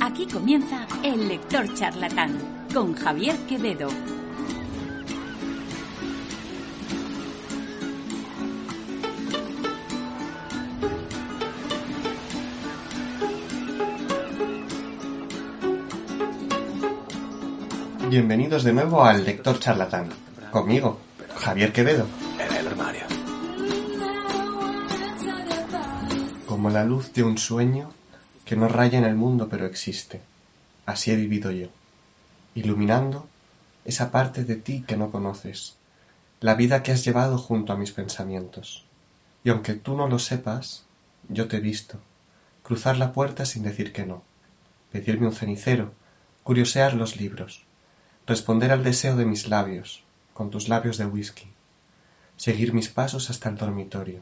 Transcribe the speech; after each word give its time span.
Aquí 0.00 0.26
comienza 0.26 0.86
El 1.02 1.28
Lector 1.28 1.72
Charlatán 1.74 2.66
con 2.72 2.94
Javier 2.94 3.36
Quevedo. 3.46 3.88
Bienvenidos 18.08 18.64
de 18.64 18.72
nuevo 18.72 19.04
al 19.04 19.24
Lector 19.24 19.58
Charlatán. 19.60 20.08
Conmigo, 20.50 20.98
Javier 21.36 21.72
Quevedo. 21.72 22.06
En 22.38 22.56
el 22.56 22.68
armario. 22.68 23.02
Como 26.46 26.70
la 26.70 26.84
luz 26.84 27.12
de 27.12 27.22
un 27.22 27.36
sueño 27.36 27.90
que 28.44 28.56
no 28.56 28.68
raya 28.68 28.98
en 28.98 29.04
el 29.04 29.14
mundo 29.14 29.48
pero 29.48 29.66
existe. 29.66 30.20
Así 30.86 31.10
he 31.10 31.16
vivido 31.16 31.50
yo, 31.50 31.68
iluminando 32.54 33.26
esa 33.84 34.10
parte 34.10 34.44
de 34.44 34.56
ti 34.56 34.84
que 34.86 34.96
no 34.96 35.10
conoces, 35.10 35.76
la 36.40 36.54
vida 36.54 36.82
que 36.82 36.92
has 36.92 37.04
llevado 37.04 37.38
junto 37.38 37.72
a 37.72 37.76
mis 37.76 37.92
pensamientos. 37.92 38.84
Y 39.44 39.50
aunque 39.50 39.74
tú 39.74 39.96
no 39.96 40.08
lo 40.08 40.18
sepas, 40.18 40.84
yo 41.28 41.48
te 41.48 41.56
he 41.56 41.60
visto, 41.60 41.98
cruzar 42.62 42.96
la 42.96 43.12
puerta 43.12 43.44
sin 43.44 43.62
decir 43.62 43.92
que 43.92 44.06
no, 44.06 44.22
pedirme 44.92 45.26
un 45.26 45.34
cenicero, 45.34 45.92
curiosear 46.42 46.94
los 46.94 47.16
libros, 47.16 47.62
responder 48.26 48.72
al 48.72 48.84
deseo 48.84 49.16
de 49.16 49.26
mis 49.26 49.48
labios, 49.48 50.02
con 50.32 50.50
tus 50.50 50.68
labios 50.68 50.98
de 50.98 51.06
whisky, 51.06 51.46
seguir 52.36 52.72
mis 52.72 52.88
pasos 52.88 53.30
hasta 53.30 53.48
el 53.48 53.56
dormitorio. 53.56 54.20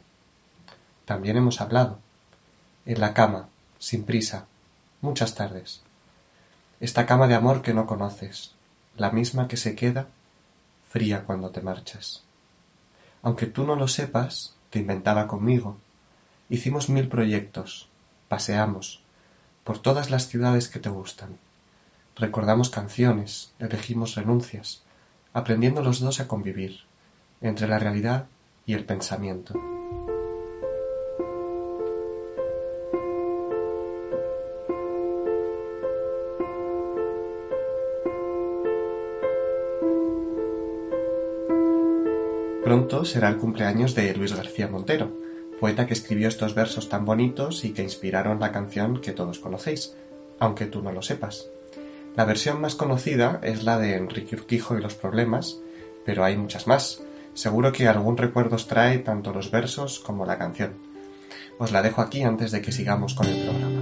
También 1.05 1.37
hemos 1.37 1.61
hablado, 1.61 1.99
en 2.87 3.01
la 3.01 3.15
cama, 3.15 3.49
sin 3.83 4.05
prisa, 4.05 4.47
muchas 5.01 5.35
tardes. 5.35 5.81
Esta 6.79 7.05
cama 7.05 7.27
de 7.27 7.35
amor 7.35 7.63
que 7.63 7.75
no 7.75 7.85
conoces, 7.85 8.55
la 8.97 9.11
misma 9.11 9.49
que 9.49 9.57
se 9.57 9.75
queda 9.75 10.07
fría 10.89 11.25
cuando 11.25 11.51
te 11.51 11.63
marchas. 11.63 12.23
Aunque 13.23 13.47
tú 13.47 13.65
no 13.65 13.75
lo 13.75 13.89
sepas, 13.89 14.55
te 14.71 14.79
inventaba 14.79 15.27
conmigo. 15.27 15.79
Hicimos 16.49 16.91
mil 16.91 17.09
proyectos, 17.09 17.89
paseamos 18.29 19.03
por 19.65 19.81
todas 19.81 20.11
las 20.11 20.29
ciudades 20.29 20.69
que 20.69 20.79
te 20.79 20.89
gustan. 20.89 21.37
Recordamos 22.15 22.71
canciones, 22.71 23.51
elegimos 23.59 24.15
renuncias, 24.15 24.83
aprendiendo 25.33 25.83
los 25.83 25.99
dos 25.99 26.21
a 26.21 26.29
convivir 26.29 26.83
entre 27.41 27.67
la 27.67 27.81
realidad 27.81 28.27
y 28.65 28.75
el 28.75 28.85
pensamiento. 28.85 29.72
Será 42.93 43.31
el 43.31 43.39
cumpleaños 43.39 43.95
de 43.95 44.15
Luis 44.15 44.35
García 44.37 44.69
Montero, 44.69 45.11
poeta 45.59 45.87
que 45.87 45.95
escribió 45.95 46.29
estos 46.29 46.55
versos 46.55 46.91
tan 46.91 47.07
bonitos 47.07 47.65
y 47.65 47.73
que 47.73 47.83
inspiraron 47.83 48.39
la 48.39 48.53
canción 48.53 49.01
que 49.01 49.13
todos 49.13 49.39
conocéis, 49.39 49.97
aunque 50.39 50.67
tú 50.67 50.83
no 50.83 50.93
lo 50.93 51.01
sepas. 51.01 51.49
La 52.17 52.27
versión 52.27 52.61
más 52.61 52.75
conocida 52.75 53.41
es 53.43 53.65
la 53.65 53.79
de 53.79 53.97
Enrique 53.97 54.37
Urquijo 54.37 54.77
y 54.77 54.83
los 54.83 54.95
problemas, 54.95 55.59
pero 56.05 56.23
hay 56.23 56.37
muchas 56.37 56.67
más. 56.67 57.03
Seguro 57.33 57.73
que 57.73 57.89
algún 57.89 58.19
recuerdo 58.19 58.57
os 58.57 58.69
trae 58.69 58.99
tanto 58.99 59.33
los 59.33 59.51
versos 59.51 59.99
como 59.99 60.27
la 60.27 60.37
canción. 60.37 60.75
Os 61.59 61.73
la 61.73 61.81
dejo 61.81 62.03
aquí 62.03 62.23
antes 62.23 62.53
de 62.53 62.61
que 62.61 62.73
sigamos 62.73 63.15
con 63.15 63.27
el 63.27 63.43
programa. 63.43 63.82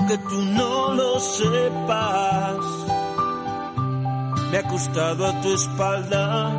Aunque 0.00 0.16
tú 0.16 0.42
no 0.42 0.94
lo 0.94 1.20
sepas, 1.20 2.56
me 4.50 4.56
he 4.56 4.60
acostado 4.60 5.26
a 5.26 5.40
tu 5.42 5.52
espalda. 5.52 6.52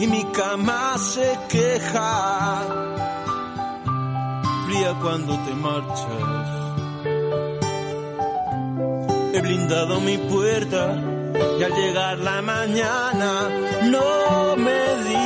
Y 0.00 0.06
mi 0.06 0.22
cama 0.24 0.98
se 0.98 1.38
queja, 1.48 2.60
fría 4.66 4.94
cuando 5.00 5.38
te 5.46 5.54
marchas. 5.54 6.48
He 9.32 9.40
blindado 9.40 9.98
mi 10.00 10.18
puerta 10.18 10.94
y 11.58 11.62
al 11.62 11.72
llegar 11.72 12.18
la 12.18 12.42
mañana 12.42 13.48
no 13.84 14.56
me 14.56 14.80
di 15.08 15.25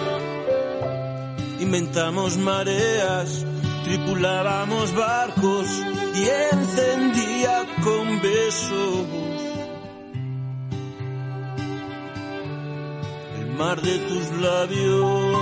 Inventamos 1.61 2.37
mareas, 2.37 3.45
tripulábamos 3.83 4.93
barcos 4.95 5.67
y 6.15 6.27
encendía 6.53 7.65
con 7.83 8.19
besos 8.19 9.05
el 13.39 13.47
mar 13.57 13.79
de 13.79 13.97
tus 13.99 14.31
labios. 14.41 15.37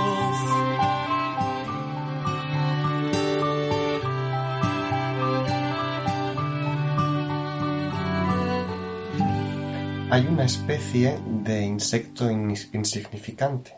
hay 10.12 10.26
una 10.26 10.44
especie 10.44 11.20
de 11.44 11.62
insecto 11.62 12.28
insignificante, 12.30 13.76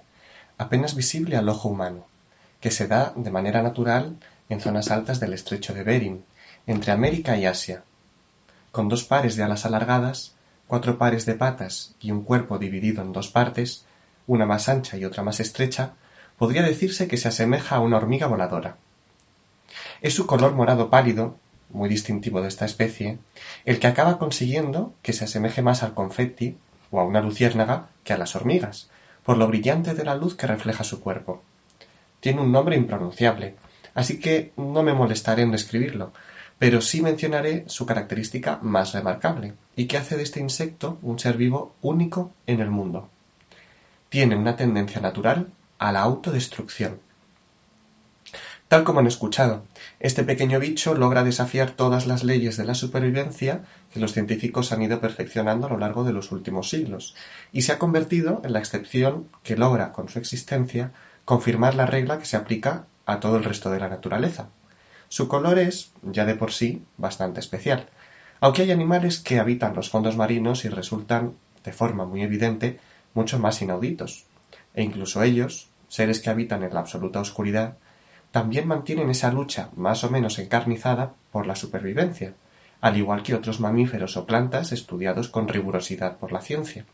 apenas 0.57 0.97
visible 0.97 1.37
al 1.37 1.47
ojo 1.51 1.69
humano, 1.69 2.07
que 2.63 2.71
se 2.71 2.87
da 2.87 3.13
de 3.17 3.31
manera 3.31 3.61
natural 3.61 4.17
en 4.49 4.61
zonas 4.61 4.91
altas 4.91 5.19
del 5.19 5.35
estrecho 5.35 5.75
de 5.75 5.83
Bering, 5.83 6.25
entre 6.67 6.93
América 6.93 7.37
y 7.37 7.45
Asia. 7.45 7.83
Con 8.71 8.89
dos 8.89 9.03
pares 9.05 9.35
de 9.37 9.43
alas 9.43 9.67
alargadas, 9.67 10.37
cuatro 10.69 10.97
pares 10.97 11.27
de 11.27 11.35
patas 11.35 11.95
y 12.01 12.13
un 12.13 12.23
cuerpo 12.23 12.59
dividido 12.59 13.03
en 13.03 13.13
dos 13.13 13.29
partes, 13.29 13.85
una 14.29 14.47
más 14.47 14.69
ancha 14.69 14.97
y 14.97 15.05
otra 15.05 15.25
más 15.25 15.41
estrecha, 15.41 15.95
podría 16.39 16.63
decirse 16.63 17.09
que 17.09 17.17
se 17.17 17.29
asemeja 17.29 17.77
a 17.77 17.81
una 17.81 17.97
hormiga 17.97 18.29
voladora. 18.29 18.77
Es 20.01 20.15
su 20.15 20.27
color 20.27 20.55
morado 20.55 20.89
pálido, 20.89 21.37
muy 21.71 21.89
distintivo 21.89 22.43
de 22.43 22.49
esta 22.49 22.65
especie, 22.65 23.19
el 23.65 23.81
que 23.81 23.89
acaba 23.89 24.19
consiguiendo 24.19 24.95
que 25.03 25.13
se 25.13 25.25
asemeje 25.25 25.63
más 25.63 25.83
al 25.83 25.95
confetti 25.95 26.57
o 26.93 27.01
a 27.01 27.05
una 27.05 27.23
luciérnaga 27.23 27.89
que 28.05 28.13
a 28.13 28.19
las 28.19 28.37
hormigas, 28.37 28.89
por 29.25 29.37
lo 29.37 29.49
brillante 29.49 29.95
de 29.95 30.05
la 30.05 30.15
luz 30.15 30.37
que 30.37 30.47
refleja 30.47 30.85
su 30.85 31.01
cuerpo. 31.01 31.43
Tiene 32.23 32.41
un 32.41 32.53
nombre 32.53 32.77
impronunciable, 32.77 33.57
así 33.95 34.21
que 34.21 34.53
no 34.57 34.85
me 34.85 34.95
molestaré 34.95 35.43
en 35.43 35.51
describirlo, 35.51 36.13
pero 36.57 36.81
sí 36.81 37.03
mencionaré 37.03 37.65
su 37.67 37.85
característica 37.85 38.61
más 38.63 38.93
remarcable 38.93 39.55
y 39.75 39.87
que 39.87 39.97
hace 39.97 40.17
de 40.17 40.23
este 40.23 40.39
insecto 40.39 41.01
un 41.03 41.19
ser 41.19 41.37
vivo 41.37 41.75
único 41.83 42.31
en 42.47 42.61
el 42.61 42.71
mundo. 42.71 43.09
Tiene 44.09 44.37
una 44.37 44.55
tendencia 44.55 45.01
natural 45.01 45.49
a 45.81 45.91
la 45.91 46.03
autodestrucción. 46.03 47.01
Tal 48.69 48.85
como 48.85 49.01
han 49.01 49.09
escuchado, 49.09 49.65
este 49.99 50.23
pequeño 50.23 50.61
bicho 50.61 50.95
logra 50.95 51.25
desafiar 51.25 51.73
todas 51.73 52.07
las 52.07 52.23
leyes 52.23 52.57
de 52.57 52.65
la 52.65 52.77
supervivencia 52.77 53.65
que 53.93 53.99
los 53.99 54.13
científicos 54.13 54.71
han 54.71 54.83
ido 54.83 55.01
perfeccionando 55.01 55.67
a 55.67 55.71
lo 55.71 55.79
largo 55.79 56.05
de 56.05 56.13
los 56.13 56.31
últimos 56.31 56.71
siglos, 56.71 57.17
y 57.53 57.63
se 57.63 57.73
ha 57.73 57.81
convertido 57.81 58.41
en 58.45 58.53
la 58.53 58.61
excepción 58.61 59.27
que 59.43 59.57
logra 59.57 59.93
con 59.93 60.09
su 60.09 60.21
existencia 60.21 60.93
confirmar 61.25 61.75
la 61.75 61.87
regla 61.87 62.19
que 62.19 62.27
se 62.27 62.37
aplica 62.37 62.85
a 63.07 63.21
todo 63.21 63.37
el 63.37 63.45
resto 63.45 63.71
de 63.71 63.81
la 63.81 63.89
naturaleza. 63.89 64.49
Su 65.09 65.29
color 65.29 65.59
es, 65.59 65.93
ya 66.03 66.25
de 66.25 66.35
por 66.35 66.53
sí, 66.53 66.83
bastante 66.97 67.41
especial, 67.41 67.89
aunque 68.41 68.63
hay 68.63 68.71
animales 68.73 69.21
que 69.21 69.39
habitan 69.39 69.75
los 69.75 69.91
fondos 69.91 70.17
marinos 70.17 70.65
y 70.65 70.69
resultan, 70.69 71.35
de 71.65 71.73
forma 71.73 72.05
muy 72.07 72.23
evidente, 72.23 72.81
mucho 73.15 73.39
más 73.39 73.63
inauditos, 73.63 74.25
e 74.75 74.83
incluso 74.83 75.23
ellos, 75.23 75.69
seres 75.89 76.21
que 76.21 76.31
habitan 76.31 76.63
en 76.63 76.75
la 76.75 76.81
absoluta 76.81 77.21
oscuridad, 77.21 77.77
también 78.31 78.67
mantienen 78.67 79.11
esa 79.11 79.31
lucha 79.31 79.69
más 79.77 80.03
o 80.05 80.11
menos 80.11 80.39
encarnizada 80.39 81.13
por 81.31 81.47
la 81.47 81.55
supervivencia, 81.55 82.35
al 82.81 82.97
igual 82.97 83.23
que 83.23 83.35
otros 83.35 83.61
mamíferos 83.61 84.17
o 84.17 84.27
plantas 84.27 84.73
estudiados 84.73 85.29
con 85.29 85.47
rigurosidad 85.47 86.17
por 86.17 86.33
la 86.33 86.41
ciencia. 86.41 86.85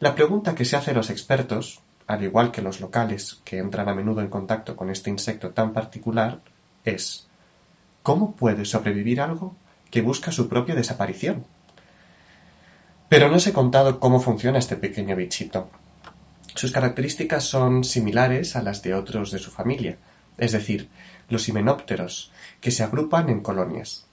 La 0.00 0.14
pregunta 0.14 0.54
que 0.54 0.64
se 0.64 0.76
hace 0.76 0.92
los 0.92 1.10
expertos, 1.10 1.80
al 2.08 2.24
igual 2.24 2.50
que 2.50 2.62
los 2.62 2.80
locales 2.80 3.40
que 3.44 3.58
entran 3.58 3.88
a 3.88 3.94
menudo 3.94 4.22
en 4.22 4.28
contacto 4.28 4.74
con 4.76 4.88
este 4.90 5.10
insecto 5.10 5.50
tan 5.50 5.74
particular, 5.74 6.40
es 6.84 7.28
¿cómo 8.02 8.32
puede 8.32 8.64
sobrevivir 8.64 9.20
algo 9.20 9.54
que 9.90 10.00
busca 10.00 10.32
su 10.32 10.48
propia 10.48 10.74
desaparición? 10.74 11.44
Pero 13.10 13.28
no 13.28 13.36
os 13.36 13.46
he 13.46 13.52
contado 13.52 14.00
cómo 14.00 14.20
funciona 14.20 14.58
este 14.58 14.76
pequeño 14.76 15.16
bichito. 15.16 15.68
Sus 16.54 16.72
características 16.72 17.44
son 17.44 17.84
similares 17.84 18.56
a 18.56 18.62
las 18.62 18.82
de 18.82 18.94
otros 18.94 19.30
de 19.30 19.38
su 19.38 19.50
familia, 19.50 19.98
es 20.38 20.52
decir, 20.52 20.88
los 21.28 21.46
himenópteros, 21.50 22.32
que 22.62 22.70
se 22.70 22.82
agrupan 22.82 23.28
en 23.28 23.40
colonias. 23.40 24.06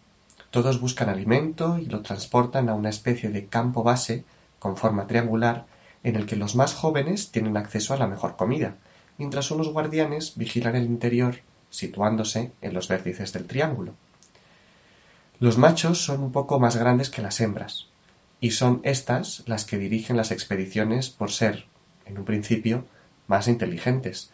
Todos 0.52 0.82
buscan 0.82 1.08
alimento 1.08 1.80
y 1.80 1.86
lo 1.86 2.02
transportan 2.02 2.68
a 2.68 2.74
una 2.74 2.90
especie 2.90 3.30
de 3.30 3.46
campo 3.46 3.84
base 3.84 4.26
con 4.60 4.76
forma 4.76 5.08
triangular 5.08 5.66
en 6.06 6.16
el 6.16 6.28
que 6.28 6.36
los 6.36 6.56
más 6.56 6.76
jóvenes 6.76 7.32
tienen 7.32 7.58
acceso 7.58 7.96
a 7.96 7.98
la 7.98 8.06
mejor 8.06 8.36
comida, 8.36 8.76
mientras 9.18 9.50
unos 9.50 9.70
guardianes 9.70 10.34
vigilan 10.36 10.76
el 10.76 10.86
interior 10.86 11.40
situándose 11.72 12.52
en 12.62 12.76
los 12.76 12.88
vértices 12.88 13.34
del 13.34 13.48
triángulo. 13.48 13.96
Los 15.40 15.58
machos 15.58 16.06
son 16.06 16.22
un 16.22 16.32
poco 16.32 16.60
más 16.60 16.76
grandes 16.76 17.10
que 17.10 17.24
las 17.24 17.42
hembras, 17.42 17.88
y 18.40 18.52
son 18.52 18.82
éstas 18.84 19.42
las 19.48 19.66
que 19.66 19.80
dirigen 19.80 20.16
las 20.16 20.30
expediciones 20.30 21.10
por 21.10 21.32
ser, 21.32 21.66
en 22.06 22.20
un 22.20 22.26
principio, 22.26 22.86
más 23.26 23.48
inteligentes, 23.48 24.30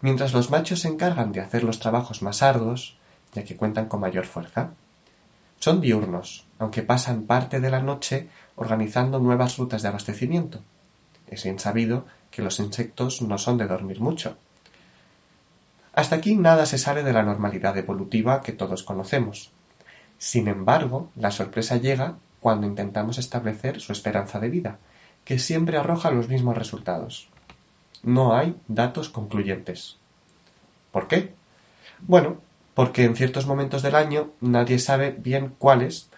mientras 0.00 0.32
los 0.32 0.50
machos 0.50 0.80
se 0.80 0.88
encargan 0.88 1.30
de 1.30 1.42
hacer 1.42 1.62
los 1.62 1.78
trabajos 1.78 2.22
más 2.22 2.42
arduos, 2.42 2.96
ya 3.34 3.44
que 3.44 3.56
cuentan 3.56 3.86
con 3.86 4.00
mayor 4.00 4.26
fuerza. 4.26 4.72
Son 5.60 5.80
diurnos, 5.80 6.44
aunque 6.58 6.82
pasan 6.82 7.22
parte 7.22 7.60
de 7.60 7.70
la 7.70 7.80
noche 7.80 8.28
organizando 8.56 9.20
nuevas 9.20 9.56
rutas 9.58 9.82
de 9.82 9.88
abastecimiento. 9.88 10.60
Es 11.34 11.42
bien 11.42 11.58
sabido 11.58 12.06
que 12.30 12.42
los 12.42 12.60
insectos 12.60 13.20
no 13.20 13.38
son 13.38 13.58
de 13.58 13.66
dormir 13.66 14.00
mucho. 14.00 14.36
Hasta 15.92 16.14
aquí 16.14 16.36
nada 16.36 16.64
se 16.64 16.78
sale 16.78 17.02
de 17.02 17.12
la 17.12 17.24
normalidad 17.24 17.76
evolutiva 17.76 18.40
que 18.40 18.52
todos 18.52 18.84
conocemos. 18.84 19.50
Sin 20.16 20.46
embargo, 20.46 21.10
la 21.16 21.32
sorpresa 21.32 21.76
llega 21.76 22.18
cuando 22.38 22.68
intentamos 22.68 23.18
establecer 23.18 23.80
su 23.80 23.90
esperanza 23.90 24.38
de 24.38 24.48
vida, 24.48 24.78
que 25.24 25.40
siempre 25.40 25.76
arroja 25.76 26.12
los 26.12 26.28
mismos 26.28 26.56
resultados. 26.56 27.28
No 28.04 28.36
hay 28.36 28.54
datos 28.68 29.08
concluyentes. 29.08 29.96
¿Por 30.92 31.08
qué? 31.08 31.34
Bueno, 31.98 32.36
porque 32.74 33.02
en 33.02 33.16
ciertos 33.16 33.46
momentos 33.46 33.82
del 33.82 33.96
año 33.96 34.30
nadie 34.40 34.78
sabe 34.78 35.10
bien 35.10 35.52
cuáles. 35.58 36.10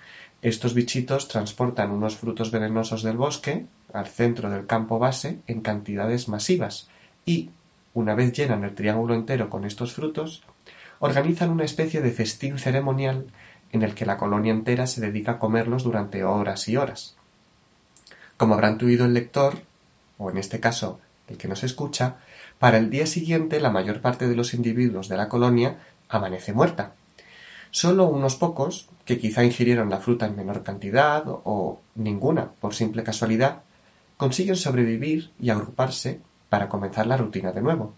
Estos 0.46 0.74
bichitos 0.74 1.26
transportan 1.26 1.90
unos 1.90 2.14
frutos 2.14 2.52
venenosos 2.52 3.02
del 3.02 3.16
bosque 3.16 3.66
al 3.92 4.06
centro 4.06 4.48
del 4.48 4.64
campo 4.64 5.00
base 5.00 5.40
en 5.48 5.60
cantidades 5.60 6.28
masivas 6.28 6.86
y, 7.24 7.50
una 7.94 8.14
vez 8.14 8.32
llenan 8.32 8.62
el 8.62 8.76
triángulo 8.76 9.16
entero 9.16 9.50
con 9.50 9.64
estos 9.64 9.92
frutos, 9.92 10.44
organizan 11.00 11.50
una 11.50 11.64
especie 11.64 12.00
de 12.00 12.12
festín 12.12 12.60
ceremonial 12.60 13.26
en 13.72 13.82
el 13.82 13.96
que 13.96 14.06
la 14.06 14.18
colonia 14.18 14.52
entera 14.52 14.86
se 14.86 15.00
dedica 15.00 15.32
a 15.32 15.38
comerlos 15.40 15.82
durante 15.82 16.22
horas 16.22 16.68
y 16.68 16.76
horas. 16.76 17.16
Como 18.36 18.54
habrá 18.54 18.70
intuido 18.70 19.04
el 19.04 19.14
lector, 19.14 19.58
o 20.16 20.30
en 20.30 20.36
este 20.36 20.60
caso 20.60 21.00
el 21.26 21.38
que 21.38 21.48
nos 21.48 21.64
escucha, 21.64 22.18
para 22.60 22.78
el 22.78 22.88
día 22.88 23.06
siguiente 23.06 23.58
la 23.58 23.70
mayor 23.70 24.00
parte 24.00 24.28
de 24.28 24.36
los 24.36 24.54
individuos 24.54 25.08
de 25.08 25.16
la 25.16 25.28
colonia 25.28 25.78
amanece 26.08 26.52
muerta. 26.52 26.92
Solo 27.76 28.06
unos 28.06 28.36
pocos, 28.36 28.88
que 29.04 29.18
quizá 29.18 29.44
ingirieron 29.44 29.90
la 29.90 30.00
fruta 30.00 30.24
en 30.24 30.34
menor 30.34 30.62
cantidad 30.62 31.24
o 31.26 31.78
ninguna 31.94 32.52
por 32.58 32.74
simple 32.74 33.04
casualidad, 33.04 33.64
consiguen 34.16 34.56
sobrevivir 34.56 35.30
y 35.38 35.50
agruparse 35.50 36.22
para 36.48 36.70
comenzar 36.70 37.06
la 37.06 37.18
rutina 37.18 37.52
de 37.52 37.60
nuevo. 37.60 37.92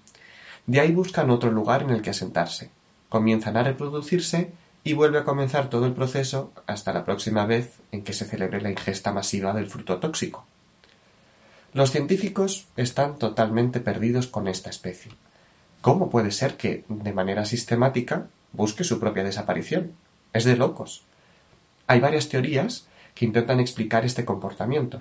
De 0.66 0.80
ahí 0.80 0.90
buscan 0.90 1.30
otro 1.30 1.52
lugar 1.52 1.84
en 1.84 1.90
el 1.90 2.02
que 2.02 2.10
asentarse, 2.10 2.72
comienzan 3.08 3.56
a 3.56 3.62
reproducirse 3.62 4.50
y 4.82 4.94
vuelve 4.94 5.20
a 5.20 5.24
comenzar 5.24 5.70
todo 5.70 5.86
el 5.86 5.92
proceso 5.92 6.50
hasta 6.66 6.92
la 6.92 7.04
próxima 7.04 7.46
vez 7.46 7.78
en 7.92 8.02
que 8.02 8.14
se 8.14 8.24
celebre 8.24 8.60
la 8.60 8.72
ingesta 8.72 9.12
masiva 9.12 9.52
del 9.52 9.70
fruto 9.70 9.98
tóxico. 10.00 10.44
Los 11.72 11.92
científicos 11.92 12.66
están 12.76 13.16
totalmente 13.16 13.78
perdidos 13.78 14.26
con 14.26 14.48
esta 14.48 14.70
especie. 14.70 15.12
¿Cómo 15.82 16.10
puede 16.10 16.32
ser 16.32 16.56
que, 16.56 16.84
de 16.88 17.12
manera 17.12 17.44
sistemática, 17.44 18.26
busque 18.52 18.84
su 18.84 18.98
propia 18.98 19.24
desaparición? 19.24 19.92
Es 20.32 20.44
de 20.44 20.56
locos. 20.56 21.02
Hay 21.86 22.00
varias 22.00 22.28
teorías 22.28 22.86
que 23.14 23.24
intentan 23.24 23.60
explicar 23.60 24.04
este 24.04 24.24
comportamiento. 24.24 25.00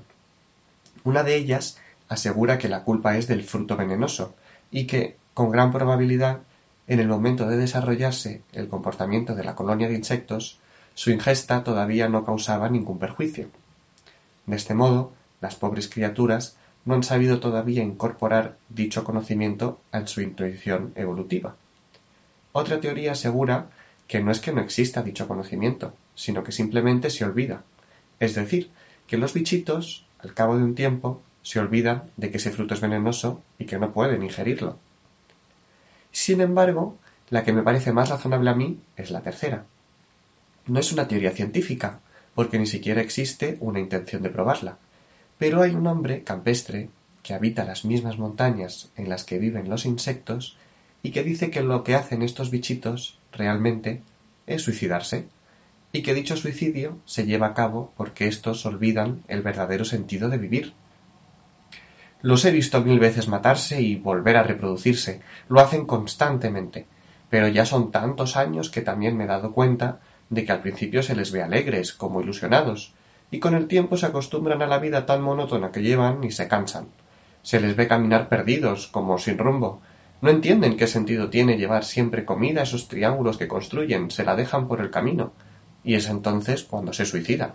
Una 1.04 1.24
de 1.24 1.36
ellas 1.36 1.78
asegura 2.10 2.58
que 2.58 2.70
la 2.70 2.84
culpa 2.84 3.18
es 3.18 3.28
del 3.28 3.44
fruto 3.44 3.76
venenoso 3.76 4.36
y 4.72 4.88
que, 4.88 5.18
con 5.34 5.52
gran 5.52 5.72
probabilidad, 5.72 6.40
en 6.88 7.00
el 7.00 7.08
momento 7.08 7.48
de 7.48 7.58
desarrollarse 7.58 8.42
el 8.54 8.70
comportamiento 8.70 9.36
de 9.36 9.44
la 9.44 9.56
colonia 9.56 9.90
de 9.90 9.96
insectos, 9.96 10.60
su 10.94 11.12
ingesta 11.12 11.64
todavía 11.64 12.10
no 12.10 12.26
causaba 12.26 12.70
ningún 12.70 12.98
perjuicio. 12.98 13.50
De 14.46 14.56
este 14.56 14.74
modo, 14.74 15.12
las 15.42 15.56
pobres 15.56 15.90
criaturas 15.90 16.58
no 16.86 16.96
han 16.96 17.04
sabido 17.04 17.40
todavía 17.40 17.84
incorporar 17.84 18.58
dicho 18.70 19.04
conocimiento 19.04 19.80
en 19.92 20.08
su 20.08 20.22
intuición 20.22 20.94
evolutiva. 20.96 21.56
Otra 22.60 22.82
teoría 22.82 23.12
asegura 23.12 23.70
que 24.08 24.20
no 24.20 24.32
es 24.32 24.40
que 24.40 24.52
no 24.52 24.62
exista 24.62 25.04
dicho 25.04 25.28
conocimiento, 25.28 25.94
sino 26.16 26.44
que 26.44 26.52
simplemente 26.52 27.12
se 27.12 27.24
olvida. 27.24 27.62
Es 28.20 28.34
decir, 28.34 28.72
que 29.06 29.20
los 29.20 29.36
bichitos, 29.36 30.08
al 30.18 30.34
cabo 30.34 30.58
de 30.58 30.64
un 30.64 30.74
tiempo, 30.74 31.22
se 31.44 31.60
olvidan 31.60 32.10
de 32.18 32.32
que 32.32 32.38
ese 32.38 32.50
fruto 32.50 32.74
es 32.74 32.82
venenoso 32.82 33.44
y 33.60 33.66
que 33.66 33.78
no 33.78 33.94
pueden 33.94 34.24
ingerirlo. 34.24 34.80
Sin 36.12 36.42
embargo, 36.42 36.98
la 37.30 37.44
que 37.44 37.54
me 37.54 37.62
parece 37.62 37.94
más 37.94 38.10
razonable 38.10 38.50
a 38.50 38.56
mí 38.56 38.80
es 38.96 39.12
la 39.12 39.22
tercera. 39.22 39.66
No 40.66 40.80
es 40.80 40.92
una 40.92 41.08
teoría 41.08 41.34
científica, 41.34 42.00
porque 42.34 42.58
ni 42.58 42.66
siquiera 42.66 43.02
existe 43.02 43.58
una 43.60 43.80
intención 43.80 44.24
de 44.24 44.32
probarla. 44.32 44.80
Pero 45.38 45.62
hay 45.62 45.76
un 45.76 45.86
hombre 45.86 46.24
campestre 46.24 46.90
que 47.22 47.36
habita 47.36 47.66
las 47.66 47.86
mismas 47.86 48.18
montañas 48.18 48.90
en 48.96 49.10
las 49.10 49.26
que 49.26 49.38
viven 49.38 49.70
los 49.70 49.86
insectos 49.86 50.58
y 51.04 51.12
que 51.12 51.24
dice 51.24 51.52
que 51.52 51.62
lo 51.62 51.84
que 51.84 51.96
hacen 51.96 52.22
estos 52.22 52.52
bichitos 52.52 53.20
realmente 53.32 54.02
es 54.46 54.64
suicidarse 54.64 55.28
y 55.92 56.02
que 56.02 56.14
dicho 56.14 56.36
suicidio 56.36 56.98
se 57.06 57.26
lleva 57.26 57.48
a 57.48 57.54
cabo 57.54 57.94
porque 57.96 58.28
estos 58.28 58.66
olvidan 58.66 59.24
el 59.28 59.42
verdadero 59.42 59.86
sentido 59.86 60.30
de 60.30 60.38
vivir 60.38 60.74
los 62.22 62.44
he 62.46 62.52
visto 62.52 62.82
mil 62.82 63.00
veces 63.00 63.28
matarse 63.28 63.82
y 63.82 63.96
volver 63.96 64.38
a 64.38 64.44
reproducirse. 64.44 65.22
Lo 65.50 65.60
hacen 65.60 65.86
constantemente. 65.86 66.88
Pero 67.30 67.48
ya 67.48 67.66
son 67.66 67.92
tantos 67.92 68.38
años 68.38 68.70
que 68.70 68.82
también 68.82 69.16
me 69.16 69.26
he 69.26 69.28
dado 69.28 69.54
cuenta 69.54 70.00
de 70.30 70.44
que 70.44 70.52
al 70.52 70.62
principio 70.62 71.04
se 71.04 71.16
les 71.16 71.32
ve 71.32 71.44
alegres, 71.44 71.94
como 71.94 72.22
ilusionados, 72.22 72.94
y 73.30 73.40
con 73.40 73.54
el 73.54 73.68
tiempo 73.68 73.98
se 73.98 74.08
acostumbran 74.08 74.62
a 74.62 74.68
la 74.68 74.80
vida 74.80 75.06
tan 75.06 75.22
monótona 75.22 75.72
que 75.72 75.84
llevan 75.84 76.24
y 76.24 76.32
se 76.32 76.48
cansan. 76.48 76.88
Se 77.44 77.60
les 77.60 77.76
ve 77.76 77.88
caminar 77.88 78.30
perdidos, 78.30 78.88
como 78.88 79.18
sin 79.20 79.38
rumbo. 79.38 79.82
No 80.20 80.32
entienden 80.32 80.78
qué 80.78 80.88
sentido 80.88 81.30
tiene 81.30 81.58
llevar 81.58 81.86
siempre 81.86 82.26
comida 82.26 82.62
a 82.62 82.64
esos 82.64 82.88
triángulos 82.88 83.38
que 83.38 83.48
construyen, 83.48 84.10
se 84.10 84.24
la 84.24 84.36
dejan 84.36 84.68
por 84.68 84.82
el 84.82 84.90
camino, 84.90 85.32
y 85.84 85.94
es 85.94 86.10
entonces 86.10 86.64
cuando 86.64 86.92
se 86.92 87.06
suicidan. 87.06 87.54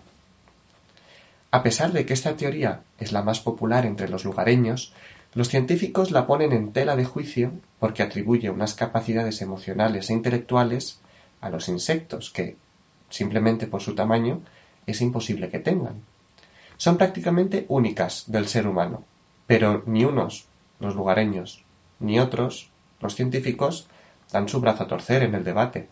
A 1.50 1.62
pesar 1.62 1.92
de 1.92 2.06
que 2.06 2.14
esta 2.14 2.36
teoría 2.36 2.80
es 2.98 3.12
la 3.12 3.22
más 3.22 3.40
popular 3.40 3.84
entre 3.84 4.08
los 4.08 4.24
lugareños, 4.24 4.92
los 5.34 5.48
científicos 5.48 6.10
la 6.10 6.26
ponen 6.26 6.52
en 6.52 6.72
tela 6.72 6.94
de 6.94 7.04
juicio 7.04 7.52
porque 7.80 8.02
atribuye 8.02 8.48
unas 8.48 8.74
capacidades 8.74 9.42
emocionales 9.42 10.08
e 10.08 10.12
intelectuales 10.12 11.00
a 11.40 11.50
los 11.50 11.68
insectos 11.68 12.30
que, 12.30 12.56
simplemente 13.10 13.66
por 13.66 13.82
su 13.82 13.94
tamaño, 13.94 14.40
es 14.86 15.00
imposible 15.00 15.50
que 15.50 15.58
tengan. 15.58 16.00
Son 16.76 16.96
prácticamente 16.96 17.66
únicas 17.68 18.24
del 18.28 18.46
ser 18.46 18.66
humano, 18.66 19.04
pero 19.46 19.82
ni 19.86 20.04
unos, 20.04 20.46
los 20.80 20.94
lugareños, 20.94 21.64
ni 22.02 22.18
otros, 22.18 22.70
los 23.00 23.14
científicos, 23.14 23.88
dan 24.32 24.48
su 24.48 24.60
brazo 24.60 24.84
a 24.84 24.88
torcer 24.88 25.22
en 25.22 25.34
el 25.34 25.44
debate. 25.44 25.88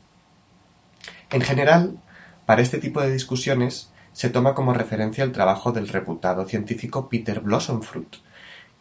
En 1.31 1.43
general, 1.43 1.99
para 2.47 2.63
este 2.63 2.79
tipo 2.79 3.01
de 3.01 3.13
discusiones 3.13 3.91
se 4.13 4.31
toma 4.31 4.55
como 4.55 4.75
referencia 4.75 5.25
el 5.25 5.33
trabajo 5.33 5.73
del 5.73 5.89
reputado 5.89 6.47
científico 6.47 7.09
Peter 7.09 7.41
Blossomfruit, 7.41 8.17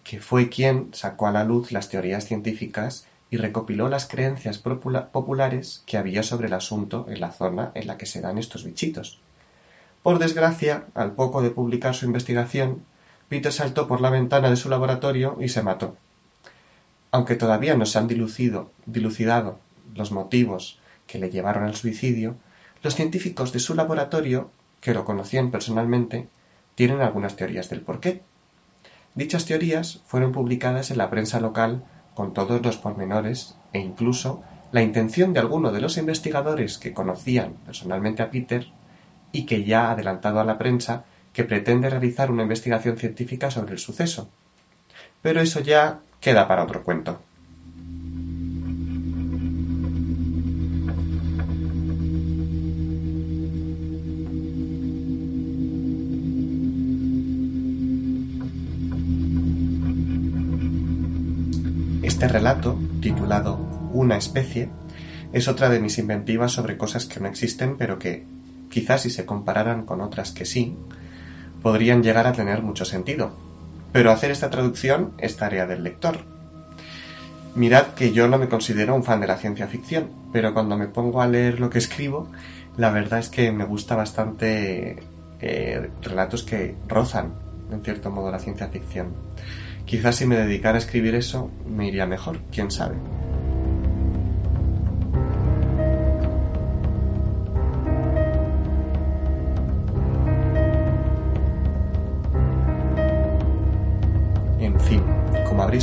que 0.04 0.20
fue 0.20 0.50
quien 0.50 0.90
sacó 0.94 1.28
a 1.28 1.32
la 1.32 1.44
luz 1.44 1.72
las 1.72 1.90
teorías 1.90 2.26
científicas 2.26 3.06
y 3.30 3.38
recopiló 3.38 3.90
las 3.90 4.08
creencias 4.08 4.58
populares 4.58 5.84
que 5.86 5.98
había 5.98 6.24
sobre 6.24 6.48
el 6.48 6.54
asunto 6.54 7.06
en 7.10 7.20
la 7.22 7.32
zona 7.32 7.72
en 7.76 7.86
la 7.86 7.98
que 7.98 8.08
se 8.08 8.22
dan 8.22 8.40
estos 8.40 8.64
bichitos. 8.64 9.20
Por 10.02 10.18
desgracia, 10.18 10.86
al 10.96 11.12
poco 11.12 11.42
de 11.42 11.52
publicar 11.52 11.94
su 11.94 12.06
investigación, 12.06 12.86
Peter 13.28 13.52
saltó 13.52 13.88
por 13.88 14.02
la 14.02 14.10
ventana 14.10 14.50
de 14.50 14.56
su 14.56 14.70
laboratorio 14.70 15.38
y 15.40 15.50
se 15.50 15.62
mató. 15.62 15.96
Aunque 17.12 17.36
todavía 17.36 17.76
no 17.76 17.86
se 17.86 17.98
han 17.98 18.08
dilucidado 18.08 19.60
los 19.96 20.12
motivos 20.12 20.80
que 21.08 21.20
le 21.20 21.30
llevaron 21.30 21.64
al 21.64 21.76
suicidio, 21.76 22.36
los 22.84 22.96
científicos 22.96 23.52
de 23.52 23.60
su 23.60 23.74
laboratorio, 23.74 24.52
que 24.80 24.94
lo 24.94 25.06
conocían 25.06 25.52
personalmente, 25.52 26.28
tienen 26.76 27.02
algunas 27.02 27.36
teorías 27.36 27.70
del 27.70 27.82
porqué. 27.82 28.22
Dichas 29.16 29.46
teorías 29.46 30.02
fueron 30.06 30.32
publicadas 30.32 30.92
en 30.92 31.00
la 31.00 31.10
prensa 31.10 31.40
local 31.40 31.84
con 32.14 32.34
todos 32.34 32.62
los 32.64 32.78
pormenores 32.78 33.56
e 33.74 33.80
incluso 33.80 34.44
la 34.72 34.84
intención 34.84 35.34
de 35.34 35.40
alguno 35.40 35.72
de 35.72 35.82
los 35.82 35.98
investigadores 35.98 36.78
que 36.78 36.94
conocían 36.94 37.54
personalmente 37.66 38.22
a 38.22 38.30
Peter 38.30 38.68
y 39.32 39.46
que 39.46 39.64
ya 39.64 39.88
ha 39.88 39.92
adelantado 39.92 40.40
a 40.40 40.44
la 40.44 40.58
prensa 40.58 41.06
que 41.34 41.44
pretende 41.44 41.90
realizar 41.90 42.32
una 42.32 42.44
investigación 42.44 42.98
científica 42.98 43.50
sobre 43.52 43.74
el 43.74 43.80
suceso. 43.80 44.30
Pero 45.22 45.42
eso 45.42 45.60
ya 45.60 46.02
queda 46.20 46.48
para 46.48 46.64
otro 46.64 46.84
cuento. 46.84 47.20
Este 62.04 62.28
relato, 62.28 62.78
titulado 63.02 63.56
Una 63.94 64.18
especie, 64.18 64.70
es 65.32 65.48
otra 65.48 65.70
de 65.70 65.80
mis 65.80 65.98
inventivas 66.00 66.52
sobre 66.52 66.76
cosas 66.76 67.06
que 67.06 67.22
no 67.22 67.30
existen 67.30 67.78
pero 67.78 67.98
que, 67.98 68.26
quizás 68.70 69.04
si 69.04 69.10
se 69.10 69.26
compararan 69.26 69.86
con 69.86 70.02
otras 70.02 70.32
que 70.32 70.46
sí, 70.46 70.76
podrían 71.62 72.04
llegar 72.04 72.28
a 72.28 72.34
tener 72.34 72.62
mucho 72.62 72.84
sentido. 72.84 73.49
Pero 73.92 74.12
hacer 74.12 74.32
esta 74.32 74.50
traducción 74.50 75.14
es 75.18 75.38
tarea 75.38 75.66
del 75.66 75.84
lector. 75.84 76.18
Mirad 77.56 77.88
que 77.94 78.12
yo 78.12 78.28
no 78.28 78.38
me 78.38 78.48
considero 78.48 78.96
un 78.96 79.04
fan 79.04 79.20
de 79.20 79.28
la 79.28 79.38
ciencia 79.38 79.68
ficción, 79.68 80.10
pero 80.32 80.54
cuando 80.54 80.78
me 80.78 80.88
pongo 80.88 81.22
a 81.22 81.28
leer 81.28 81.60
lo 81.60 81.70
que 81.70 81.80
escribo, 81.80 82.30
la 82.78 82.92
verdad 82.92 83.20
es 83.20 83.30
que 83.30 83.52
me 83.52 83.66
gusta 83.66 83.96
bastante 83.96 84.98
eh, 85.42 85.90
relatos 86.02 86.44
que 86.44 86.76
rozan, 86.88 87.34
en 87.72 87.84
cierto 87.84 88.12
modo, 88.12 88.32
la 88.32 88.40
ciencia 88.40 88.68
ficción. 88.68 89.14
Quizás 89.86 90.18
si 90.18 90.26
me 90.28 90.38
dedicara 90.38 90.76
a 90.76 90.80
escribir 90.80 91.16
eso 91.16 91.50
me 91.68 91.88
iría 91.88 92.06
mejor, 92.06 92.40
quién 92.52 92.70
sabe. 92.70 92.96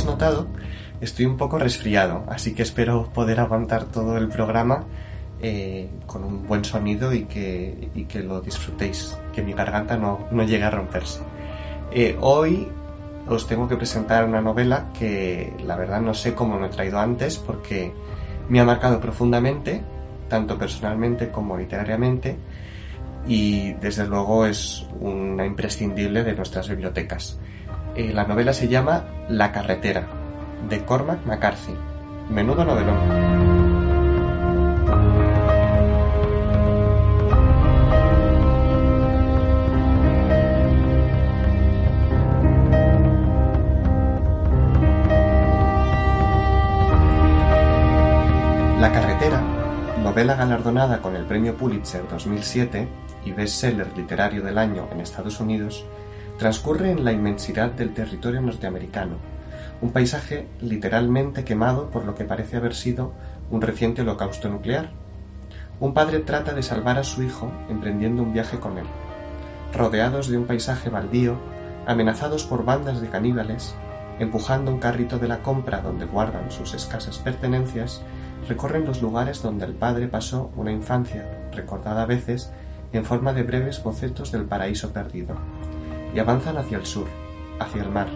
Notado, 0.07 0.47
estoy 1.01 1.25
un 1.25 1.37
poco 1.37 1.59
resfriado, 1.59 2.23
así 2.29 2.55
que 2.55 2.63
espero 2.63 3.11
poder 3.13 3.39
aguantar 3.39 3.85
todo 3.85 4.17
el 4.17 4.29
programa 4.29 4.85
eh, 5.41 5.89
con 6.07 6.23
un 6.23 6.47
buen 6.47 6.65
sonido 6.65 7.13
y 7.13 7.25
que, 7.25 7.91
lo 8.23 8.41
disfrutéis, 8.41 9.15
que 9.33 9.43
mi 9.43 9.53
garganta 9.53 9.97
no, 9.97 10.27
llegue 10.31 10.63
a 10.63 10.71
romperse. 10.71 11.19
Eh, 11.91 12.17
hoy 12.19 12.67
os 13.27 13.47
tengo 13.47 13.67
que 13.67 13.75
presentar 13.75 14.25
una 14.25 14.41
novela 14.41 14.91
que 14.97 15.53
la 15.63 15.75
verdad 15.75 16.01
no 16.01 16.13
sé 16.13 16.33
cómo 16.33 16.57
me 16.57 16.67
he 16.67 16.69
traído 16.69 16.99
antes 16.99 17.37
porque 17.37 17.93
me 18.49 18.59
ha 18.59 18.63
marcado 18.63 18.99
profundamente, 18.99 19.83
tanto 20.29 20.57
personalmente 20.57 21.29
como 21.29 21.57
literariamente, 21.57 22.37
y 23.27 23.73
desde 23.73 24.07
luego 24.07 24.45
es 24.45 24.87
una 25.01 25.45
imprescindible 25.45 26.23
de 26.23 26.33
nuestras 26.33 26.69
bibliotecas. 26.69 27.37
Eh, 27.97 28.13
la 28.13 28.25
novela 28.25 28.53
se 28.53 28.67
llama 28.67 29.05
La 29.27 29.51
carretera, 29.51 30.05
de 30.69 30.85
Cormac 30.85 31.25
McCarthy. 31.25 31.73
Menudo 32.29 32.63
novelón. 32.63 32.95
La 48.79 48.91
carretera, 48.91 49.41
novela 50.03 50.35
galardonada 50.35 51.01
con 51.01 51.15
el 51.15 51.25
Premio 51.25 51.55
Pulitzer 51.55 52.07
2007 52.07 52.87
y 53.25 53.31
bestseller 53.31 53.97
literario 53.97 54.43
del 54.43 54.59
año 54.59 54.87
en 54.91 55.01
Estados 55.01 55.39
Unidos, 55.39 55.83
transcurre 56.37 56.91
en 56.91 57.03
la 57.03 57.11
inmensidad 57.11 57.71
del 57.71 57.93
territorio 57.93 58.41
norteamericano, 58.41 59.15
un 59.81 59.91
paisaje 59.91 60.47
literalmente 60.61 61.43
quemado 61.43 61.89
por 61.89 62.05
lo 62.05 62.13
que 62.15 62.25
parece 62.25 62.57
haber 62.57 62.75
sido 62.75 63.11
un 63.49 63.61
reciente 63.61 64.01
holocausto 64.01 64.49
nuclear. 64.49 64.89
Un 65.79 65.93
padre 65.93 66.19
trata 66.19 66.53
de 66.53 66.63
salvar 66.63 66.97
a 66.97 67.03
su 67.03 67.23
hijo 67.23 67.51
emprendiendo 67.69 68.21
un 68.21 68.33
viaje 68.33 68.59
con 68.59 68.77
él. 68.77 68.85
Rodeados 69.73 70.27
de 70.27 70.37
un 70.37 70.45
paisaje 70.45 70.89
baldío, 70.89 71.37
amenazados 71.85 72.43
por 72.43 72.65
bandas 72.65 73.01
de 73.01 73.09
caníbales, 73.09 73.75
empujando 74.19 74.71
un 74.71 74.79
carrito 74.79 75.19
de 75.19 75.27
la 75.27 75.43
compra 75.43 75.81
donde 75.81 76.05
guardan 76.05 76.51
sus 76.51 76.73
escasas 76.73 77.19
pertenencias, 77.19 78.01
recorren 78.47 78.85
los 78.85 79.01
lugares 79.01 79.41
donde 79.41 79.65
el 79.65 79.73
padre 79.73 80.07
pasó 80.07 80.51
una 80.55 80.71
infancia, 80.71 81.49
recordada 81.51 82.03
a 82.03 82.07
veces 82.07 82.51
en 82.93 83.05
forma 83.05 83.33
de 83.33 83.43
breves 83.43 83.83
bocetos 83.83 84.31
del 84.31 84.45
paraíso 84.45 84.93
perdido, 84.93 85.35
y 86.13 86.19
avanzan 86.19 86.57
hacia 86.57 86.77
el 86.77 86.85
sur, 86.85 87.07
hacia 87.59 87.83
el 87.83 87.89
mar, 87.89 88.07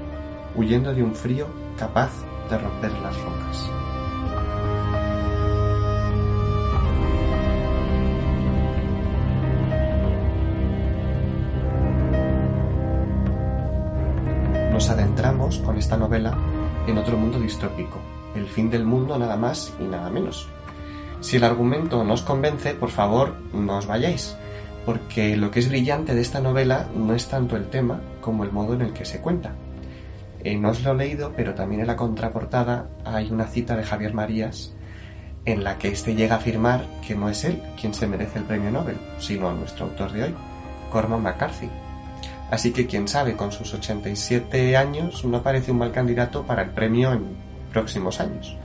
huyendo 0.56 0.94
de 0.94 1.04
un 1.04 1.16
frío 1.16 1.48
capaz 1.78 2.12
de 2.50 2.58
romper 2.58 2.92
las 2.94 3.16
rocas. 3.22 3.70
Nos 14.72 14.90
adentramos 14.90 15.60
con 15.60 15.78
esta 15.78 15.96
novela 15.96 16.38
en 16.88 16.98
otro 16.98 17.18
mundo 17.18 17.40
distópico, 17.40 18.00
el 18.36 18.48
fin 18.48 18.70
del 18.70 18.86
mundo 18.86 19.18
nada 19.18 19.38
más 19.38 19.74
y 19.80 19.84
nada 19.84 20.10
menos. 20.10 20.48
Si 21.20 21.38
el 21.38 21.44
argumento 21.44 22.04
no 22.04 22.14
os 22.14 22.24
convence, 22.24 22.74
por 22.74 22.90
favor, 22.90 23.36
no 23.54 23.78
os 23.78 23.86
vayáis, 23.86 24.36
porque 24.86 25.38
lo 25.38 25.52
que 25.52 25.60
es 25.60 25.70
brillante 25.70 26.16
de 26.16 26.22
esta 26.22 26.42
novela 26.42 26.88
no 26.96 27.14
es 27.14 27.28
tanto 27.28 27.56
el 27.56 27.70
tema 27.70 28.02
como 28.22 28.44
el 28.44 28.52
modo 28.52 28.74
en 28.74 28.82
el 28.82 28.94
que 28.94 29.06
se 29.06 29.20
cuenta. 29.20 29.54
Eh, 30.44 30.58
no 30.58 30.70
os 30.70 30.84
lo 30.84 30.94
he 30.94 30.96
leído, 30.96 31.34
pero 31.36 31.54
también 31.54 31.82
en 31.82 31.88
la 31.88 31.96
contraportada 31.96 32.88
hay 33.06 33.32
una 33.32 33.46
cita 33.46 33.76
de 33.76 33.84
Javier 33.84 34.14
Marías 34.14 34.74
en 35.46 35.64
la 35.64 35.78
que 35.78 35.90
éste 35.90 36.16
llega 36.16 36.36
a 36.36 36.38
afirmar 36.40 36.86
que 37.06 37.16
no 37.16 37.30
es 37.30 37.44
él 37.46 37.62
quien 37.80 37.94
se 37.94 38.08
merece 38.08 38.40
el 38.40 38.46
premio 38.46 38.72
Nobel, 38.72 38.98
sino 39.20 39.54
nuestro 39.54 39.86
autor 39.86 40.12
de 40.12 40.24
hoy, 40.24 40.36
Corman 40.92 41.22
McCarthy. 41.22 41.70
Así 42.52 42.74
que 42.74 42.86
quién 42.86 43.08
sabe, 43.08 43.36
con 43.36 43.52
sus 43.52 43.74
87 43.74 44.76
años 44.76 45.24
no 45.24 45.42
parece 45.42 45.72
un 45.72 45.78
mal 45.78 45.92
candidato 45.92 46.44
para 46.44 46.64
el 46.64 46.72
premio 46.72 47.14
en 47.14 47.24
próximos 47.72 48.20
años. 48.20 48.58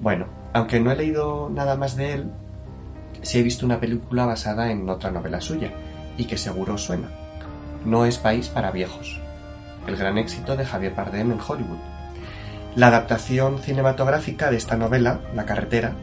Bueno, 0.00 0.26
aunque 0.52 0.80
no 0.80 0.90
he 0.90 0.96
leído 0.96 1.50
nada 1.52 1.76
más 1.76 1.94
de 1.94 2.14
él, 2.14 2.30
sí 3.22 3.38
he 3.38 3.42
visto 3.42 3.66
una 3.66 3.80
película 3.80 4.26
basada 4.26 4.70
en 4.70 4.88
otra 4.88 5.10
novela 5.10 5.40
suya, 5.40 5.72
y 6.16 6.24
que 6.24 6.38
seguro 6.38 6.78
suena. 6.78 7.08
No 7.84 8.04
es 8.04 8.18
País 8.18 8.48
para 8.48 8.70
Viejos, 8.70 9.20
el 9.86 9.96
gran 9.96 10.18
éxito 10.18 10.56
de 10.56 10.64
Javier 10.64 10.94
Bardem 10.94 11.32
en 11.32 11.40
Hollywood. 11.40 11.78
La 12.76 12.88
adaptación 12.88 13.58
cinematográfica 13.58 14.50
de 14.50 14.56
esta 14.56 14.76
novela, 14.76 15.20
La 15.34 15.44
carretera, 15.44 15.94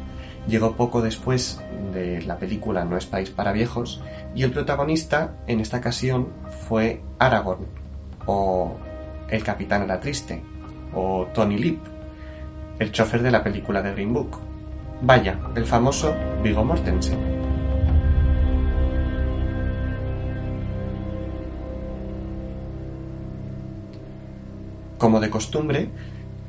llegó 0.48 0.76
poco 0.76 1.02
después 1.02 1.62
de 1.94 2.22
la 2.24 2.38
película 2.38 2.86
No 2.86 2.98
es 2.98 3.06
País 3.06 3.30
para 3.30 3.52
Viejos, 3.52 4.02
y 4.36 4.44
el 4.44 4.52
protagonista 4.52 5.34
en 5.48 5.60
esta 5.60 5.78
ocasión 5.78 6.30
fue 6.68 7.02
Aragorn, 7.20 7.66
o 8.26 8.76
el 9.30 9.44
capitán 9.44 9.84
era 9.84 10.00
triste, 10.00 10.44
o 10.94 11.28
Tony 11.34 11.58
Lip, 11.58 11.80
el 12.80 12.92
chofer 12.92 13.22
de 13.22 13.32
la 13.32 13.44
película 13.44 13.82
de 13.82 13.92
Green 13.94 14.14
Book. 14.14 14.47
Vaya, 15.02 15.40
el 15.56 15.66
famoso 15.66 16.16
Vigo 16.42 16.66
Mortensen. 16.66 17.20
Como 24.98 25.20
de 25.20 25.30
costumbre, 25.30 25.90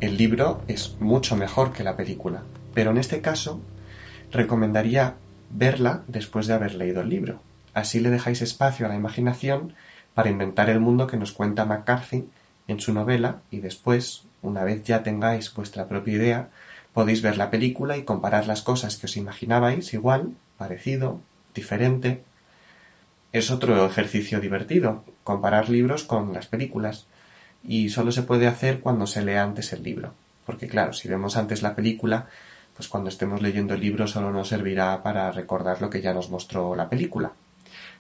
el 0.00 0.16
libro 0.16 0.62
es 0.66 0.96
mucho 0.98 1.36
mejor 1.36 1.74
que 1.74 1.84
la 1.84 1.94
película, 1.94 2.42
pero 2.72 2.90
en 2.90 2.96
este 2.96 3.20
caso 3.20 3.60
recomendaría 4.32 5.16
verla 5.50 6.02
después 6.06 6.46
de 6.46 6.54
haber 6.54 6.74
leído 6.74 7.02
el 7.02 7.10
libro. 7.10 7.40
Así 7.74 8.00
le 8.00 8.08
dejáis 8.08 8.40
espacio 8.40 8.86
a 8.86 8.88
la 8.88 8.96
imaginación 8.96 9.74
para 10.14 10.30
inventar 10.30 10.70
el 10.70 10.80
mundo 10.80 11.06
que 11.06 11.18
nos 11.18 11.32
cuenta 11.32 11.66
McCarthy 11.66 12.26
en 12.66 12.80
su 12.80 12.94
novela 12.94 13.42
y 13.50 13.60
después, 13.60 14.24
una 14.40 14.64
vez 14.64 14.84
ya 14.84 15.02
tengáis 15.02 15.52
vuestra 15.52 15.86
propia 15.86 16.14
idea, 16.14 16.48
podéis 16.98 17.22
ver 17.22 17.36
la 17.36 17.48
película 17.48 17.96
y 17.96 18.02
comparar 18.02 18.48
las 18.48 18.62
cosas 18.62 18.96
que 18.96 19.06
os 19.06 19.16
imaginabais 19.16 19.94
igual, 19.94 20.34
parecido, 20.56 21.20
diferente. 21.54 22.24
Es 23.32 23.52
otro 23.52 23.86
ejercicio 23.86 24.40
divertido, 24.40 25.04
comparar 25.22 25.68
libros 25.68 26.02
con 26.02 26.32
las 26.32 26.48
películas, 26.48 27.06
y 27.62 27.90
solo 27.90 28.10
se 28.10 28.24
puede 28.24 28.48
hacer 28.48 28.80
cuando 28.80 29.06
se 29.06 29.24
lea 29.24 29.44
antes 29.44 29.72
el 29.72 29.84
libro, 29.84 30.12
porque 30.44 30.66
claro, 30.66 30.92
si 30.92 31.06
vemos 31.06 31.36
antes 31.36 31.62
la 31.62 31.76
película, 31.76 32.26
pues 32.74 32.88
cuando 32.88 33.10
estemos 33.10 33.42
leyendo 33.42 33.74
el 33.74 33.80
libro 33.80 34.08
solo 34.08 34.32
nos 34.32 34.48
servirá 34.48 35.00
para 35.04 35.30
recordar 35.30 35.80
lo 35.80 35.90
que 35.90 36.02
ya 36.02 36.12
nos 36.12 36.30
mostró 36.30 36.74
la 36.74 36.88
película. 36.88 37.30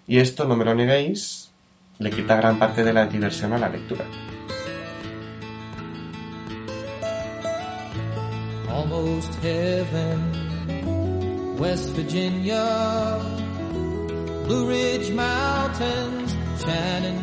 Y 0.08 0.18
esto, 0.18 0.44
no 0.44 0.56
me 0.56 0.64
lo 0.64 0.74
neguéis, 0.74 1.52
le 2.00 2.10
quita 2.10 2.34
gran 2.34 2.58
parte 2.58 2.82
de 2.82 2.92
la 2.92 3.06
diversión 3.06 3.52
a 3.52 3.58
la 3.58 3.68
lectura. 3.68 4.06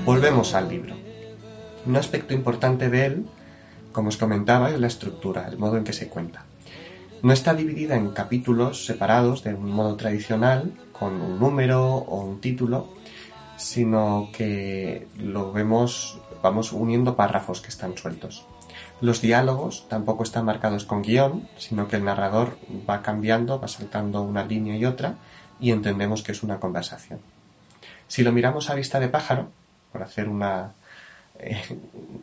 Volvemos 0.06 0.54
al 0.54 0.70
libro. 0.70 0.96
Un 1.86 1.96
aspecto 1.98 2.34
importante 2.34 2.90
de 2.90 3.06
él, 3.06 3.26
como 3.92 4.10
os 4.10 4.18
comentaba, 4.18 4.72
es 4.72 4.80
la 4.80 4.88
estructura, 4.88 5.48
el 5.48 5.58
modo 5.58 5.78
en 5.78 5.84
que 5.84 5.94
se 5.94 6.10
cuenta. 6.10 6.46
No 7.22 7.32
está 7.32 7.54
dividida 7.54 7.96
en 7.96 8.12
capítulos 8.12 8.86
separados 8.86 9.44
de 9.44 9.54
un 9.54 9.72
modo 9.72 9.96
tradicional, 9.96 10.74
con 10.92 11.22
un 11.22 11.40
número 11.40 11.96
o 11.96 12.22
un 12.22 12.42
título, 12.42 12.90
sino 13.58 14.30
que 14.34 15.08
lo 15.18 15.52
vemos, 15.52 16.20
vamos 16.42 16.72
uniendo 16.74 17.16
párrafos 17.16 17.62
que 17.62 17.70
están 17.70 17.98
sueltos. 17.98 18.46
Los 19.02 19.22
diálogos 19.22 19.88
tampoco 19.90 20.24
están 20.24 20.46
marcados 20.46 20.86
con 20.86 21.02
guion, 21.02 21.48
sino 21.58 21.88
que 21.88 21.98
el 21.98 22.06
narrador 22.06 22.58
va 22.90 23.02
cambiando, 23.02 23.60
va 23.60 23.68
saltando 23.68 24.22
una 24.22 24.46
línea 24.46 24.78
y 24.78 24.86
otra, 24.86 25.16
y 25.60 25.72
entendemos 25.72 26.24
que 26.24 26.32
es 26.32 26.44
una 26.44 26.60
conversación. 26.60 27.20
Si 28.08 28.24
lo 28.24 28.32
miramos 28.32 28.70
a 28.70 28.76
vista 28.76 29.00
de 29.00 29.10
pájaro, 29.10 29.50
por 29.92 30.02
hacer 30.02 30.30
una, 30.30 30.74
eh, 31.40 31.62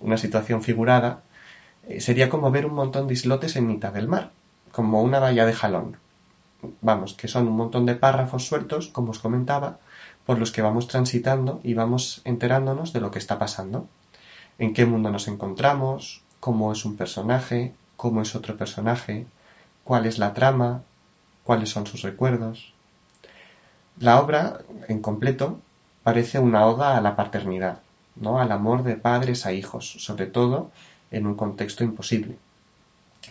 una 0.00 0.16
situación 0.16 0.62
figurada, 0.62 1.22
eh, 1.88 2.00
sería 2.00 2.30
como 2.30 2.50
ver 2.50 2.64
un 2.64 2.74
montón 2.74 3.06
de 3.06 3.14
islotes 3.14 3.56
en 3.56 3.66
mitad 3.66 3.92
del 3.92 4.08
mar, 4.08 4.30
como 4.70 5.02
una 5.02 5.18
valla 5.18 5.44
de 5.44 5.52
jalón. 5.52 5.96
Vamos, 6.80 7.14
que 7.14 7.28
son 7.28 7.48
un 7.48 7.56
montón 7.56 7.86
de 7.86 7.96
párrafos 7.96 8.46
sueltos, 8.46 8.88
como 8.88 9.10
os 9.10 9.18
comentaba, 9.18 9.78
por 10.24 10.38
los 10.38 10.52
que 10.52 10.62
vamos 10.62 10.86
transitando 10.86 11.60
y 11.62 11.74
vamos 11.74 12.22
enterándonos 12.24 12.92
de 12.92 13.00
lo 13.00 13.10
que 13.10 13.18
está 13.18 13.38
pasando, 13.38 13.88
en 14.58 14.72
qué 14.72 14.86
mundo 14.86 15.10
nos 15.10 15.28
encontramos, 15.28 16.21
cómo 16.42 16.72
es 16.72 16.84
un 16.84 16.96
personaje, 16.96 17.72
cómo 17.96 18.20
es 18.20 18.34
otro 18.34 18.56
personaje, 18.56 19.26
cuál 19.84 20.06
es 20.06 20.18
la 20.18 20.34
trama, 20.34 20.82
cuáles 21.44 21.70
son 21.70 21.86
sus 21.86 22.02
recuerdos. 22.02 22.74
La 24.00 24.20
obra, 24.20 24.58
en 24.88 25.00
completo, 25.00 25.60
parece 26.02 26.40
una 26.40 26.66
oda 26.66 26.96
a 26.96 27.00
la 27.00 27.14
paternidad, 27.14 27.78
¿no? 28.16 28.40
al 28.40 28.50
amor 28.50 28.82
de 28.82 28.96
padres 28.96 29.46
a 29.46 29.52
hijos, 29.52 29.88
sobre 30.00 30.26
todo 30.26 30.72
en 31.12 31.28
un 31.28 31.36
contexto 31.36 31.84
imposible. 31.84 32.36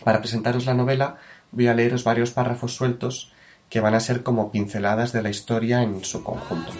Para 0.04 0.20
presentaros 0.20 0.64
la 0.64 0.72
novela 0.72 1.18
voy 1.50 1.66
a 1.66 1.74
leeros 1.74 2.04
varios 2.04 2.30
párrafos 2.30 2.74
sueltos 2.74 3.30
que 3.68 3.80
van 3.80 3.94
a 3.94 4.00
ser 4.00 4.22
como 4.22 4.50
pinceladas 4.50 5.12
de 5.12 5.20
la 5.20 5.28
historia 5.28 5.82
en 5.82 6.02
su 6.02 6.24
conjunto. 6.24 6.72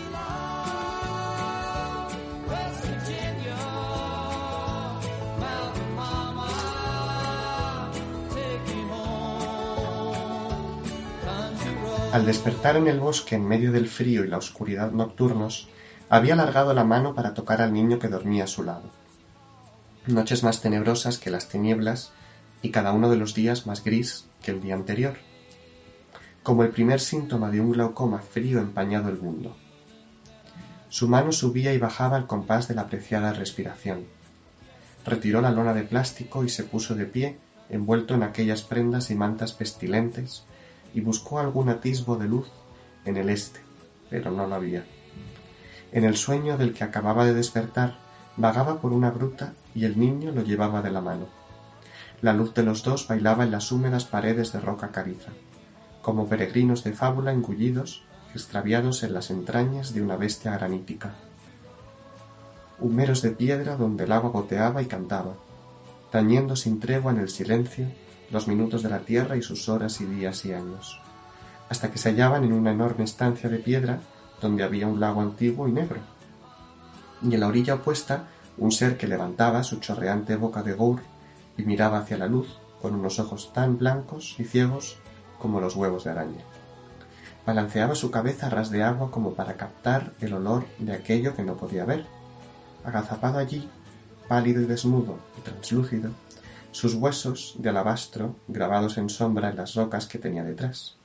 Al 12.13 12.27
despertar 12.27 12.77
en 12.77 12.89
el 12.89 13.01
bosque 13.01 13.37
en 13.37 13.49
medio 13.49 13.73
del 13.73 13.89
frío 13.89 14.23
y 14.23 14.29
la 14.29 14.37
oscuridad 14.37 14.91
nocturnos, 14.91 15.69
había 16.11 16.35
alargado 16.35 16.75
la 16.75 16.85
mano 16.85 17.15
para 17.15 17.33
tocar 17.33 17.63
al 17.63 17.73
niño 17.73 17.99
que 17.99 18.09
dormía 18.09 18.45
a 18.45 18.49
su 18.49 18.63
lado. 18.63 18.83
Noches 20.07 20.43
más 20.43 20.61
tenebrosas 20.61 21.17
que 21.17 21.31
las 21.31 21.49
tinieblas 21.49 22.13
y 22.61 22.69
cada 22.69 22.93
uno 22.93 23.09
de 23.09 23.17
los 23.17 23.33
días 23.33 23.67
más 23.67 23.83
gris 23.83 24.27
que 24.43 24.51
el 24.51 24.61
día 24.61 24.75
anterior, 24.75 25.15
como 26.43 26.65
el 26.65 26.69
primer 26.69 27.01
síntoma 27.01 27.51
de 27.51 27.63
un 27.63 27.73
glaucoma 27.73 28.19
frío 28.19 28.61
empañado 28.61 29.09
el 29.09 29.17
mundo. 29.17 29.57
Su 30.91 31.09
mano 31.09 31.33
subía 31.33 31.73
y 31.73 31.79
bajaba 31.79 32.19
al 32.19 32.27
compás 32.27 32.69
de 32.69 32.75
la 32.75 32.83
apreciada 32.83 33.33
respiración. 33.33 34.05
Retiró 35.07 35.41
la 35.41 35.51
lona 35.51 35.73
de 35.73 35.85
plástico 35.85 36.45
y 36.45 36.51
se 36.51 36.65
puso 36.65 36.95
de 36.95 37.07
pie, 37.07 37.39
envuelto 37.71 38.15
en 38.15 38.23
aquellas 38.23 38.61
prendas 38.61 39.11
y 39.11 39.15
mantas 39.15 39.55
pestilentes, 39.55 40.45
y 40.95 41.01
buscó 41.01 41.39
algún 41.39 41.69
atisbo 41.69 42.17
de 42.17 42.29
luz 42.29 42.49
en 43.05 43.17
el 43.17 43.29
este, 43.31 43.61
pero 44.11 44.31
no 44.31 44.47
lo 44.47 44.55
había. 44.55 44.85
En 45.93 46.05
el 46.05 46.17
sueño 46.17 46.57
del 46.57 46.73
que 46.73 46.85
acababa 46.85 47.25
de 47.25 47.35
despertar, 47.35 47.99
vagaba 48.37 48.81
por 48.81 48.93
una 48.93 49.11
gruta 49.11 49.53
y 49.75 49.85
el 49.85 49.99
niño 49.99 50.33
lo 50.33 50.43
llevaba 50.43 50.83
de 50.83 50.91
la 50.91 51.01
mano. 51.01 51.27
La 52.21 52.33
luz 52.33 52.55
de 52.55 52.63
los 52.63 52.83
dos 52.83 53.09
bailaba 53.09 53.45
en 53.45 53.51
las 53.51 53.73
húmedas 53.73 54.05
paredes 54.05 54.53
de 54.53 54.61
roca 54.61 54.93
cariza, 54.93 55.33
como 56.03 56.29
peregrinos 56.29 56.85
de 56.85 56.93
fábula 56.93 57.33
engullidos, 57.33 58.05
extraviados 58.35 59.03
en 59.03 59.13
las 59.13 59.31
entrañas 59.31 59.93
de 59.93 60.03
una 60.03 60.17
bestia 60.17 60.53
granítica. 60.53 61.15
Humeros 62.79 63.23
de 63.23 63.31
piedra 63.31 63.77
donde 63.77 64.05
el 64.05 64.13
agua 64.13 64.31
goteaba 64.31 64.83
y 64.83 64.87
cantaba, 64.87 65.35
tañendo 66.11 66.57
sin 66.57 66.81
tregua 66.81 67.13
en 67.13 67.19
el 67.19 67.29
silencio 67.29 67.87
los 68.33 68.49
minutos 68.49 68.83
de 68.83 68.89
la 68.89 69.01
tierra 69.01 69.37
y 69.37 69.43
sus 69.43 69.69
horas 69.69 70.01
y 70.01 70.07
días 70.07 70.45
y 70.47 70.53
años, 70.53 70.99
hasta 71.69 71.91
que 71.91 71.99
se 71.99 72.11
hallaban 72.11 72.45
en 72.45 72.55
una 72.55 72.73
enorme 72.73 73.05
estancia 73.05 73.49
de 73.49 73.59
piedra 73.59 74.01
donde 74.41 74.65
había 74.65 74.89
un 74.89 74.99
lago 74.99 75.21
antiguo 75.21 75.69
y 75.69 75.73
negro, 75.73 76.01
y 77.23 77.35
en 77.35 77.41
la 77.41 77.47
orilla 77.47 77.75
opuesta 77.75 78.25
un 78.57 78.73
ser 78.73 78.97
que 78.97 79.07
levantaba 79.07 79.63
su 79.63 79.81
chorreante 79.81 80.37
boca 80.37 80.63
de 80.63 80.73
gour 80.73 81.01
y 81.57 81.63
miraba 81.63 81.99
hacia 81.99 82.17
la 82.17 82.27
luz 82.27 82.49
con 82.81 82.95
unos 82.95 83.19
ojos 83.19 83.53
tan 83.53 83.79
blancos 83.79 84.35
y 84.39 84.45
ciegos 84.45 84.97
como 85.39 85.61
los 85.61 85.77
huevos 85.77 86.05
de 86.05 86.11
araña. 86.11 86.43
Balanceaba 87.47 87.95
su 87.95 88.11
cabeza 88.11 88.47
a 88.47 88.51
ras 88.51 88.71
de 88.71 88.83
agua 88.83 89.11
como 89.11 89.35
para 89.35 89.57
captar 89.57 90.13
el 90.21 90.33
olor 90.33 90.65
de 90.79 90.95
aquello 90.95 91.35
que 91.37 91.43
no 91.43 91.57
podía 91.57 91.85
ver. 91.85 92.07
Agazapado 92.85 93.39
allí, 93.39 93.69
pálido 94.29 94.63
y 94.63 94.67
desnudo 94.67 95.19
y 95.39 95.41
translúcido, 95.43 96.11
sus 96.73 96.95
huesos 96.95 97.55
de 97.59 97.69
alabastro 97.69 98.35
grabados 98.49 98.99
en 98.99 99.09
sombra 99.09 99.51
en 99.51 99.57
las 99.57 99.75
rocas 99.75 100.07
que 100.07 100.19
tenía 100.19 100.43
detrás. 100.43 100.97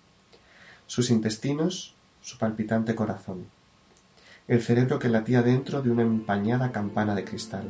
Sus 0.87 1.11
intestinos 1.11 1.93
su 2.21 2.37
palpitante 2.37 2.95
corazón, 2.95 3.45
el 4.47 4.61
cerebro 4.61 4.99
que 4.99 5.07
latía 5.07 5.41
dentro 5.43 5.81
de 5.81 5.91
una 5.91 6.01
empañada 6.01 6.71
campana 6.71 7.15
de 7.15 7.23
cristal. 7.23 7.69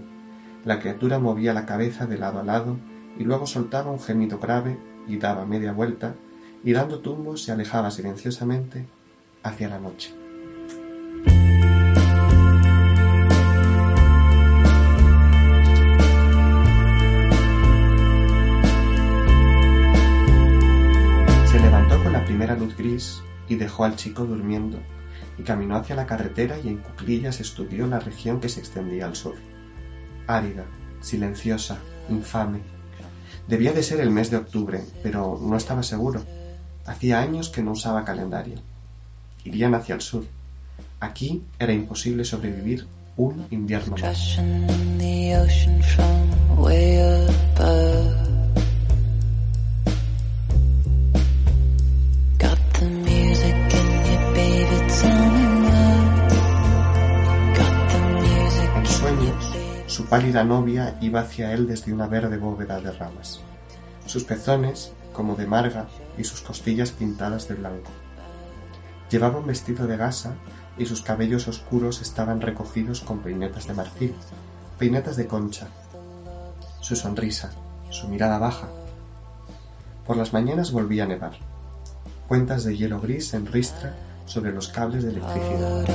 La 0.66 0.80
criatura 0.80 1.20
movía 1.20 1.54
la 1.54 1.66
cabeza 1.66 2.08
de 2.08 2.18
lado 2.18 2.40
a 2.40 2.44
lado 2.44 2.78
y 3.20 3.24
luego 3.24 3.46
soltaba 3.46 3.92
un 3.92 4.00
gemido 4.00 4.40
grave 4.40 4.80
y 5.08 5.18
daba 5.18 5.46
media 5.46 5.74
vuelta 5.74 6.16
y 6.64 6.74
dando 6.74 7.00
tumbos 7.00 7.44
se 7.44 7.52
alejaba 7.52 7.92
silenciosamente 7.92 8.88
hacia 9.44 9.70
la 9.70 9.80
noche. 9.80 10.27
Y 23.50 23.56
dejó 23.56 23.84
al 23.84 23.96
chico 23.96 24.26
durmiendo, 24.26 24.80
y 25.38 25.44
caminó 25.44 25.76
hacia 25.76 25.96
la 25.96 26.06
carretera 26.06 26.58
y 26.64 26.70
en 26.70 26.78
cuclillas 26.78 27.40
estudió 27.40 27.88
la 27.88 28.00
región 28.00 28.40
que 28.40 28.50
se 28.50 28.60
extendía 28.60 29.06
al 29.06 29.16
sur. 29.16 29.36
Árida, 30.28 30.66
silenciosa, 31.02 31.78
infame. 32.10 32.60
Debía 33.48 33.72
de 33.72 33.84
ser 33.84 34.02
el 34.02 34.10
mes 34.10 34.30
de 34.30 34.38
octubre, 34.38 34.84
pero 35.04 35.40
no 35.42 35.56
estaba 35.56 35.84
seguro. 35.84 36.24
Hacía 36.86 37.20
años 37.20 37.50
que 37.50 37.62
no 37.62 37.72
usaba 37.72 38.04
calendario. 38.04 38.56
Irían 39.44 39.76
hacia 39.76 39.96
el 39.96 40.02
sur. 40.02 40.26
Aquí 41.00 41.44
era 41.60 41.74
imposible 41.74 42.26
sobrevivir 42.26 42.88
un 43.16 43.46
invierno. 43.52 43.96
Pálida 60.10 60.44
novia 60.44 60.98
iba 61.02 61.20
hacia 61.20 61.54
él 61.54 61.68
desde 61.68 61.92
una 61.92 62.08
verde 62.08 62.38
bóveda 62.38 62.80
de 62.80 62.92
ramas, 62.92 63.42
sus 64.06 64.24
pezones 64.24 64.94
como 65.12 65.36
de 65.36 65.48
marga 65.48 65.88
y 66.18 66.24
sus 66.24 66.42
costillas 66.42 66.92
pintadas 66.92 67.48
de 67.48 67.56
blanco. 67.56 67.92
Llevaba 69.10 69.40
un 69.40 69.48
vestido 69.48 69.88
de 69.88 69.98
gasa 69.98 70.36
y 70.78 70.86
sus 70.86 71.02
cabellos 71.02 71.48
oscuros 71.48 72.02
estaban 72.02 72.40
recogidos 72.40 73.02
con 73.02 73.20
peinetas 73.20 73.68
de 73.68 73.74
marfil, 73.74 74.16
peinetas 74.78 75.18
de 75.18 75.28
concha. 75.28 75.68
Su 76.80 76.96
sonrisa, 76.96 77.52
su 77.90 78.08
mirada 78.08 78.38
baja. 78.38 78.68
Por 80.06 80.16
las 80.16 80.32
mañanas 80.34 80.72
volvía 80.72 81.04
a 81.04 81.08
nevar. 81.08 81.34
Cuentas 82.28 82.64
de 82.64 82.78
hielo 82.78 83.02
gris 83.02 83.34
en 83.34 83.46
ristra 83.46 83.96
sobre 84.26 84.54
los 84.54 84.70
cables 84.70 85.04
de 85.04 85.12
electricidad. 85.12 85.86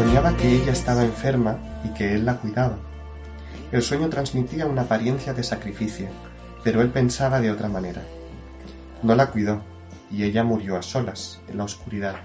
Soñaba 0.00 0.34
que 0.34 0.50
ella 0.50 0.72
estaba 0.72 1.04
enferma 1.04 1.58
y 1.84 1.92
que 1.92 2.14
él 2.14 2.24
la 2.24 2.38
cuidaba. 2.38 2.78
El 3.70 3.82
sueño 3.82 4.08
transmitía 4.08 4.64
una 4.64 4.80
apariencia 4.80 5.34
de 5.34 5.42
sacrificio, 5.42 6.08
pero 6.64 6.80
él 6.80 6.88
pensaba 6.88 7.38
de 7.38 7.50
otra 7.50 7.68
manera. 7.68 8.02
No 9.02 9.14
la 9.14 9.30
cuidó, 9.30 9.60
y 10.10 10.24
ella 10.24 10.42
murió 10.42 10.78
a 10.78 10.82
solas, 10.82 11.42
en 11.48 11.58
la 11.58 11.64
oscuridad. 11.64 12.16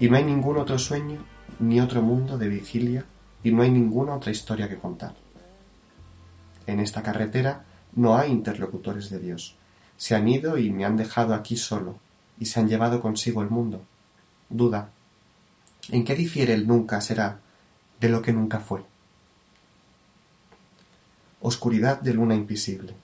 Y 0.00 0.10
no 0.10 0.16
hay 0.16 0.24
ningún 0.24 0.58
otro 0.58 0.76
sueño, 0.76 1.24
ni 1.60 1.80
otro 1.80 2.02
mundo 2.02 2.36
de 2.36 2.48
vigilia, 2.48 3.04
y 3.44 3.52
no 3.52 3.62
hay 3.62 3.70
ninguna 3.70 4.16
otra 4.16 4.32
historia 4.32 4.68
que 4.68 4.78
contar. 4.78 5.14
En 6.66 6.80
esta 6.80 7.00
carretera 7.00 7.64
no 7.94 8.16
hay 8.16 8.32
interlocutores 8.32 9.08
de 9.08 9.20
Dios. 9.20 9.54
Se 9.96 10.16
han 10.16 10.26
ido 10.26 10.58
y 10.58 10.72
me 10.72 10.84
han 10.84 10.96
dejado 10.96 11.32
aquí 11.32 11.56
solo, 11.56 12.00
y 12.40 12.46
se 12.46 12.58
han 12.58 12.68
llevado 12.68 13.00
consigo 13.00 13.40
el 13.40 13.50
mundo. 13.50 13.82
Duda. 14.48 14.90
¿En 15.92 16.04
qué 16.04 16.14
difiere 16.14 16.54
el 16.54 16.68
nunca 16.68 17.00
será 17.00 17.40
de 17.98 18.08
lo 18.08 18.22
que 18.22 18.32
nunca 18.32 18.60
fue? 18.60 18.84
Oscuridad 21.40 22.00
de 22.00 22.14
luna 22.14 22.36
invisible. 22.36 22.94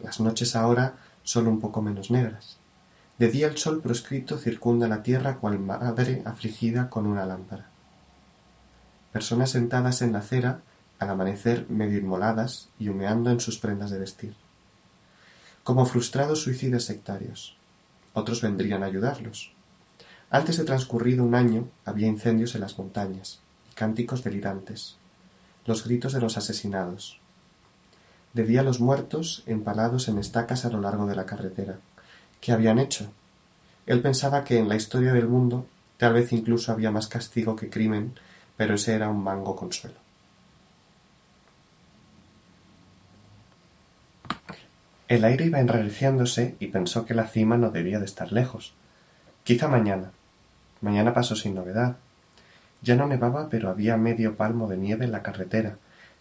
Las 0.00 0.18
noches 0.18 0.56
ahora 0.56 0.94
son 1.24 1.46
un 1.46 1.60
poco 1.60 1.82
menos 1.82 2.10
negras. 2.10 2.56
De 3.18 3.28
día 3.28 3.48
el 3.48 3.58
sol 3.58 3.82
proscrito 3.82 4.38
circunda 4.38 4.88
la 4.88 5.02
tierra 5.02 5.36
cual 5.36 5.58
madre 5.58 6.22
afligida 6.24 6.88
con 6.88 7.06
una 7.06 7.26
lámpara. 7.26 7.66
Personas 9.12 9.50
sentadas 9.50 10.00
en 10.00 10.12
la 10.12 10.20
acera, 10.20 10.62
al 10.98 11.10
amanecer 11.10 11.66
medio 11.68 11.98
inmoladas 11.98 12.70
y 12.78 12.88
humeando 12.88 13.30
en 13.30 13.40
sus 13.40 13.58
prendas 13.58 13.90
de 13.90 13.98
vestir. 13.98 14.34
Como 15.64 15.84
frustrados 15.84 16.42
suicidas 16.42 16.84
sectarios. 16.84 17.58
Otros 18.14 18.40
vendrían 18.40 18.82
a 18.82 18.86
ayudarlos. 18.86 19.52
Antes 20.34 20.56
de 20.56 20.64
transcurrido 20.64 21.24
un 21.24 21.34
año 21.34 21.68
había 21.84 22.06
incendios 22.06 22.54
en 22.54 22.62
las 22.62 22.78
montañas 22.78 23.40
y 23.70 23.74
cánticos 23.74 24.24
delirantes, 24.24 24.96
los 25.66 25.84
gritos 25.84 26.14
de 26.14 26.22
los 26.22 26.38
asesinados. 26.38 27.20
De 28.32 28.44
día 28.44 28.62
los 28.62 28.80
muertos 28.80 29.42
empalados 29.44 30.08
en 30.08 30.16
estacas 30.16 30.64
a 30.64 30.70
lo 30.70 30.80
largo 30.80 31.04
de 31.04 31.16
la 31.16 31.26
carretera 31.26 31.80
¿Qué 32.40 32.50
habían 32.50 32.78
hecho? 32.78 33.12
Él 33.84 34.00
pensaba 34.00 34.42
que 34.42 34.56
en 34.56 34.70
la 34.70 34.74
historia 34.74 35.12
del 35.12 35.28
mundo 35.28 35.66
tal 35.98 36.14
vez 36.14 36.32
incluso 36.32 36.72
había 36.72 36.90
más 36.90 37.08
castigo 37.08 37.54
que 37.54 37.68
crimen, 37.68 38.14
pero 38.56 38.76
ese 38.76 38.94
era 38.94 39.10
un 39.10 39.22
mango 39.22 39.54
consuelo. 39.54 39.98
El 45.08 45.26
aire 45.26 45.44
iba 45.44 45.60
enrareciéndose 45.60 46.56
y 46.58 46.68
pensó 46.68 47.04
que 47.04 47.12
la 47.12 47.28
cima 47.28 47.58
no 47.58 47.70
debía 47.70 47.98
de 47.98 48.06
estar 48.06 48.32
lejos. 48.32 48.72
Quizá 49.44 49.68
mañana. 49.68 50.10
Mañana 50.82 51.14
pasó 51.14 51.36
sin 51.36 51.54
novedad. 51.54 51.96
Ya 52.82 52.96
no 52.96 53.06
nevaba, 53.06 53.48
pero 53.48 53.70
había 53.70 53.96
medio 53.96 54.36
palmo 54.36 54.68
de 54.68 54.76
nieve 54.76 55.04
en 55.04 55.12
la 55.12 55.22
carretera, 55.22 55.78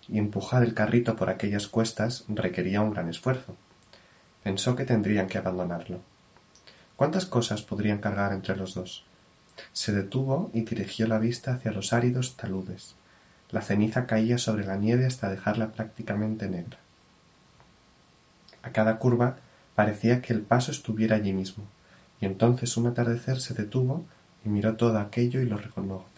y 0.08 0.20
empujar 0.20 0.64
el 0.64 0.76
carrito 0.76 1.16
por 1.16 1.30
aquellas 1.30 1.68
cuestas 1.68 2.24
requería 2.30 2.82
un 2.82 2.92
gran 2.92 3.10
esfuerzo. 3.10 3.56
Pensó 4.44 4.76
que 4.76 4.86
tendrían 4.86 5.28
que 5.28 5.40
abandonarlo. 5.40 6.00
¿Cuántas 6.96 7.26
cosas 7.26 7.64
podrían 7.64 7.98
cargar 7.98 8.34
entre 8.34 8.56
los 8.56 8.76
dos? 8.76 9.04
Se 9.74 9.92
detuvo 9.94 10.52
y 10.54 10.62
dirigió 10.62 11.08
la 11.08 11.18
vista 11.18 11.56
hacia 11.56 11.72
los 11.72 11.92
áridos 11.92 12.38
taludes. 12.38 12.94
La 13.50 13.62
ceniza 13.62 14.06
caía 14.06 14.38
sobre 14.38 14.66
la 14.66 14.78
nieve 14.78 15.08
hasta 15.08 15.30
dejarla 15.30 15.72
prácticamente 15.72 16.48
negra. 16.48 16.78
A 18.62 18.70
cada 18.70 19.00
curva 19.00 19.38
parecía 19.74 20.22
que 20.22 20.34
el 20.34 20.42
paso 20.42 20.72
estuviera 20.72 21.16
allí 21.16 21.34
mismo, 21.34 21.64
y 22.20 22.28
entonces 22.28 22.78
un 22.78 22.86
atardecer 22.86 23.40
se 23.42 23.56
detuvo 23.56 24.06
y 24.44 24.50
miró 24.50 24.76
todo 24.76 25.00
aquello 25.00 25.42
y 25.42 25.46
lo 25.46 25.60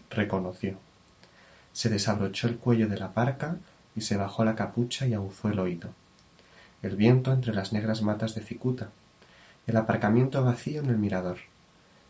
reconoció. 0.10 0.78
Se 1.74 1.90
desabrochó 1.90 2.48
el 2.48 2.58
cuello 2.58 2.88
de 2.88 3.00
la 3.00 3.14
parca 3.14 3.58
y 3.96 4.02
se 4.02 4.18
bajó 4.18 4.46
la 4.46 4.56
capucha 4.56 5.08
y 5.08 5.14
aguzó 5.14 5.50
el 5.50 5.60
oído. 5.60 5.90
El 6.82 6.96
viento 6.96 7.32
entre 7.32 7.54
las 7.54 7.74
negras 7.74 8.02
matas 8.02 8.36
de 8.36 8.42
cicuta, 8.42 8.90
el 9.68 9.78
aparcamiento 9.78 10.44
vacío 10.44 10.82
en 10.82 10.90
el 10.90 10.98
mirador, 10.98 11.38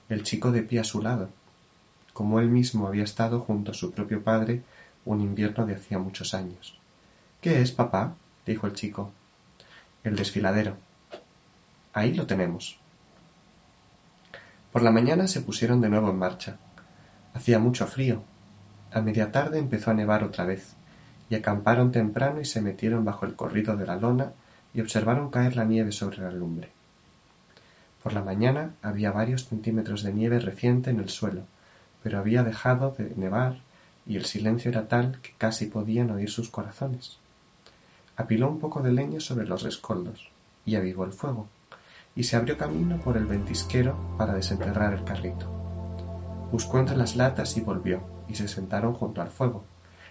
el 0.10 0.24
chico 0.24 0.52
de 0.52 0.64
pie 0.64 0.80
a 0.80 0.84
su 0.84 1.02
lado, 1.02 1.30
como 2.14 2.40
él 2.40 2.50
mismo 2.50 2.88
había 2.88 3.04
estado 3.04 3.40
junto 3.42 3.72
a 3.72 3.76
su 3.76 3.92
propio 3.92 4.24
padre 4.24 4.62
un 5.06 5.22
invierno 5.22 5.66
de 5.66 5.76
hacía 5.76 5.98
muchos 5.98 6.34
años. 6.34 6.78
¿Qué 7.42 7.62
es, 7.62 7.72
papá? 7.72 8.16
dijo 8.46 8.68
el 8.68 8.74
chico. 8.74 9.12
El 10.04 10.16
desfiladero. 10.16 10.78
Ahí 11.94 12.14
lo 12.14 12.26
tenemos. 12.26 12.78
Por 14.74 14.82
la 14.82 14.90
mañana 14.90 15.28
se 15.28 15.42
pusieron 15.42 15.82
de 15.82 15.90
nuevo 15.90 16.10
en 16.10 16.18
marcha. 16.18 16.58
Hacía 17.36 17.60
mucho 17.60 17.86
frío. 17.86 18.24
A 18.92 19.02
media 19.02 19.32
tarde 19.32 19.60
empezó 19.60 19.92
a 19.92 19.94
nevar 19.94 20.24
otra 20.24 20.46
vez, 20.46 20.74
y 21.30 21.36
acamparon 21.36 21.92
temprano 21.92 22.42
y 22.42 22.46
se 22.46 22.60
metieron 22.60 23.06
bajo 23.06 23.28
el 23.28 23.36
corrido 23.36 23.78
de 23.78 23.86
la 23.86 23.98
lona 23.98 24.32
y 24.74 24.82
observaron 24.82 25.30
caer 25.30 25.56
la 25.56 25.64
nieve 25.64 25.92
sobre 25.92 26.24
la 26.24 26.32
lumbre. 26.32 26.72
Por 28.02 28.14
la 28.14 28.24
mañana 28.24 28.74
había 28.82 29.12
varios 29.12 29.48
centímetros 29.48 30.02
de 30.02 30.12
nieve 30.12 30.40
reciente 30.40 30.90
en 30.90 31.00
el 31.00 31.10
suelo, 31.10 31.44
pero 32.02 32.18
había 32.18 32.42
dejado 32.42 32.96
de 32.98 33.14
nevar 33.16 33.60
y 34.08 34.16
el 34.16 34.26
silencio 34.26 34.72
era 34.72 34.88
tal 34.88 35.20
que 35.22 35.34
casi 35.38 35.68
podían 35.68 36.10
oír 36.10 36.32
sus 36.32 36.50
corazones. 36.50 37.20
Apiló 38.16 38.50
un 38.50 38.60
poco 38.60 38.82
de 38.82 38.92
leña 38.92 39.20
sobre 39.20 39.46
los 39.46 39.62
rescoldos 39.62 40.32
y 40.66 40.78
avivó 40.78 41.06
el 41.06 41.14
fuego, 41.14 41.48
y 42.16 42.24
se 42.24 42.36
abrió 42.36 42.58
camino 42.58 43.00
por 43.00 43.18
el 43.18 43.26
ventisquero 43.26 43.98
para 44.18 44.34
desenterrar 44.34 44.94
el 44.94 45.04
carrito. 45.04 45.50
Buscó 46.52 46.80
entre 46.80 46.96
las 46.96 47.16
latas 47.16 47.58
y 47.58 47.62
volvió, 47.62 48.04
y 48.28 48.36
se 48.36 48.48
sentaron 48.48 48.94
junto 48.94 49.22
al 49.22 49.30
fuego, 49.30 49.64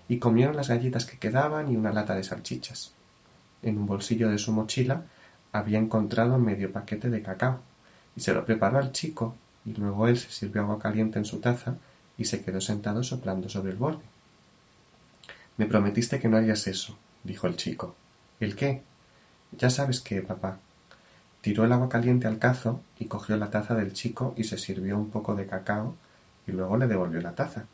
y 0.09 0.19
comieron 0.19 0.57
las 0.57 0.69
galletas 0.69 1.05
que 1.05 1.19
quedaban 1.19 1.71
y 1.71 1.77
una 1.77 1.93
lata 1.93 2.15
de 2.15 2.25
salchichas. 2.25 2.93
En 3.63 3.79
un 3.79 3.87
bolsillo 3.87 4.29
de 4.29 4.39
su 4.39 4.53
mochila 4.53 5.05
había 5.53 5.79
encontrado 5.79 6.39
medio 6.39 6.73
paquete 6.73 7.11
de 7.11 7.23
cacao, 7.23 7.61
y 8.17 8.21
se 8.21 8.35
lo 8.35 8.45
preparó 8.45 8.79
al 8.79 8.93
chico, 8.93 9.35
y 9.65 9.75
luego 9.75 10.09
él 10.09 10.19
se 10.19 10.31
sirvió 10.31 10.63
agua 10.63 10.81
caliente 10.81 11.19
en 11.19 11.25
su 11.25 11.39
taza 11.39 11.77
y 12.19 12.25
se 12.25 12.43
quedó 12.43 12.61
sentado 12.61 13.05
soplando 13.05 13.49
sobre 13.49 13.71
el 13.71 13.79
borde. 13.79 14.03
Me 15.57 15.67
prometiste 15.67 16.19
que 16.19 16.29
no 16.29 16.37
harías 16.37 16.67
eso, 16.67 16.97
dijo 17.23 17.47
el 17.47 17.57
chico. 17.57 17.95
¿El 18.41 18.57
qué? 18.57 18.83
Ya 19.53 19.71
sabes 19.71 20.01
qué, 20.01 20.23
papá. 20.23 20.59
Tiró 21.43 21.65
el 21.65 21.73
agua 21.73 21.89
caliente 21.89 22.29
al 22.29 22.39
cazo 22.39 22.81
y 23.01 23.07
cogió 23.07 23.37
la 23.37 23.51
taza 23.51 23.75
del 23.75 23.93
chico 23.93 24.33
y 24.37 24.45
se 24.45 24.57
sirvió 24.59 24.97
un 24.97 25.11
poco 25.11 25.35
de 25.35 25.47
cacao 25.47 25.97
y 26.47 26.53
luego 26.53 26.77
le 26.77 26.87
devolvió 26.87 27.21
la 27.21 27.35
taza. 27.35 27.65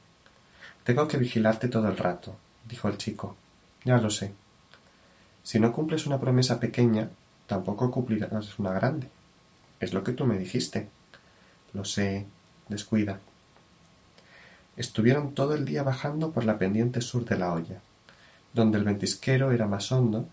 Tengo 0.85 1.07
que 1.07 1.19
vigilarte 1.19 1.69
todo 1.69 1.87
el 1.89 1.99
rato, 1.99 2.35
dijo 2.67 2.89
el 2.89 2.97
chico. 2.97 3.37
Ya 3.85 3.99
lo 3.99 4.09
sé. 4.09 4.33
Si 5.43 5.61
no 5.61 5.73
cumples 5.73 6.07
una 6.07 6.19
promesa 6.19 6.59
pequeña, 6.59 7.11
tampoco 7.47 7.91
cumplirás 7.91 8.59
una 8.59 8.73
grande. 8.73 9.09
Es 9.81 9.93
lo 9.93 10.03
que 10.03 10.13
tú 10.13 10.25
me 10.25 10.39
dijiste. 10.39 10.89
Lo 11.75 11.85
sé. 11.85 12.27
Descuida. 12.69 13.19
Estuvieron 14.79 15.35
todo 15.35 15.55
el 15.55 15.65
día 15.65 15.83
bajando 15.83 16.33
por 16.33 16.45
la 16.45 16.59
pendiente 16.59 17.01
sur 17.01 17.25
de 17.25 17.37
la 17.37 17.53
olla. 17.53 17.81
Donde 18.55 18.79
el 18.79 18.85
ventisquero 18.85 19.53
era 19.53 19.67
más 19.67 19.93
hondo, 19.93 20.27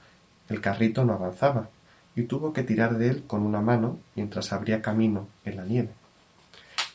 el 0.50 0.62
carrito 0.62 1.04
no 1.04 1.13
avanzaba, 1.13 1.69
y 2.15 2.23
tuvo 2.23 2.54
que 2.54 2.63
tirar 2.63 2.97
de 2.97 3.10
él 3.10 3.23
con 3.28 3.43
una 3.43 3.62
mano 3.62 3.99
mientras 4.15 4.54
abría 4.54 4.82
camino 4.82 5.28
en 5.43 5.58
la 5.58 5.65
nieve. 5.65 5.89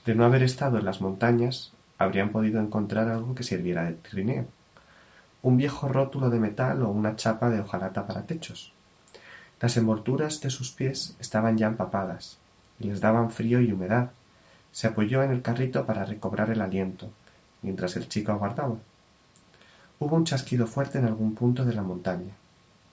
De 0.07 0.15
no 0.15 0.25
haber 0.25 0.43
estado 0.43 0.79
en 0.79 0.87
las 0.87 1.01
montañas, 1.01 1.73
habrían 1.99 2.31
podido 2.31 2.61
encontrar 2.61 3.09
algo 3.09 3.35
que 3.35 3.43
sirviera 3.43 3.85
de 3.85 3.93
trineo. 3.93 4.47
Un 5.43 5.59
viejo 5.59 5.89
rótulo 5.89 6.31
de 6.31 6.41
metal 6.41 6.83
o 6.83 6.89
una 6.89 7.17
chapa 7.17 7.51
de 7.51 7.61
hojarata 7.61 8.07
para 8.07 8.23
techos. 8.23 8.73
Las 9.61 9.77
envolturas 9.77 10.41
de 10.41 10.49
sus 10.49 10.73
pies 10.73 11.15
estaban 11.21 11.59
ya 11.59 11.67
empapadas, 11.67 12.39
y 12.79 12.85
les 12.85 13.01
daban 13.03 13.31
frío 13.31 13.61
y 13.61 13.71
humedad. 13.73 14.11
Se 14.73 14.87
apoyó 14.87 15.23
en 15.23 15.33
el 15.33 15.43
carrito 15.43 15.85
para 15.85 16.07
recobrar 16.07 16.49
el 16.51 16.63
aliento, 16.63 17.11
mientras 17.61 17.97
el 17.97 18.09
chico 18.09 18.33
aguardaba. 18.33 18.77
Hubo 19.99 20.17
un 20.17 20.25
chasquido 20.25 20.67
fuerte 20.67 20.99
en 20.99 21.05
algún 21.05 21.35
punto 21.35 21.67
de 21.67 21.75
la 21.75 21.83
montaña. 21.83 22.35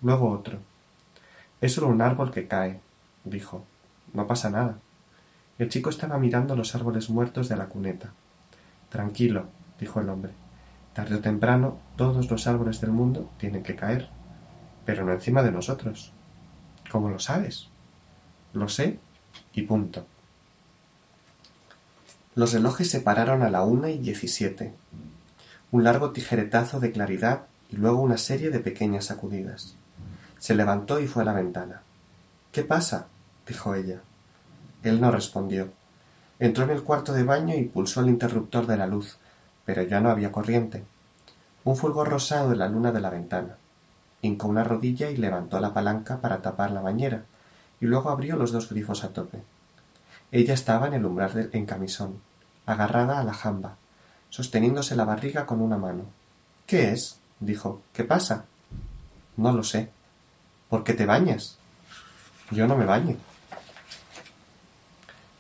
luego 0.01 0.29
otro. 0.29 0.59
Es 1.59 1.73
solo 1.73 1.87
un 1.87 2.01
árbol 2.01 2.31
que 2.31 2.47
cae, 2.47 2.79
dijo. 3.23 3.65
No 4.13 4.27
pasa 4.27 4.49
nada. 4.49 4.77
El 5.57 5.69
chico 5.69 5.89
estaba 5.89 6.19
mirando 6.19 6.55
los 6.55 6.75
árboles 6.75 7.09
muertos 7.09 7.49
de 7.49 7.57
la 7.57 7.65
cuneta. 7.65 8.13
Tranquilo, 8.89 9.47
dijo 9.79 9.99
el 9.99 10.09
hombre. 10.09 10.33
Tarde 10.93 11.15
o 11.15 11.19
temprano 11.19 11.79
todos 11.95 12.29
los 12.29 12.47
árboles 12.47 12.79
del 12.79 12.91
mundo 12.91 13.29
tienen 13.37 13.63
que 13.63 13.75
caer, 13.75 14.09
pero 14.85 15.03
no 15.03 15.13
encima 15.13 15.41
de 15.41 15.51
nosotros. 15.51 16.11
¿Cómo 16.91 17.09
lo 17.09 17.19
sabes? 17.19 17.69
Lo 18.53 18.69
sé 18.69 18.99
y 19.53 19.63
punto. 19.63 20.05
Los 22.35 22.53
relojes 22.53 22.89
se 22.89 23.01
pararon 23.01 23.41
a 23.41 23.49
la 23.49 23.63
una 23.63 23.89
y 23.89 23.97
diecisiete. 23.97 24.73
Un 25.71 25.83
largo 25.83 26.11
tijeretazo 26.11 26.79
de 26.79 26.91
claridad 26.91 27.47
y 27.69 27.77
luego 27.77 27.99
una 27.99 28.17
serie 28.17 28.51
de 28.51 28.59
pequeñas 28.59 29.05
sacudidas. 29.05 29.75
Se 30.39 30.55
levantó 30.55 30.99
y 30.99 31.07
fue 31.07 31.23
a 31.23 31.25
la 31.25 31.33
ventana. 31.33 31.81
¿Qué 32.51 32.63
pasa? 32.63 33.07
dijo 33.47 33.75
ella. 33.75 34.01
Él 34.83 35.01
no 35.01 35.11
respondió. 35.11 35.69
Entró 36.39 36.63
en 36.65 36.69
el 36.69 36.83
cuarto 36.83 37.13
de 37.13 37.23
baño 37.23 37.55
y 37.55 37.65
pulsó 37.65 38.01
el 38.01 38.09
interruptor 38.09 38.67
de 38.67 38.77
la 38.77 38.87
luz, 38.87 39.17
pero 39.65 39.81
ya 39.83 39.99
no 39.99 40.09
había 40.09 40.31
corriente. 40.31 40.83
Un 41.63 41.75
fulgor 41.75 42.09
rosado 42.09 42.51
de 42.51 42.55
la 42.55 42.69
luna 42.69 42.91
de 42.91 43.01
la 43.01 43.09
ventana. 43.09 43.57
Hincó 44.21 44.47
una 44.47 44.63
rodilla 44.63 45.09
y 45.09 45.17
levantó 45.17 45.59
la 45.59 45.73
palanca 45.73 46.21
para 46.21 46.41
tapar 46.41 46.71
la 46.71 46.81
bañera, 46.81 47.25
y 47.79 47.85
luego 47.85 48.09
abrió 48.09 48.35
los 48.35 48.51
dos 48.51 48.69
grifos 48.69 49.03
a 49.03 49.09
tope. 49.09 49.41
Ella 50.31 50.53
estaba 50.53 50.87
en 50.87 50.93
el 50.93 51.05
umbral 51.05 51.33
del 51.33 51.49
en 51.53 51.65
camisón, 51.65 52.21
agarrada 52.65 53.19
a 53.19 53.23
la 53.23 53.33
jamba, 53.33 53.75
sosteniéndose 54.29 54.95
la 54.95 55.05
barriga 55.05 55.45
con 55.45 55.61
una 55.61 55.77
mano. 55.77 56.05
¿Qué 56.65 56.91
es? 56.91 57.19
dijo. 57.39 57.81
¿Qué 57.93 58.03
pasa? 58.03 58.45
No 59.37 59.51
lo 59.53 59.63
sé. 59.63 59.89
¿Por 60.69 60.83
qué 60.83 60.93
te 60.93 61.05
bañas? 61.05 61.57
Yo 62.51 62.67
no 62.67 62.75
me 62.75 62.85
baño. 62.85 63.15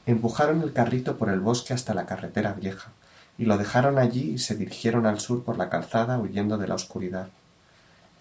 Empujaron 0.05 0.61
el 0.61 0.71
carrito 0.71 1.17
por 1.17 1.29
el 1.29 1.41
bosque 1.41 1.73
hasta 1.73 1.93
la 1.93 2.05
carretera 2.05 2.53
vieja, 2.53 2.91
y 3.37 3.43
lo 3.43 3.57
dejaron 3.57 3.99
allí 3.99 4.31
y 4.31 4.37
se 4.37 4.55
dirigieron 4.55 5.05
al 5.05 5.19
sur 5.19 5.43
por 5.43 5.57
la 5.57 5.69
calzada 5.69 6.17
huyendo 6.17 6.57
de 6.57 6.67
la 6.67 6.75
oscuridad. 6.75 7.27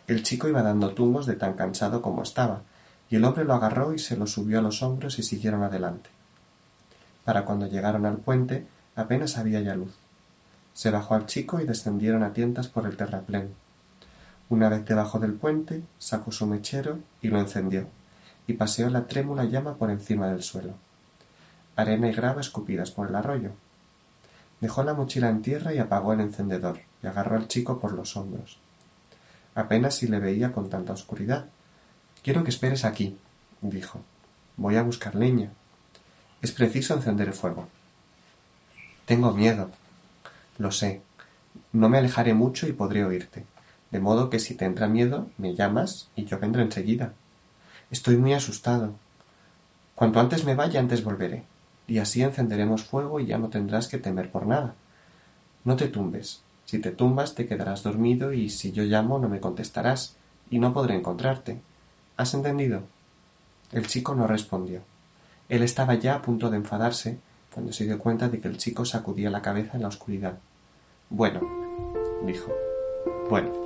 El 0.08 0.24
chico 0.24 0.48
iba 0.48 0.62
dando 0.62 0.94
tumbos 0.94 1.26
de 1.26 1.36
tan 1.36 1.54
cansado 1.54 2.02
como 2.02 2.24
estaba, 2.24 2.62
y 3.08 3.16
el 3.16 3.24
hombre 3.24 3.44
lo 3.44 3.54
agarró 3.54 3.94
y 3.94 4.00
se 4.00 4.16
lo 4.16 4.26
subió 4.26 4.58
a 4.58 4.62
los 4.62 4.82
hombros 4.82 5.20
y 5.20 5.22
siguieron 5.22 5.62
adelante. 5.62 6.10
Para 7.24 7.44
cuando 7.44 7.68
llegaron 7.68 8.04
al 8.04 8.16
puente 8.16 8.66
apenas 8.96 9.38
había 9.38 9.60
ya 9.60 9.76
luz. 9.76 9.94
Se 10.74 10.90
bajó 10.90 11.14
al 11.14 11.26
chico 11.26 11.60
y 11.60 11.66
descendieron 11.66 12.24
a 12.24 12.32
tientas 12.32 12.66
por 12.66 12.84
el 12.86 12.96
terraplén. 12.96 13.54
Una 14.48 14.68
vez 14.68 14.84
debajo 14.84 15.18
del 15.18 15.32
puente, 15.32 15.82
sacó 15.98 16.30
su 16.30 16.46
mechero 16.46 17.00
y 17.20 17.28
lo 17.28 17.40
encendió, 17.40 17.88
y 18.46 18.52
paseó 18.52 18.88
la 18.90 19.08
trémula 19.08 19.44
llama 19.44 19.74
por 19.74 19.90
encima 19.90 20.28
del 20.28 20.44
suelo. 20.44 20.74
Arena 21.74 22.08
y 22.08 22.12
grava 22.12 22.42
escupidas 22.42 22.92
por 22.92 23.08
el 23.08 23.16
arroyo. 23.16 23.50
Dejó 24.60 24.84
la 24.84 24.94
mochila 24.94 25.30
en 25.30 25.42
tierra 25.42 25.74
y 25.74 25.78
apagó 25.78 26.12
el 26.12 26.20
encendedor, 26.20 26.78
y 27.02 27.08
agarró 27.08 27.34
al 27.34 27.48
chico 27.48 27.80
por 27.80 27.92
los 27.92 28.16
hombros. 28.16 28.58
Apenas 29.56 29.96
si 29.96 30.06
le 30.06 30.20
veía 30.20 30.52
con 30.52 30.70
tanta 30.70 30.92
oscuridad. 30.92 31.46
Quiero 32.22 32.44
que 32.44 32.50
esperes 32.50 32.84
aquí, 32.84 33.18
dijo. 33.62 34.00
Voy 34.56 34.76
a 34.76 34.82
buscar 34.84 35.16
leña. 35.16 35.50
Es 36.40 36.52
preciso 36.52 36.94
encender 36.94 37.26
el 37.26 37.34
fuego. 37.34 37.66
Tengo 39.06 39.32
miedo. 39.32 39.70
Lo 40.58 40.70
sé. 40.70 41.02
No 41.72 41.88
me 41.88 41.98
alejaré 41.98 42.32
mucho 42.32 42.68
y 42.68 42.72
podré 42.72 43.04
oírte 43.04 43.44
de 43.90 44.00
modo 44.00 44.30
que 44.30 44.38
si 44.38 44.54
te 44.54 44.64
entra 44.64 44.88
miedo, 44.88 45.28
me 45.38 45.54
llamas 45.54 46.08
y 46.16 46.24
yo 46.24 46.38
vendré 46.38 46.62
enseguida. 46.62 47.12
Estoy 47.90 48.16
muy 48.16 48.34
asustado. 48.34 48.94
Cuanto 49.94 50.20
antes 50.20 50.44
me 50.44 50.54
vaya, 50.54 50.80
antes 50.80 51.04
volveré, 51.04 51.44
y 51.86 51.98
así 51.98 52.22
encenderemos 52.22 52.84
fuego 52.84 53.20
y 53.20 53.26
ya 53.26 53.38
no 53.38 53.48
tendrás 53.48 53.88
que 53.88 53.98
temer 53.98 54.30
por 54.30 54.46
nada. 54.46 54.74
No 55.64 55.76
te 55.76 55.88
tumbes. 55.88 56.42
Si 56.64 56.80
te 56.80 56.90
tumbas 56.90 57.34
te 57.34 57.46
quedarás 57.46 57.82
dormido 57.82 58.32
y 58.32 58.50
si 58.50 58.72
yo 58.72 58.82
llamo 58.82 59.18
no 59.18 59.28
me 59.28 59.40
contestarás 59.40 60.16
y 60.50 60.58
no 60.58 60.72
podré 60.72 60.96
encontrarte. 60.96 61.60
¿Has 62.16 62.34
entendido? 62.34 62.82
El 63.72 63.86
chico 63.86 64.14
no 64.14 64.26
respondió. 64.26 64.82
Él 65.48 65.62
estaba 65.62 65.94
ya 65.94 66.16
a 66.16 66.22
punto 66.22 66.50
de 66.50 66.56
enfadarse 66.56 67.18
cuando 67.52 67.72
se 67.72 67.84
dio 67.84 67.98
cuenta 67.98 68.28
de 68.28 68.40
que 68.40 68.48
el 68.48 68.58
chico 68.58 68.84
sacudía 68.84 69.30
la 69.30 69.42
cabeza 69.42 69.76
en 69.76 69.82
la 69.82 69.88
oscuridad. 69.88 70.38
Bueno, 71.08 71.40
dijo. 72.24 72.52
Bueno. 73.30 73.65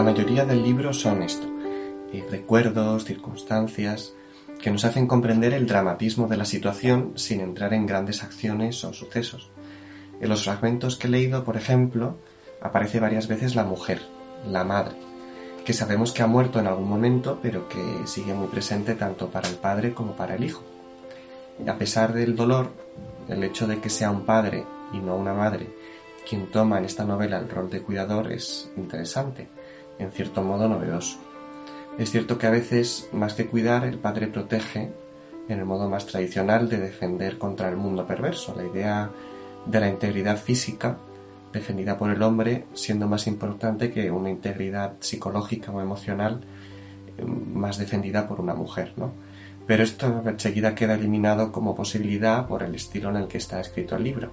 La 0.00 0.12
mayoría 0.12 0.46
del 0.46 0.62
libro 0.62 0.94
son 0.94 1.22
esto, 1.22 1.46
eh, 2.10 2.24
recuerdos, 2.30 3.04
circunstancias, 3.04 4.14
que 4.58 4.70
nos 4.70 4.86
hacen 4.86 5.06
comprender 5.06 5.52
el 5.52 5.66
dramatismo 5.66 6.26
de 6.26 6.38
la 6.38 6.46
situación 6.46 7.12
sin 7.16 7.42
entrar 7.42 7.74
en 7.74 7.84
grandes 7.84 8.22
acciones 8.22 8.82
o 8.82 8.94
sucesos. 8.94 9.50
En 10.18 10.30
los 10.30 10.44
fragmentos 10.44 10.96
que 10.96 11.06
he 11.06 11.10
leído, 11.10 11.44
por 11.44 11.58
ejemplo, 11.58 12.16
aparece 12.62 12.98
varias 12.98 13.28
veces 13.28 13.54
la 13.54 13.64
mujer, 13.64 14.00
la 14.46 14.64
madre, 14.64 14.96
que 15.66 15.74
sabemos 15.74 16.12
que 16.12 16.22
ha 16.22 16.26
muerto 16.26 16.60
en 16.60 16.68
algún 16.68 16.88
momento, 16.88 17.38
pero 17.42 17.68
que 17.68 18.06
sigue 18.06 18.32
muy 18.32 18.46
presente 18.46 18.94
tanto 18.94 19.28
para 19.28 19.50
el 19.50 19.56
padre 19.56 19.92
como 19.92 20.16
para 20.16 20.34
el 20.34 20.44
hijo. 20.44 20.62
A 21.68 21.76
pesar 21.76 22.14
del 22.14 22.36
dolor, 22.36 22.72
el 23.28 23.44
hecho 23.44 23.66
de 23.66 23.80
que 23.82 23.90
sea 23.90 24.10
un 24.10 24.24
padre 24.24 24.64
y 24.94 24.98
no 24.98 25.14
una 25.14 25.34
madre 25.34 25.68
quien 26.26 26.50
toma 26.50 26.78
en 26.78 26.84
esta 26.84 27.04
novela 27.04 27.38
el 27.38 27.48
rol 27.48 27.68
de 27.70 27.82
cuidador 27.82 28.30
es 28.32 28.70
interesante 28.76 29.48
en 30.00 30.10
cierto 30.10 30.42
modo 30.42 30.68
novedoso. 30.68 31.18
Es 31.98 32.10
cierto 32.10 32.38
que 32.38 32.46
a 32.46 32.50
veces, 32.50 33.08
más 33.12 33.34
que 33.34 33.46
cuidar, 33.46 33.84
el 33.84 33.98
padre 33.98 34.26
protege 34.26 34.90
en 35.48 35.58
el 35.58 35.64
modo 35.64 35.88
más 35.88 36.06
tradicional 36.06 36.68
de 36.68 36.78
defender 36.78 37.38
contra 37.38 37.68
el 37.68 37.76
mundo 37.76 38.06
perverso, 38.06 38.54
la 38.56 38.64
idea 38.64 39.10
de 39.66 39.80
la 39.80 39.88
integridad 39.88 40.38
física 40.38 40.96
defendida 41.52 41.98
por 41.98 42.10
el 42.10 42.22
hombre 42.22 42.64
siendo 42.74 43.08
más 43.08 43.26
importante 43.26 43.90
que 43.90 44.10
una 44.10 44.30
integridad 44.30 44.94
psicológica 45.00 45.72
o 45.72 45.80
emocional 45.80 46.40
eh, 47.18 47.24
más 47.24 47.78
defendida 47.78 48.28
por 48.28 48.40
una 48.40 48.54
mujer, 48.54 48.92
¿no? 48.96 49.12
Pero 49.66 49.82
esto 49.82 50.22
enseguida 50.26 50.74
queda 50.74 50.94
eliminado 50.94 51.52
como 51.52 51.74
posibilidad 51.74 52.46
por 52.46 52.62
el 52.62 52.74
estilo 52.74 53.10
en 53.10 53.16
el 53.16 53.28
que 53.28 53.38
está 53.38 53.60
escrito 53.60 53.96
el 53.96 54.04
libro. 54.04 54.32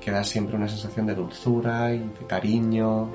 Queda 0.00 0.24
siempre 0.24 0.56
una 0.56 0.68
sensación 0.68 1.06
de 1.06 1.14
dulzura 1.14 1.92
y 1.92 1.98
de 1.98 2.26
cariño, 2.26 3.10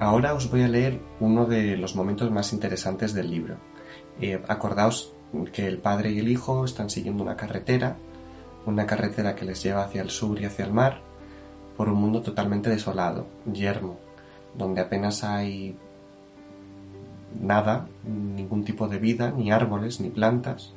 Ahora 0.00 0.32
os 0.32 0.50
voy 0.50 0.62
a 0.62 0.68
leer 0.68 0.98
uno 1.20 1.44
de 1.44 1.76
los 1.76 1.94
momentos 1.94 2.30
más 2.30 2.54
interesantes 2.54 3.12
del 3.12 3.30
libro. 3.30 3.56
Eh, 4.18 4.42
acordaos 4.48 5.12
que 5.52 5.66
el 5.66 5.76
padre 5.76 6.10
y 6.10 6.18
el 6.18 6.28
hijo 6.28 6.64
están 6.64 6.88
siguiendo 6.88 7.22
una 7.22 7.36
carretera, 7.36 7.98
una 8.64 8.86
carretera 8.86 9.36
que 9.36 9.44
les 9.44 9.62
lleva 9.62 9.84
hacia 9.84 10.00
el 10.00 10.08
sur 10.08 10.40
y 10.40 10.46
hacia 10.46 10.64
el 10.64 10.72
mar, 10.72 11.02
por 11.76 11.90
un 11.90 12.00
mundo 12.00 12.22
totalmente 12.22 12.70
desolado, 12.70 13.26
yermo, 13.52 13.98
donde 14.56 14.80
apenas 14.80 15.22
hay 15.22 15.76
nada, 17.38 17.86
ningún 18.02 18.64
tipo 18.64 18.88
de 18.88 18.98
vida, 18.98 19.34
ni 19.36 19.52
árboles, 19.52 20.00
ni 20.00 20.08
plantas, 20.08 20.72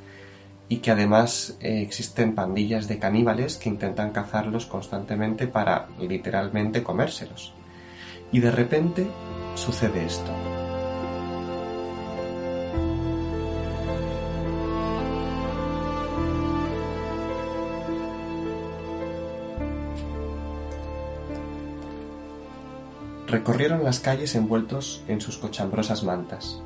y 0.67 0.79
que 0.79 0.91
además 0.91 1.55
eh, 1.62 1.81
existen 1.81 2.36
pandillas 2.36 2.89
de 2.89 2.99
caníbales 2.99 3.55
que 3.55 3.69
intentan 3.69 4.12
cazarlos 4.12 4.65
constantemente 4.65 5.47
para 5.47 5.88
literalmente 5.97 6.83
comérselos. 6.83 7.53
Y 8.34 8.41
de 8.41 8.52
repente 8.52 9.08
sucede 9.56 10.06
esto. 10.06 10.32
Recorrieron 23.28 23.84
las 23.84 24.00
calles 24.00 24.36
envueltos 24.36 25.04
en 25.08 25.22
sus 25.22 25.38
cochambrosas 25.38 26.04
mantas. 26.04 26.62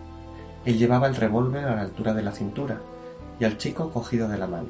Él 0.65 0.77
llevaba 0.77 1.07
el 1.07 1.15
revólver 1.15 1.65
a 1.65 1.75
la 1.75 1.81
altura 1.81 2.13
de 2.13 2.23
la 2.23 2.31
cintura 2.31 2.81
y 3.39 3.45
al 3.45 3.57
chico 3.57 3.91
cogido 3.91 4.27
de 4.27 4.37
la 4.37 4.47
mano. 4.47 4.69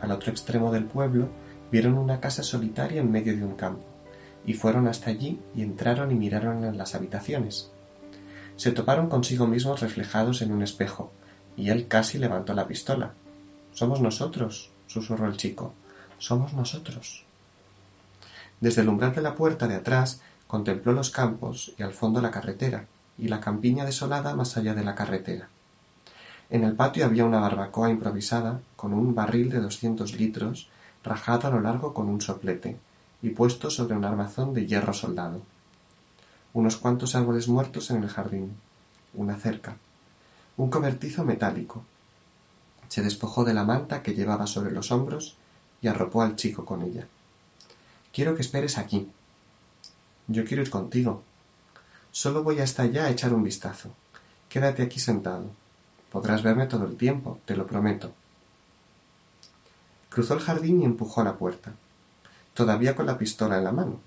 Al 0.00 0.12
otro 0.12 0.30
extremo 0.30 0.72
del 0.72 0.84
pueblo 0.84 1.28
vieron 1.70 1.98
una 1.98 2.20
casa 2.20 2.42
solitaria 2.42 3.00
en 3.00 3.10
medio 3.10 3.36
de 3.36 3.44
un 3.44 3.54
campo, 3.54 3.91
y 4.44 4.54
fueron 4.54 4.88
hasta 4.88 5.10
allí 5.10 5.40
y 5.54 5.62
entraron 5.62 6.10
y 6.10 6.14
miraron 6.14 6.64
en 6.64 6.76
las 6.76 6.94
habitaciones. 6.94 7.70
Se 8.56 8.72
toparon 8.72 9.08
consigo 9.08 9.46
mismos 9.46 9.80
reflejados 9.80 10.42
en 10.42 10.52
un 10.52 10.62
espejo, 10.62 11.10
y 11.56 11.70
él 11.70 11.88
casi 11.88 12.18
levantó 12.18 12.54
la 12.54 12.66
pistola. 12.66 13.12
Somos 13.72 14.00
nosotros, 14.00 14.70
susurró 14.86 15.26
el 15.26 15.36
chico. 15.36 15.72
Somos 16.18 16.52
nosotros. 16.52 17.24
Desde 18.60 18.82
el 18.82 18.88
umbral 18.88 19.14
de 19.14 19.22
la 19.22 19.34
puerta 19.34 19.66
de 19.66 19.74
atrás 19.74 20.20
contempló 20.46 20.92
los 20.92 21.10
campos 21.10 21.72
y 21.78 21.82
al 21.82 21.92
fondo 21.92 22.20
la 22.20 22.30
carretera, 22.30 22.86
y 23.18 23.28
la 23.28 23.40
campiña 23.40 23.84
desolada 23.84 24.34
más 24.34 24.56
allá 24.56 24.74
de 24.74 24.84
la 24.84 24.94
carretera. 24.94 25.48
En 26.50 26.64
el 26.64 26.74
patio 26.74 27.06
había 27.06 27.24
una 27.24 27.40
barbacoa 27.40 27.90
improvisada 27.90 28.60
con 28.76 28.92
un 28.92 29.14
barril 29.14 29.48
de 29.50 29.60
doscientos 29.60 30.14
litros 30.14 30.68
rajado 31.02 31.48
a 31.48 31.50
lo 31.50 31.60
largo 31.60 31.94
con 31.94 32.08
un 32.08 32.20
soplete 32.20 32.76
y 33.22 33.30
puesto 33.30 33.70
sobre 33.70 33.94
un 33.94 34.04
armazón 34.04 34.52
de 34.52 34.66
hierro 34.66 34.92
soldado. 34.92 35.40
Unos 36.52 36.76
cuantos 36.76 37.14
árboles 37.14 37.48
muertos 37.48 37.90
en 37.90 38.02
el 38.02 38.08
jardín, 38.08 38.56
una 39.14 39.36
cerca, 39.36 39.76
un 40.56 40.68
cobertizo 40.68 41.24
metálico. 41.24 41.84
Se 42.88 43.02
despojó 43.02 43.44
de 43.44 43.54
la 43.54 43.64
manta 43.64 44.02
que 44.02 44.14
llevaba 44.14 44.46
sobre 44.46 44.72
los 44.72 44.90
hombros 44.90 45.36
y 45.80 45.88
arropó 45.88 46.22
al 46.22 46.36
chico 46.36 46.64
con 46.64 46.82
ella. 46.82 47.06
Quiero 48.12 48.34
que 48.34 48.42
esperes 48.42 48.76
aquí, 48.76 49.08
yo 50.28 50.44
quiero 50.44 50.62
ir 50.62 50.70
contigo. 50.70 51.22
Solo 52.10 52.42
voy 52.42 52.60
hasta 52.60 52.82
allá 52.82 53.04
a 53.04 53.10
echar 53.10 53.32
un 53.34 53.42
vistazo. 53.42 53.90
Quédate 54.48 54.82
aquí 54.82 55.00
sentado. 55.00 55.46
Podrás 56.10 56.42
verme 56.42 56.66
todo 56.66 56.84
el 56.84 56.96
tiempo, 56.96 57.38
te 57.44 57.56
lo 57.56 57.66
prometo. 57.66 58.12
Cruzó 60.10 60.34
el 60.34 60.40
jardín 60.40 60.82
y 60.82 60.84
empujó 60.84 61.24
la 61.24 61.36
puerta, 61.36 61.72
todavía 62.54 62.94
con 62.94 63.06
la 63.06 63.18
pistola 63.18 63.58
en 63.58 63.64
la 63.64 63.72
mano. 63.72 64.00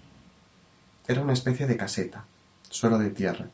Era 1.08 1.22
una 1.22 1.34
especie 1.34 1.68
de 1.68 1.78
caseta, 1.78 2.26
suelo 2.70 2.98
de 2.98 3.10
tierra, 3.10 3.48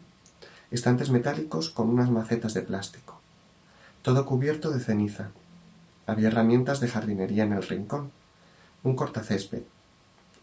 estantes 0.71 1.10
metálicos 1.10 1.69
con 1.69 1.89
unas 1.89 2.10
macetas 2.10 2.54
de 2.54 2.62
plástico, 2.62 3.19
todo 4.01 4.25
cubierto 4.25 4.71
de 4.71 4.80
ceniza. 4.80 5.30
Había 6.08 6.30
herramientas 6.30 6.80
de 6.80 6.88
jardinería 6.88 7.43
en 7.43 7.54
el 7.54 7.63
rincón, 7.63 8.12
un 8.84 8.95
cortacésped, 8.95 9.63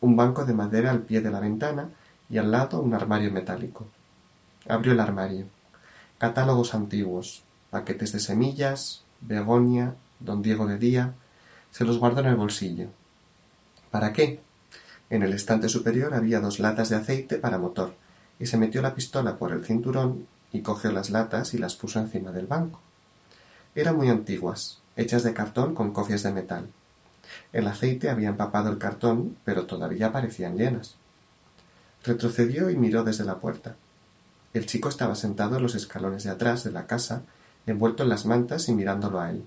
un 0.00 0.16
banco 0.16 0.44
de 0.44 0.54
madera 0.54 0.90
al 0.90 1.02
pie 1.02 1.20
de 1.20 1.30
la 1.30 1.40
ventana 1.40 1.90
y 2.30 2.38
al 2.38 2.50
lado 2.50 2.80
un 2.80 2.94
armario 2.94 3.32
metálico. 3.32 3.86
Abrió 4.68 4.92
el 4.92 5.00
armario. 5.00 5.46
Catálogos 6.18 6.74
antiguos, 6.74 7.42
paquetes 7.70 8.12
de 8.12 8.20
semillas, 8.20 9.02
begonia, 9.20 9.94
don 10.20 10.42
Diego 10.42 10.66
de 10.66 10.78
Día, 10.78 11.14
se 11.70 11.84
los 11.84 11.98
guardó 11.98 12.20
en 12.20 12.26
el 12.26 12.36
bolsillo. 12.36 12.88
¿Para 13.90 14.12
qué? 14.12 14.40
En 15.10 15.22
el 15.22 15.32
estante 15.32 15.68
superior 15.68 16.14
había 16.14 16.40
dos 16.40 16.58
latas 16.58 16.90
de 16.90 16.96
aceite 16.96 17.38
para 17.38 17.58
motor, 17.58 17.94
y 18.38 18.46
se 18.46 18.58
metió 18.58 18.82
la 18.82 18.94
pistola 18.94 19.38
por 19.38 19.52
el 19.52 19.64
cinturón 19.64 20.26
y 20.52 20.60
cogió 20.60 20.92
las 20.92 21.10
latas 21.10 21.54
y 21.54 21.58
las 21.58 21.74
puso 21.74 21.98
encima 21.98 22.30
del 22.30 22.46
banco. 22.46 22.80
Eran 23.74 23.96
muy 23.96 24.08
antiguas, 24.08 24.80
hechas 24.96 25.22
de 25.22 25.32
cartón 25.32 25.74
con 25.74 25.92
cofias 25.92 26.22
de 26.22 26.32
metal. 26.32 26.68
El 27.52 27.66
aceite 27.66 28.10
había 28.10 28.28
empapado 28.28 28.70
el 28.70 28.78
cartón, 28.78 29.36
pero 29.44 29.66
todavía 29.66 30.12
parecían 30.12 30.56
llenas. 30.56 30.96
Retrocedió 32.04 32.70
y 32.70 32.76
miró 32.76 33.04
desde 33.04 33.24
la 33.24 33.36
puerta. 33.36 33.76
El 34.54 34.66
chico 34.66 34.88
estaba 34.88 35.14
sentado 35.14 35.56
en 35.56 35.62
los 35.62 35.74
escalones 35.74 36.24
de 36.24 36.30
atrás 36.30 36.64
de 36.64 36.72
la 36.72 36.86
casa, 36.86 37.22
envuelto 37.66 38.02
en 38.02 38.08
las 38.08 38.24
mantas 38.24 38.68
y 38.68 38.74
mirándolo 38.74 39.20
a 39.20 39.30
él. 39.30 39.44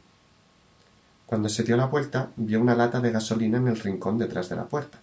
Cuando 1.31 1.47
se 1.47 1.63
dio 1.63 1.77
la 1.77 1.85
vuelta, 1.85 2.29
vio 2.35 2.59
una 2.59 2.75
lata 2.75 2.99
de 2.99 3.09
gasolina 3.09 3.57
en 3.57 3.69
el 3.69 3.79
rincón 3.79 4.17
detrás 4.17 4.49
de 4.49 4.57
la 4.57 4.65
puerta. 4.65 4.99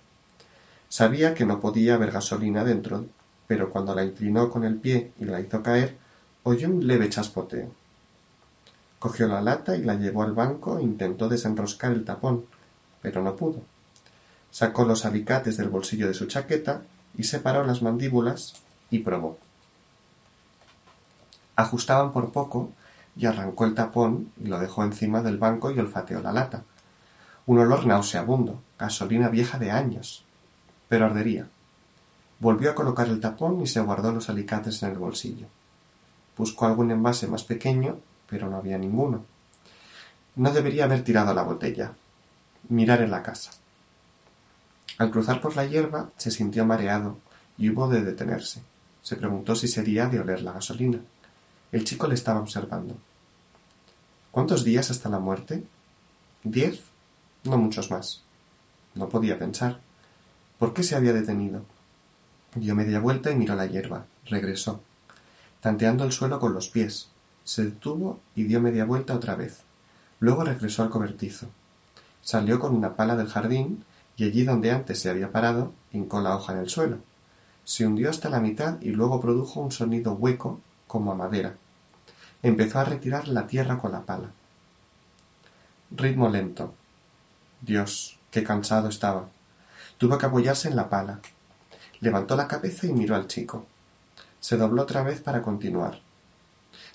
Sabía 0.90 1.32
que 1.32 1.46
no 1.46 1.58
podía 1.58 1.94
haber 1.94 2.10
gasolina 2.10 2.64
dentro, 2.64 3.06
pero 3.46 3.70
cuando 3.70 3.94
la 3.94 4.04
inclinó 4.04 4.50
con 4.50 4.64
el 4.64 4.76
pie 4.76 5.10
y 5.18 5.24
la 5.24 5.40
hizo 5.40 5.62
caer, 5.62 5.96
oyó 6.42 6.68
un 6.68 6.86
leve 6.86 7.08
chaspoteo. 7.08 7.70
Cogió 8.98 9.26
la 9.26 9.40
lata 9.40 9.74
y 9.74 9.82
la 9.82 9.94
llevó 9.94 10.22
al 10.22 10.34
banco 10.34 10.78
e 10.78 10.82
intentó 10.82 11.30
desenroscar 11.30 11.92
el 11.92 12.04
tapón, 12.04 12.44
pero 13.00 13.22
no 13.22 13.34
pudo. 13.34 13.62
Sacó 14.50 14.84
los 14.84 15.06
alicates 15.06 15.56
del 15.56 15.70
bolsillo 15.70 16.08
de 16.08 16.12
su 16.12 16.26
chaqueta 16.26 16.82
y 17.16 17.24
separó 17.24 17.64
las 17.64 17.80
mandíbulas 17.80 18.52
y 18.90 18.98
probó. 18.98 19.38
Ajustaban 21.56 22.12
por 22.12 22.32
poco 22.32 22.74
y 23.18 23.26
arrancó 23.26 23.64
el 23.64 23.74
tapón 23.74 24.30
y 24.40 24.46
lo 24.46 24.60
dejó 24.60 24.84
encima 24.84 25.22
del 25.22 25.38
banco 25.38 25.72
y 25.72 25.78
olfateó 25.78 26.22
la 26.22 26.32
lata. 26.32 26.62
Un 27.46 27.58
olor 27.58 27.84
nauseabundo, 27.84 28.62
gasolina 28.78 29.28
vieja 29.28 29.58
de 29.58 29.72
años, 29.72 30.24
pero 30.88 31.06
ardería. 31.06 31.48
Volvió 32.38 32.70
a 32.70 32.74
colocar 32.76 33.08
el 33.08 33.20
tapón 33.20 33.60
y 33.60 33.66
se 33.66 33.80
guardó 33.80 34.12
los 34.12 34.28
alicates 34.28 34.82
en 34.84 34.92
el 34.92 34.98
bolsillo. 34.98 35.46
Buscó 36.36 36.66
algún 36.66 36.92
envase 36.92 37.26
más 37.26 37.42
pequeño, 37.42 37.98
pero 38.30 38.48
no 38.48 38.58
había 38.58 38.78
ninguno. 38.78 39.24
No 40.36 40.52
debería 40.52 40.84
haber 40.84 41.02
tirado 41.02 41.34
la 41.34 41.42
botella. 41.42 41.94
Mirar 42.68 43.02
en 43.02 43.10
la 43.10 43.24
casa. 43.24 43.50
Al 44.98 45.10
cruzar 45.10 45.40
por 45.40 45.56
la 45.56 45.64
hierba 45.64 46.10
se 46.16 46.30
sintió 46.30 46.64
mareado 46.64 47.18
y 47.56 47.70
hubo 47.70 47.88
de 47.88 48.02
detenerse. 48.02 48.62
Se 49.02 49.16
preguntó 49.16 49.56
si 49.56 49.66
sería 49.66 50.06
de 50.06 50.20
oler 50.20 50.42
la 50.42 50.52
gasolina. 50.52 51.00
El 51.70 51.84
chico 51.84 52.06
le 52.06 52.14
estaba 52.14 52.40
observando. 52.40 52.96
¿Cuántos 54.30 54.64
días 54.64 54.90
hasta 54.90 55.10
la 55.10 55.18
muerte? 55.18 55.64
¿Diez? 56.42 56.82
No 57.44 57.58
muchos 57.58 57.90
más. 57.90 58.22
No 58.94 59.10
podía 59.10 59.38
pensar. 59.38 59.78
¿Por 60.58 60.72
qué 60.72 60.82
se 60.82 60.96
había 60.96 61.12
detenido? 61.12 61.62
Dio 62.54 62.74
media 62.74 63.00
vuelta 63.00 63.30
y 63.30 63.36
miró 63.36 63.54
la 63.54 63.66
hierba. 63.66 64.06
Regresó, 64.24 64.80
tanteando 65.60 66.04
el 66.04 66.12
suelo 66.12 66.40
con 66.40 66.54
los 66.54 66.68
pies. 66.68 67.08
Se 67.44 67.64
detuvo 67.64 68.18
y 68.34 68.44
dio 68.44 68.60
media 68.60 68.86
vuelta 68.86 69.14
otra 69.14 69.34
vez. 69.34 69.60
Luego 70.20 70.44
regresó 70.44 70.82
al 70.82 70.90
cobertizo. 70.90 71.48
Salió 72.22 72.58
con 72.58 72.74
una 72.74 72.96
pala 72.96 73.14
del 73.14 73.28
jardín 73.28 73.84
y 74.16 74.24
allí 74.24 74.44
donde 74.44 74.70
antes 74.70 75.00
se 75.00 75.10
había 75.10 75.32
parado, 75.32 75.72
hincó 75.92 76.20
la 76.20 76.34
hoja 76.34 76.54
en 76.54 76.60
el 76.60 76.70
suelo. 76.70 76.98
Se 77.64 77.86
hundió 77.86 78.08
hasta 78.08 78.30
la 78.30 78.40
mitad 78.40 78.80
y 78.80 78.90
luego 78.90 79.20
produjo 79.20 79.60
un 79.60 79.70
sonido 79.70 80.14
hueco 80.14 80.60
como 80.88 81.12
a 81.12 81.14
madera. 81.14 81.54
Empezó 82.42 82.80
a 82.80 82.84
retirar 82.84 83.28
la 83.28 83.46
tierra 83.46 83.78
con 83.78 83.92
la 83.92 84.02
pala. 84.02 84.30
Ritmo 85.92 86.28
lento. 86.28 86.74
Dios, 87.60 88.18
qué 88.32 88.42
cansado 88.42 88.88
estaba. 88.88 89.28
Tuvo 89.98 90.18
que 90.18 90.26
apoyarse 90.26 90.68
en 90.68 90.76
la 90.76 90.88
pala. 90.88 91.20
Levantó 92.00 92.34
la 92.34 92.48
cabeza 92.48 92.86
y 92.86 92.92
miró 92.92 93.14
al 93.14 93.26
chico. 93.26 93.66
Se 94.40 94.56
dobló 94.56 94.82
otra 94.82 95.02
vez 95.02 95.20
para 95.20 95.42
continuar. 95.42 96.00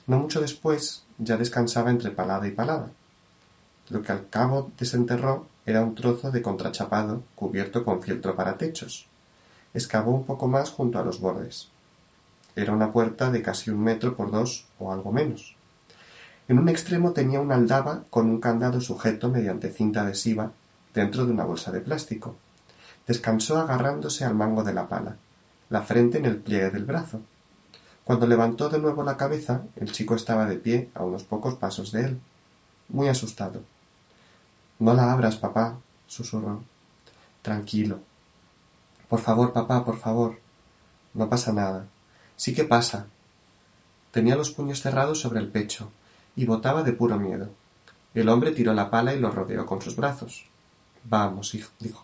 No 0.07 0.19
mucho 0.19 0.41
después 0.41 1.05
ya 1.17 1.37
descansaba 1.37 1.91
entre 1.91 2.11
palada 2.11 2.47
y 2.47 2.51
palada. 2.51 2.89
Lo 3.89 4.01
que 4.01 4.11
al 4.11 4.29
cabo 4.29 4.71
desenterró 4.77 5.47
era 5.65 5.83
un 5.83 5.95
trozo 5.95 6.31
de 6.31 6.41
contrachapado 6.41 7.23
cubierto 7.35 7.83
con 7.83 8.01
fieltro 8.01 8.35
para 8.35 8.57
techos. 8.57 9.07
Excavó 9.73 10.11
un 10.11 10.25
poco 10.25 10.47
más 10.47 10.69
junto 10.69 10.99
a 10.99 11.03
los 11.03 11.19
bordes. 11.19 11.72
Era 12.55 12.73
una 12.73 12.91
puerta 12.91 13.31
de 13.31 13.41
casi 13.41 13.71
un 13.71 13.81
metro 13.81 14.15
por 14.15 14.31
dos 14.31 14.65
o 14.79 14.91
algo 14.91 15.11
menos. 15.11 15.55
En 16.47 16.59
un 16.59 16.69
extremo 16.69 17.11
tenía 17.11 17.39
una 17.39 17.55
aldaba 17.55 18.03
con 18.09 18.29
un 18.29 18.39
candado 18.39 18.81
sujeto 18.81 19.29
mediante 19.29 19.71
cinta 19.71 20.01
adhesiva 20.01 20.51
dentro 20.93 21.25
de 21.25 21.31
una 21.31 21.45
bolsa 21.45 21.71
de 21.71 21.81
plástico. 21.81 22.35
Descansó 23.07 23.57
agarrándose 23.57 24.25
al 24.25 24.35
mango 24.35 24.63
de 24.63 24.73
la 24.73 24.87
pala, 24.87 25.17
la 25.69 25.81
frente 25.81 26.17
en 26.17 26.25
el 26.25 26.37
pliegue 26.37 26.69
del 26.69 26.85
brazo. 26.85 27.21
Cuando 28.03 28.27
levantó 28.27 28.69
de 28.69 28.79
nuevo 28.79 29.03
la 29.03 29.17
cabeza, 29.17 29.63
el 29.77 29.91
chico 29.91 30.15
estaba 30.15 30.45
de 30.45 30.57
pie 30.57 30.89
a 30.93 31.03
unos 31.03 31.23
pocos 31.23 31.55
pasos 31.55 31.91
de 31.91 32.05
él, 32.05 32.19
muy 32.89 33.07
asustado. 33.07 33.61
No 34.79 34.93
la 34.93 35.11
abras, 35.11 35.37
papá, 35.37 35.77
susurró. 36.07 36.63
Tranquilo. 37.41 37.99
Por 39.07 39.21
favor, 39.21 39.53
papá, 39.53 39.85
por 39.85 39.97
favor. 39.97 40.39
No 41.13 41.29
pasa 41.29 41.53
nada. 41.53 41.87
Sí 42.43 42.53
que 42.53 42.65
pasa. 42.65 43.07
Tenía 44.11 44.35
los 44.35 44.51
puños 44.51 44.81
cerrados 44.81 45.21
sobre 45.21 45.39
el 45.39 45.47
pecho 45.47 45.93
y 46.35 46.43
botaba 46.43 46.83
de 46.83 46.91
puro 46.91 47.17
miedo. 47.17 47.47
El 48.13 48.27
hombre 48.27 48.51
tiró 48.51 48.73
la 48.73 48.89
pala 48.89 49.13
y 49.13 49.19
lo 49.21 49.31
rodeó 49.31 49.65
con 49.65 49.81
sus 49.81 49.95
brazos. 49.95 50.43
Vamos, 51.05 51.55
hijo, 51.55 51.71
dijo. 51.79 52.03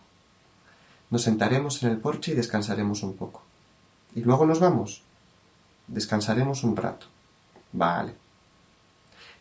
Nos 1.10 1.24
sentaremos 1.24 1.82
en 1.82 1.90
el 1.90 1.98
porche 1.98 2.32
y 2.32 2.36
descansaremos 2.36 3.02
un 3.02 3.18
poco. 3.18 3.42
¿Y 4.14 4.22
luego 4.22 4.46
nos 4.46 4.60
vamos? 4.60 5.02
Descansaremos 5.88 6.64
un 6.64 6.74
rato. 6.74 7.04
Vale. 7.74 8.14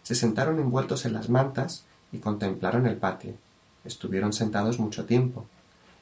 Se 0.04 0.16
sentaron 0.16 0.60
envueltos 0.60 1.06
en 1.06 1.14
las 1.14 1.30
mantas 1.30 1.86
y 2.12 2.18
contemplaron 2.18 2.88
el 2.88 2.98
patio. 2.98 3.36
Estuvieron 3.86 4.34
sentados 4.34 4.80
mucho 4.80 5.06
tiempo. 5.06 5.46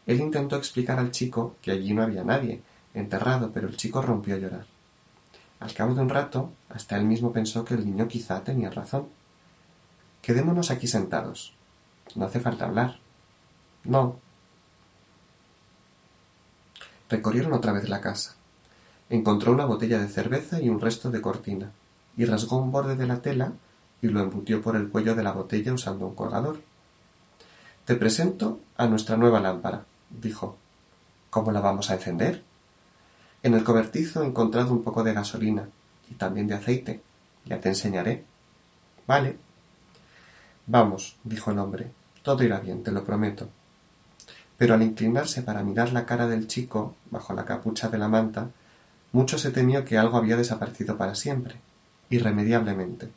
Él 0.07 0.21
intentó 0.21 0.55
explicar 0.55 0.97
al 0.97 1.11
chico 1.11 1.55
que 1.61 1.69
allí 1.69 1.93
no 1.93 2.01
había 2.01 2.23
nadie, 2.23 2.63
enterrado, 2.95 3.51
pero 3.53 3.67
el 3.67 3.77
chico 3.77 4.01
rompió 4.01 4.33
a 4.33 4.39
llorar. 4.39 4.76
Al 5.59 5.73
cabo 5.73 5.95
de 5.95 6.01
un 6.01 6.09
rato, 6.09 6.51
hasta 6.69 6.97
él 6.97 7.05
mismo 7.05 7.33
pensó 7.33 7.65
que 7.65 7.73
el 7.73 7.85
niño 7.85 8.07
quizá 8.07 8.43
tenía 8.43 8.69
razón. 8.69 9.07
Quedémonos 10.21 10.71
aquí 10.71 10.87
sentados. 10.87 11.53
No 12.15 12.25
hace 12.25 12.39
falta 12.39 12.65
hablar. 12.65 12.99
No. 13.83 14.19
Recorrieron 17.09 17.53
otra 17.53 17.71
vez 17.71 17.89
la 17.89 18.01
casa. 18.01 18.35
Encontró 19.09 19.53
una 19.53 19.65
botella 19.65 19.99
de 19.99 20.09
cerveza 20.09 20.61
y 20.61 20.69
un 20.69 20.81
resto 20.81 21.09
de 21.09 21.21
cortina, 21.21 21.71
y 22.17 22.25
rasgó 22.25 22.57
un 22.57 22.71
borde 22.71 22.95
de 22.95 23.07
la 23.07 23.21
tela 23.21 23.53
y 24.01 24.07
lo 24.07 24.19
embutió 24.19 24.61
por 24.61 24.75
el 24.75 24.89
cuello 24.89 25.15
de 25.15 25.23
la 25.23 25.31
botella 25.31 25.73
usando 25.73 26.05
un 26.05 26.15
colgador. 26.15 26.59
Te 27.85 27.95
presento 27.95 28.59
a 28.75 28.87
nuestra 28.87 29.15
nueva 29.15 29.39
lámpara, 29.39 29.85
dijo. 30.09 30.57
¿Cómo 31.29 31.51
la 31.51 31.61
vamos 31.61 31.89
a 31.89 31.95
encender? 31.95 32.43
En 33.47 33.53
el 33.53 33.63
cobertizo 33.63 34.21
he 34.21 34.25
encontrado 34.25 34.73
un 34.73 34.83
poco 34.83 35.05
de 35.05 35.13
gasolina 35.13 35.69
y 36.11 36.15
también 36.15 36.47
de 36.47 36.55
aceite. 36.55 37.01
Ya 37.45 37.61
te 37.61 37.69
enseñaré. 37.69 38.25
Vale. 39.07 39.37
Vamos, 40.65 41.15
dijo 41.23 41.51
el 41.51 41.59
hombre. 41.59 41.89
Todo 42.23 42.43
irá 42.43 42.59
bien, 42.59 42.83
te 42.83 42.91
lo 42.91 43.05
prometo. 43.05 43.47
Pero 44.57 44.73
al 44.73 44.81
inclinarse 44.81 45.43
para 45.43 45.63
mirar 45.63 45.93
la 45.93 46.05
cara 46.05 46.27
del 46.27 46.47
chico, 46.47 46.95
bajo 47.09 47.33
la 47.33 47.45
capucha 47.45 47.87
de 47.87 47.97
la 47.97 48.09
manta, 48.09 48.49
mucho 49.13 49.37
se 49.37 49.51
temió 49.51 49.85
que 49.85 49.97
algo 49.97 50.17
había 50.17 50.35
desaparecido 50.35 50.97
para 50.97 51.15
siempre, 51.15 51.55
irremediablemente. 52.09 53.13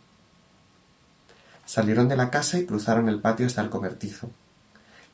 Salieron 1.66 2.06
de 2.06 2.14
la 2.14 2.30
casa 2.30 2.56
y 2.56 2.66
cruzaron 2.66 3.08
el 3.08 3.20
patio 3.20 3.46
hasta 3.46 3.62
el 3.62 3.70
cobertizo. 3.70 4.30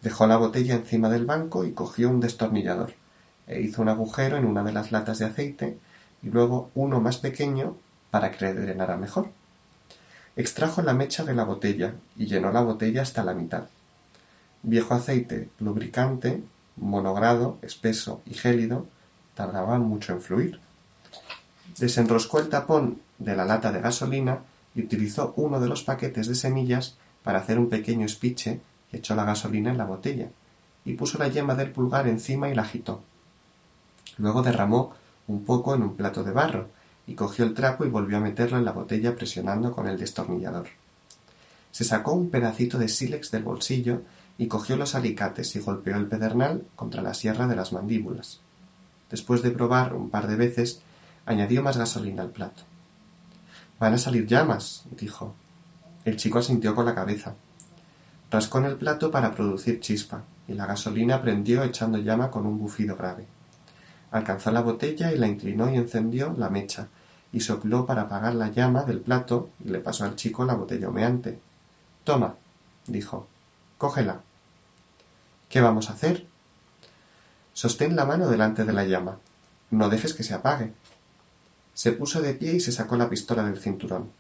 Dejó 0.03 0.27
la 0.27 0.37
botella 0.37 0.75
encima 0.75 1.09
del 1.09 1.25
banco 1.25 1.65
y 1.65 1.73
cogió 1.73 2.11
un 2.11 2.21
destornillador 2.21 2.93
e 3.47 3.61
hizo 3.61 3.83
un 3.83 3.89
agujero 3.89 4.37
en 4.37 4.45
una 4.45 4.63
de 4.63 4.73
las 4.73 4.93
latas 4.93 5.19
de 5.19 5.27
aceite 5.27 5.79
y 6.23 6.29
luego 6.31 6.71
uno 6.75 7.01
más 7.01 7.19
pequeño 7.19 7.77
para 8.11 8.31
que 8.31 8.45
le 8.45 8.55
drenara 8.55 8.97
mejor. 8.97 9.31
Extrajo 10.37 10.83
la 10.83 10.95
mecha 10.95 11.25
de 11.25 11.35
la 11.35 11.45
botella 11.45 11.95
y 12.17 12.27
llenó 12.27 12.53
la 12.53 12.61
botella 12.61 13.03
hasta 13.03 13.25
la 13.25 13.35
mitad. 13.35 13.65
Viejo 14.63 14.95
aceite, 14.95 15.49
lubricante, 15.61 16.43
monogrado, 16.77 17.59
espeso 17.63 18.21
y 18.27 18.35
gélido, 18.35 18.87
tardaban 19.35 19.83
mucho 19.83 20.13
en 20.13 20.21
fluir. 20.21 20.61
Desenroscó 21.79 22.41
el 22.41 22.49
tapón 22.49 23.01
de 23.19 23.37
la 23.37 23.45
lata 23.45 23.73
de 23.73 23.81
gasolina 23.81 24.41
y 24.75 24.83
utilizó 24.83 25.33
uno 25.37 25.61
de 25.61 25.69
los 25.69 25.83
paquetes 25.83 26.27
de 26.27 26.35
semillas 26.35 26.97
para 27.23 27.39
hacer 27.39 27.59
un 27.59 27.71
pequeño 27.71 28.07
espiche 28.07 28.61
y 28.93 28.97
echó 28.97 29.15
la 29.15 29.25
gasolina 29.25 29.71
en 29.71 29.79
la 29.79 29.85
botella 29.85 30.29
y 30.85 30.95
puso 30.95 31.19
la 31.19 31.29
yema 31.29 31.55
del 31.55 31.73
pulgar 31.73 32.07
encima 32.09 32.49
y 32.49 32.55
la 32.55 32.63
agitó. 32.63 33.03
Luego 34.19 34.43
derramó 34.43 34.95
un 35.27 35.45
poco 35.45 35.75
en 35.75 35.83
un 35.83 35.97
plato 35.97 36.25
de 36.25 36.33
barro 36.33 36.69
y 37.07 37.15
cogió 37.15 37.45
el 37.45 37.55
trapo 37.55 37.85
y 37.85 37.91
volvió 37.91 38.17
a 38.17 38.21
meterlo 38.21 38.59
en 38.59 38.65
la 38.65 38.73
botella 38.73 39.15
presionando 39.15 39.73
con 39.73 39.87
el 39.87 39.99
destornillador. 39.99 40.69
Se 41.71 41.85
sacó 41.85 42.13
un 42.13 42.31
pedacito 42.31 42.79
de 42.79 42.89
sílex 42.89 43.31
del 43.31 43.43
bolsillo 43.43 44.03
y 44.39 44.49
cogió 44.49 44.77
los 44.77 44.95
alicates 44.95 45.55
y 45.57 45.61
golpeó 45.61 45.97
el 45.97 46.07
pedernal 46.07 46.65
contra 46.75 47.03
la 47.03 47.15
sierra 47.15 47.47
de 47.47 47.57
las 47.57 47.73
mandíbulas. 47.73 48.41
Después 49.11 49.43
de 49.43 49.51
probar 49.51 49.95
un 49.95 50.11
par 50.11 50.27
de 50.27 50.37
veces, 50.37 50.81
añadió 51.27 51.63
más 51.63 51.77
gasolina 51.77 52.23
al 52.23 52.31
plato. 52.31 52.63
Van 53.79 53.95
a 53.95 53.99
salir 53.99 54.27
llamas, 54.27 54.85
dijo. 54.91 55.35
El 56.05 56.17
chico 56.17 56.39
asintió 56.39 56.75
con 56.75 56.87
la 56.87 56.95
cabeza. 56.95 57.35
Rascó 58.31 58.59
en 58.59 58.65
el 58.65 58.77
plato 58.77 59.11
para 59.11 59.35
producir 59.35 59.81
chispa, 59.81 60.25
y 60.49 60.55
la 60.55 60.67
gasolina 60.67 61.21
prendió 61.21 61.63
echando 61.63 61.99
llama 61.99 62.31
con 62.31 62.47
un 62.47 62.59
bufido 62.59 62.97
grave. 62.97 63.27
Alcanzó 64.11 64.51
la 64.51 64.61
botella 64.61 65.13
y 65.13 65.19
la 65.19 65.27
inclinó 65.27 65.71
y 65.71 65.77
encendió 65.77 66.35
la 66.37 66.49
mecha, 66.49 66.89
y 67.33 67.41
sopló 67.41 67.87
para 67.87 68.03
apagar 68.03 68.35
la 68.35 68.51
llama 68.51 68.85
del 68.85 69.01
plato 69.01 69.51
y 69.65 69.69
le 69.69 69.81
pasó 69.81 70.05
al 70.05 70.17
chico 70.17 70.45
la 70.45 70.55
botella 70.55 70.89
humeante. 70.89 71.39
Toma, 72.05 72.37
dijo, 72.87 73.27
cógela. 73.79 74.21
¿Qué 75.49 75.61
vamos 75.61 75.91
a 75.91 75.95
hacer? 75.95 76.27
Sostén 77.53 77.97
la 77.97 78.05
mano 78.05 78.29
delante 78.29 78.65
de 78.65 78.73
la 78.73 78.85
llama. 78.85 79.19
No 79.71 79.89
dejes 79.89 80.15
que 80.15 80.23
se 80.23 80.35
apague. 80.35 80.73
Se 81.75 81.93
puso 81.93 82.23
de 82.23 82.35
pie 82.35 82.55
y 82.55 82.61
se 82.61 82.73
sacó 82.73 82.97
la 82.97 83.11
pistola 83.11 83.45
del 83.45 83.59
cinturón. 83.59 84.11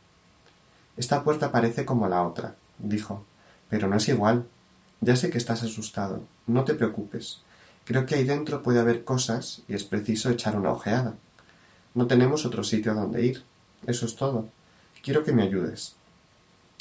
Esta 0.96 1.22
puerta 1.22 1.52
parece 1.52 1.84
como 1.84 2.08
la 2.08 2.22
otra, 2.22 2.56
dijo, 2.78 3.24
pero 3.68 3.88
no 3.88 3.96
es 3.96 4.08
igual. 4.08 4.46
Ya 5.00 5.16
sé 5.16 5.30
que 5.30 5.38
estás 5.38 5.62
asustado. 5.62 6.22
No 6.46 6.64
te 6.64 6.74
preocupes. 6.74 7.42
Creo 7.86 8.04
que 8.04 8.16
ahí 8.16 8.24
dentro 8.24 8.64
puede 8.64 8.80
haber 8.80 9.04
cosas 9.04 9.62
y 9.68 9.74
es 9.74 9.84
preciso 9.84 10.28
echar 10.28 10.56
una 10.56 10.72
ojeada. 10.72 11.14
No 11.94 12.08
tenemos 12.08 12.44
otro 12.44 12.64
sitio 12.64 12.94
donde 12.94 13.24
ir. 13.24 13.44
Eso 13.86 14.06
es 14.06 14.16
todo. 14.16 14.48
Quiero 15.04 15.22
que 15.22 15.32
me 15.32 15.44
ayudes. 15.44 15.94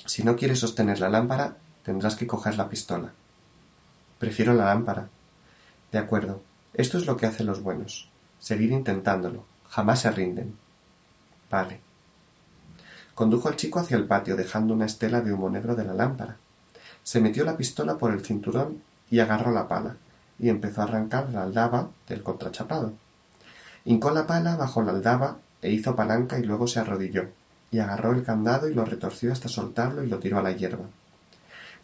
Si 0.08 0.24
no 0.24 0.36
quieres 0.36 0.60
sostener 0.60 1.00
la 1.00 1.10
lámpara, 1.10 1.58
tendrás 1.84 2.16
que 2.16 2.26
coger 2.26 2.58
la 2.58 2.70
pistola. 2.70 3.14
Prefiero 4.18 4.56
la 4.56 4.66
lámpara. 4.66 5.08
De 5.92 6.00
acuerdo. 6.00 6.42
Esto 6.74 6.98
es 6.98 7.06
lo 7.06 7.18
que 7.18 7.28
hacen 7.28 7.46
los 7.46 7.62
buenos. 7.62 8.10
Seguir 8.40 8.72
intentándolo. 8.72 9.46
Jamás 9.70 10.02
se 10.02 10.10
rinden. 10.10 10.58
Vale. 11.52 11.82
Condujo 13.14 13.48
al 13.48 13.58
chico 13.58 13.80
hacia 13.80 13.96
el 13.96 14.08
patio, 14.08 14.36
dejando 14.36 14.74
una 14.74 14.88
estela 14.88 15.22
de 15.22 15.34
humo 15.34 15.52
negro 15.52 15.76
de 15.76 15.86
la 15.86 15.94
lámpara. 15.94 16.38
Se 17.04 17.22
metió 17.22 17.46
la 17.46 17.58
pistola 17.58 18.00
por 18.00 18.12
el 18.12 18.26
cinturón 18.26 18.82
y 19.12 19.20
agarró 19.20 19.52
la 19.52 19.68
pala, 19.68 19.98
y 20.40 20.50
empezó 20.50 20.82
a 20.82 20.86
arrancar 20.86 21.30
la 21.30 21.44
aldaba 21.44 21.90
del 22.08 22.24
contrachapado. 22.24 22.94
Hincó 23.86 24.12
la 24.12 24.28
pala 24.28 24.56
bajo 24.56 24.82
la 24.82 24.92
aldaba 24.92 25.38
e 25.62 25.72
hizo 25.72 25.96
palanca 25.96 26.38
y 26.40 26.44
luego 26.44 26.68
se 26.68 26.80
arrodilló, 26.80 27.30
y 27.72 27.80
agarró 27.80 28.12
el 28.14 28.24
candado 28.24 28.70
y 28.70 28.74
lo 28.74 28.86
retorció 28.86 29.32
hasta 29.32 29.48
soltarlo 29.48 30.04
y 30.04 30.08
lo 30.08 30.20
tiró 30.20 30.40
a 30.40 30.44
la 30.44 30.52
hierba. 30.52 30.86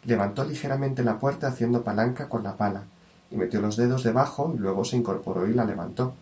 Levantó 0.04 0.44
ligeramente 0.44 1.02
la 1.02 1.18
puerta 1.18 1.48
haciendo 1.48 1.84
palanca 1.84 2.28
con 2.28 2.42
la 2.42 2.56
pala, 2.56 2.84
y 3.30 3.36
metió 3.36 3.60
los 3.60 3.76
dedos 3.76 4.02
debajo 4.02 4.52
y 4.54 4.58
luego 4.58 4.84
se 4.84 4.96
incorporó 4.96 5.48
y 5.48 5.54
la 5.54 5.64
levantó. 5.64 6.14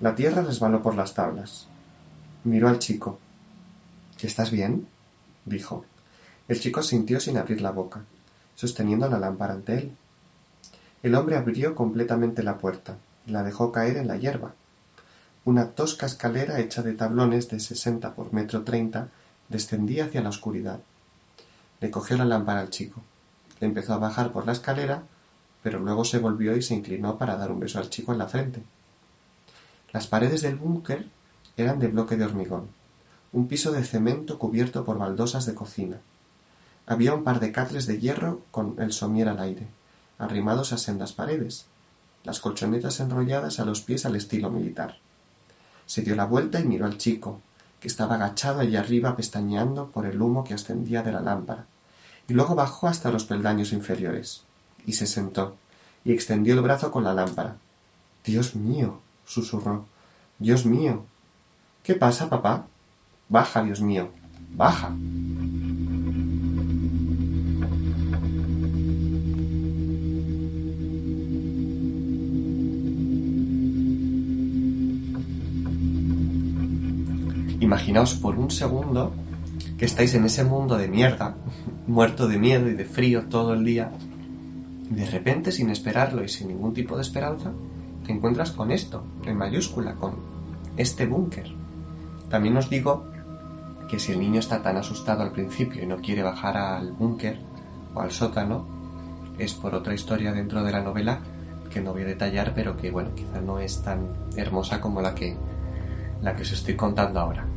La 0.00 0.14
tierra 0.14 0.42
resbaló 0.42 0.82
por 0.82 0.96
las 0.96 1.14
tablas. 1.14 1.68
Miró 2.42 2.68
al 2.68 2.78
chico. 2.78 3.18
¿Estás 4.20 4.50
bien? 4.50 4.88
dijo. 5.44 5.84
El 6.48 6.58
chico 6.58 6.82
sintió 6.82 7.20
sin 7.20 7.36
abrir 7.36 7.60
la 7.60 7.70
boca, 7.70 8.00
sosteniendo 8.54 9.08
la 9.08 9.18
lámpara 9.18 9.52
ante 9.52 9.78
él. 9.78 9.96
El 11.04 11.14
hombre 11.16 11.36
abrió 11.36 11.74
completamente 11.74 12.42
la 12.42 12.56
puerta 12.56 12.96
y 13.26 13.32
la 13.32 13.42
dejó 13.42 13.72
caer 13.72 13.98
en 13.98 14.08
la 14.08 14.16
hierba. 14.16 14.54
Una 15.44 15.72
tosca 15.72 16.06
escalera 16.06 16.60
hecha 16.60 16.80
de 16.80 16.94
tablones 16.94 17.50
de 17.50 17.60
sesenta 17.60 18.14
por 18.14 18.32
metro 18.32 18.62
treinta 18.62 19.08
descendía 19.50 20.06
hacia 20.06 20.22
la 20.22 20.30
oscuridad. 20.30 20.80
Le 21.82 21.90
cogió 21.90 22.16
la 22.16 22.24
lámpara 22.24 22.60
al 22.60 22.70
chico. 22.70 23.02
Le 23.60 23.66
empezó 23.66 23.92
a 23.92 23.98
bajar 23.98 24.32
por 24.32 24.46
la 24.46 24.52
escalera, 24.52 25.02
pero 25.62 25.78
luego 25.78 26.06
se 26.06 26.20
volvió 26.20 26.56
y 26.56 26.62
se 26.62 26.72
inclinó 26.72 27.18
para 27.18 27.36
dar 27.36 27.52
un 27.52 27.60
beso 27.60 27.78
al 27.78 27.90
chico 27.90 28.12
en 28.12 28.18
la 28.18 28.28
frente. 28.28 28.62
Las 29.92 30.06
paredes 30.06 30.40
del 30.40 30.56
búnker 30.56 31.06
eran 31.58 31.80
de 31.80 31.88
bloque 31.88 32.16
de 32.16 32.24
hormigón, 32.24 32.68
un 33.34 33.46
piso 33.46 33.72
de 33.72 33.84
cemento 33.84 34.38
cubierto 34.38 34.86
por 34.86 34.96
baldosas 34.96 35.44
de 35.44 35.54
cocina. 35.54 36.00
Había 36.86 37.12
un 37.12 37.24
par 37.24 37.40
de 37.40 37.52
catres 37.52 37.84
de 37.84 38.00
hierro 38.00 38.40
con 38.50 38.76
el 38.78 38.94
somier 38.94 39.28
al 39.28 39.40
aire, 39.40 39.66
arrimados 40.18 40.72
a 40.72 40.78
sendas 40.78 41.12
paredes, 41.12 41.66
las 42.24 42.40
colchonetas 42.40 43.00
enrolladas 43.00 43.60
a 43.60 43.64
los 43.64 43.80
pies 43.80 44.06
al 44.06 44.16
estilo 44.16 44.50
militar. 44.50 44.98
Se 45.86 46.02
dio 46.02 46.16
la 46.16 46.24
vuelta 46.24 46.60
y 46.60 46.64
miró 46.64 46.86
al 46.86 46.98
chico, 46.98 47.40
que 47.80 47.88
estaba 47.88 48.14
agachado 48.14 48.60
allá 48.60 48.80
arriba 48.80 49.16
pestañeando 49.16 49.90
por 49.90 50.06
el 50.06 50.20
humo 50.20 50.44
que 50.44 50.54
ascendía 50.54 51.02
de 51.02 51.12
la 51.12 51.20
lámpara, 51.20 51.66
y 52.26 52.32
luego 52.32 52.54
bajó 52.54 52.88
hasta 52.88 53.10
los 53.10 53.24
peldaños 53.24 53.72
inferiores, 53.72 54.42
y 54.86 54.94
se 54.94 55.06
sentó, 55.06 55.56
y 56.04 56.12
extendió 56.12 56.54
el 56.54 56.62
brazo 56.62 56.90
con 56.90 57.04
la 57.04 57.12
lámpara. 57.12 57.56
Dios 58.24 58.54
mío. 58.54 59.00
susurró. 59.26 59.86
Dios 60.38 60.64
mío. 60.64 61.04
¿Qué 61.82 61.94
pasa, 61.94 62.28
papá? 62.30 62.66
Baja, 63.28 63.62
Dios 63.62 63.80
mío. 63.80 64.10
Baja. 64.54 64.94
Imaginaos 77.64 78.14
por 78.16 78.38
un 78.38 78.50
segundo 78.50 79.14
que 79.78 79.86
estáis 79.86 80.14
en 80.14 80.26
ese 80.26 80.44
mundo 80.44 80.76
de 80.76 80.86
mierda, 80.86 81.34
muerto 81.86 82.28
de 82.28 82.36
miedo 82.36 82.68
y 82.68 82.74
de 82.74 82.84
frío 82.84 83.24
todo 83.30 83.54
el 83.54 83.64
día, 83.64 83.90
y 84.90 84.94
de 84.94 85.06
repente, 85.06 85.50
sin 85.50 85.70
esperarlo 85.70 86.22
y 86.22 86.28
sin 86.28 86.48
ningún 86.48 86.74
tipo 86.74 86.94
de 86.94 87.00
esperanza, 87.00 87.52
te 88.04 88.12
encuentras 88.12 88.52
con 88.52 88.70
esto, 88.70 89.02
en 89.24 89.38
mayúscula, 89.38 89.94
con 89.94 90.16
este 90.76 91.06
búnker. 91.06 91.54
También 92.28 92.54
os 92.58 92.68
digo 92.68 93.06
que 93.88 93.98
si 93.98 94.12
el 94.12 94.20
niño 94.20 94.40
está 94.40 94.60
tan 94.60 94.76
asustado 94.76 95.22
al 95.22 95.32
principio 95.32 95.82
y 95.82 95.86
no 95.86 96.02
quiere 96.02 96.22
bajar 96.22 96.58
al 96.58 96.92
búnker 96.92 97.38
o 97.94 98.00
al 98.02 98.12
sótano, 98.12 98.66
es 99.38 99.54
por 99.54 99.74
otra 99.74 99.94
historia 99.94 100.32
dentro 100.34 100.62
de 100.64 100.72
la 100.72 100.82
novela 100.82 101.20
que 101.72 101.80
no 101.80 101.94
voy 101.94 102.02
a 102.02 102.12
detallar, 102.12 102.52
pero 102.54 102.76
que 102.76 102.90
bueno, 102.90 103.14
quizá 103.14 103.40
no 103.40 103.58
es 103.58 103.80
tan 103.80 104.10
hermosa 104.36 104.82
como 104.82 105.00
la 105.00 105.14
que 105.14 105.34
la 106.24 106.34
que 106.34 106.42
os 106.42 106.52
estoy 106.52 106.74
contando 106.74 107.20
ahora. 107.20 107.53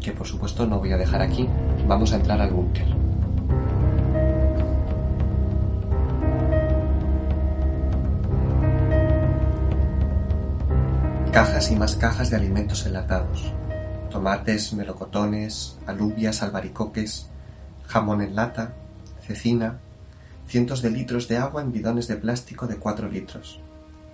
Que 0.00 0.12
por 0.12 0.26
supuesto 0.26 0.66
no 0.66 0.78
voy 0.78 0.92
a 0.92 0.96
dejar 0.96 1.22
aquí. 1.22 1.48
Vamos 1.86 2.12
a 2.12 2.16
entrar 2.16 2.40
al 2.40 2.50
búnker. 2.50 2.86
Cajas 11.32 11.70
y 11.70 11.76
más 11.76 11.96
cajas 11.96 12.30
de 12.30 12.36
alimentos 12.36 12.86
enlatados. 12.86 13.52
Tomates, 14.10 14.72
melocotones, 14.72 15.78
alubias, 15.86 16.42
albaricoques, 16.42 17.28
jamón 17.86 18.22
en 18.22 18.34
lata, 18.34 18.74
cecina, 19.20 19.78
cientos 20.46 20.80
de 20.82 20.90
litros 20.90 21.28
de 21.28 21.38
agua 21.38 21.62
en 21.62 21.72
bidones 21.72 22.08
de 22.08 22.16
plástico 22.16 22.66
de 22.66 22.76
cuatro 22.76 23.08
litros, 23.08 23.60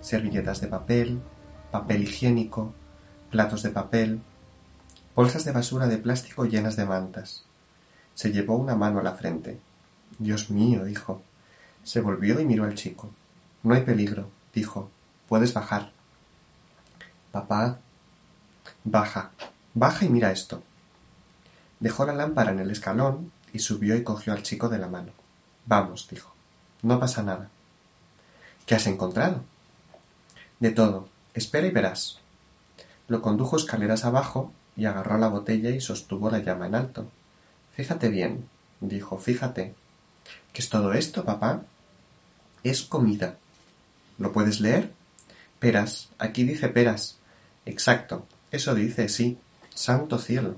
servilletas 0.01 0.61
de 0.61 0.67
papel, 0.67 1.21
papel 1.71 2.03
higiénico, 2.03 2.73
platos 3.29 3.63
de 3.63 3.69
papel, 3.69 4.19
bolsas 5.15 5.45
de 5.45 5.51
basura 5.51 5.87
de 5.87 5.97
plástico 5.97 6.45
llenas 6.45 6.75
de 6.75 6.85
mantas. 6.85 7.43
Se 8.15 8.31
llevó 8.31 8.55
una 8.55 8.75
mano 8.75 8.99
a 8.99 9.03
la 9.03 9.13
frente. 9.13 9.59
Dios 10.19 10.49
mío, 10.49 10.85
dijo. 10.85 11.21
Se 11.83 12.01
volvió 12.01 12.39
y 12.39 12.45
miró 12.45 12.63
al 12.63 12.75
chico. 12.75 13.09
No 13.63 13.75
hay 13.75 13.81
peligro, 13.81 14.29
dijo. 14.53 14.89
Puedes 15.27 15.53
bajar. 15.53 15.91
Papá. 17.31 17.79
Baja. 18.83 19.31
Baja 19.73 20.05
y 20.05 20.09
mira 20.09 20.31
esto. 20.31 20.63
Dejó 21.79 22.05
la 22.05 22.13
lámpara 22.13 22.51
en 22.51 22.59
el 22.59 22.71
escalón 22.71 23.31
y 23.51 23.59
subió 23.59 23.95
y 23.95 24.03
cogió 24.03 24.33
al 24.33 24.43
chico 24.43 24.69
de 24.69 24.79
la 24.79 24.87
mano. 24.87 25.11
Vamos, 25.65 26.07
dijo. 26.09 26.33
No 26.81 26.99
pasa 26.99 27.23
nada. 27.23 27.49
¿Qué 28.65 28.75
has 28.75 28.87
encontrado? 28.87 29.41
De 30.59 30.71
todo. 30.71 31.09
Espera 31.33 31.67
y 31.67 31.71
verás. 31.71 32.19
Lo 33.07 33.21
condujo 33.21 33.57
escaleras 33.57 34.05
abajo 34.05 34.53
y 34.75 34.85
agarró 34.85 35.17
la 35.17 35.27
botella 35.27 35.69
y 35.69 35.81
sostuvo 35.81 36.29
la 36.29 36.39
llama 36.39 36.67
en 36.67 36.75
alto. 36.75 37.09
Fíjate 37.75 38.09
bien, 38.09 38.47
dijo, 38.81 39.17
fíjate. 39.17 39.73
¿Qué 40.51 40.61
es 40.61 40.69
todo 40.69 40.93
esto, 40.93 41.25
papá? 41.25 41.63
Es 42.63 42.83
comida. 42.83 43.37
¿Lo 44.17 44.31
puedes 44.31 44.61
leer? 44.61 44.91
Peras. 45.59 46.09
Aquí 46.17 46.43
dice 46.43 46.69
peras. 46.69 47.17
Exacto, 47.65 48.25
eso 48.51 48.75
dice, 48.75 49.09
sí. 49.09 49.37
Santo 49.73 50.19
cielo. 50.19 50.57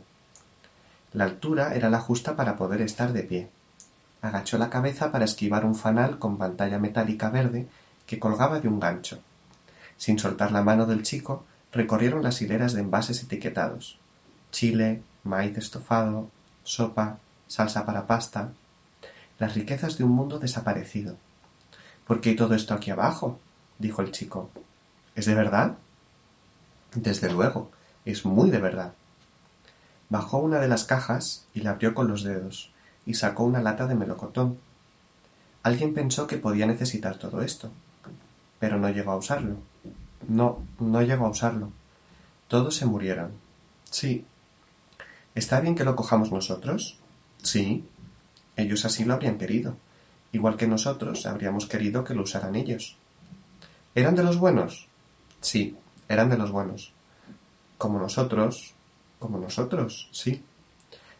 La 1.13 1.23
altura 1.23 1.75
era 1.75 1.89
la 1.89 1.99
justa 1.99 2.35
para 2.35 2.57
poder 2.57 2.81
estar 2.81 3.13
de 3.13 3.23
pie. 3.23 3.49
Agachó 4.21 4.57
la 4.57 4.69
cabeza 4.69 5.11
para 5.11 5.25
esquivar 5.25 5.65
un 5.65 5.75
fanal 5.75 6.19
con 6.19 6.37
pantalla 6.37 6.79
metálica 6.79 7.29
verde 7.29 7.67
que 8.05 8.19
colgaba 8.19 8.59
de 8.59 8.67
un 8.67 8.79
gancho. 8.79 9.19
Sin 9.97 10.19
soltar 10.19 10.51
la 10.51 10.61
mano 10.61 10.85
del 10.85 11.03
chico, 11.03 11.45
recorrieron 11.71 12.23
las 12.23 12.41
hileras 12.41 12.73
de 12.73 12.81
envases 12.81 13.23
etiquetados. 13.23 13.97
Chile, 14.55 15.03
maíz 15.25 15.57
estofado, 15.57 16.29
sopa, 16.63 17.19
salsa 17.45 17.85
para 17.85 18.07
pasta. 18.07 18.53
Las 19.37 19.53
riquezas 19.53 19.97
de 19.97 20.05
un 20.05 20.11
mundo 20.11 20.39
desaparecido. 20.39 21.17
¿Por 22.07 22.21
qué 22.21 22.35
todo 22.35 22.55
esto 22.55 22.73
aquí 22.73 22.89
abajo? 22.89 23.37
dijo 23.79 24.01
el 24.01 24.13
chico. 24.13 24.49
¿Es 25.13 25.25
de 25.25 25.35
verdad? 25.35 25.75
Desde 26.93 27.29
luego, 27.33 27.69
es 28.05 28.23
muy 28.23 28.49
de 28.49 28.59
verdad. 28.59 28.93
Bajó 30.07 30.37
una 30.37 30.61
de 30.61 30.69
las 30.69 30.85
cajas 30.85 31.45
y 31.53 31.59
la 31.59 31.71
abrió 31.71 31.93
con 31.93 32.07
los 32.07 32.23
dedos, 32.23 32.71
y 33.05 33.15
sacó 33.15 33.43
una 33.43 33.61
lata 33.61 33.87
de 33.87 33.95
melocotón. 33.95 34.57
Alguien 35.63 35.93
pensó 35.93 36.27
que 36.27 36.37
podía 36.37 36.65
necesitar 36.65 37.17
todo 37.17 37.41
esto, 37.41 37.71
pero 38.59 38.79
no 38.79 38.89
llegó 38.89 39.11
a 39.11 39.17
usarlo. 39.17 39.57
No, 40.29 40.63
no 40.79 41.01
llegó 41.01 41.25
a 41.25 41.31
usarlo. 41.31 41.73
Todos 42.47 42.73
se 42.77 42.85
murieron. 42.85 43.33
Sí. 43.91 44.25
¿Está 45.35 45.59
bien 45.59 45.75
que 45.75 45.83
lo 45.83 45.97
cojamos 45.97 46.31
nosotros? 46.31 46.97
Sí. 47.43 47.83
Ellos 48.55 48.85
así 48.85 49.03
lo 49.03 49.13
habrían 49.13 49.37
querido, 49.37 49.75
igual 50.31 50.55
que 50.55 50.65
nosotros 50.65 51.25
habríamos 51.25 51.65
querido 51.65 52.05
que 52.05 52.13
lo 52.13 52.23
usaran 52.23 52.55
ellos. 52.55 52.95
¿Eran 53.95 54.15
de 54.15 54.23
los 54.23 54.37
buenos? 54.37 54.87
Sí, 55.41 55.75
eran 56.07 56.29
de 56.29 56.37
los 56.37 56.51
buenos. 56.51 56.93
Como 57.77 57.99
nosotros. 57.99 58.73
Como 59.19 59.37
nosotros, 59.37 60.07
sí. 60.11 60.41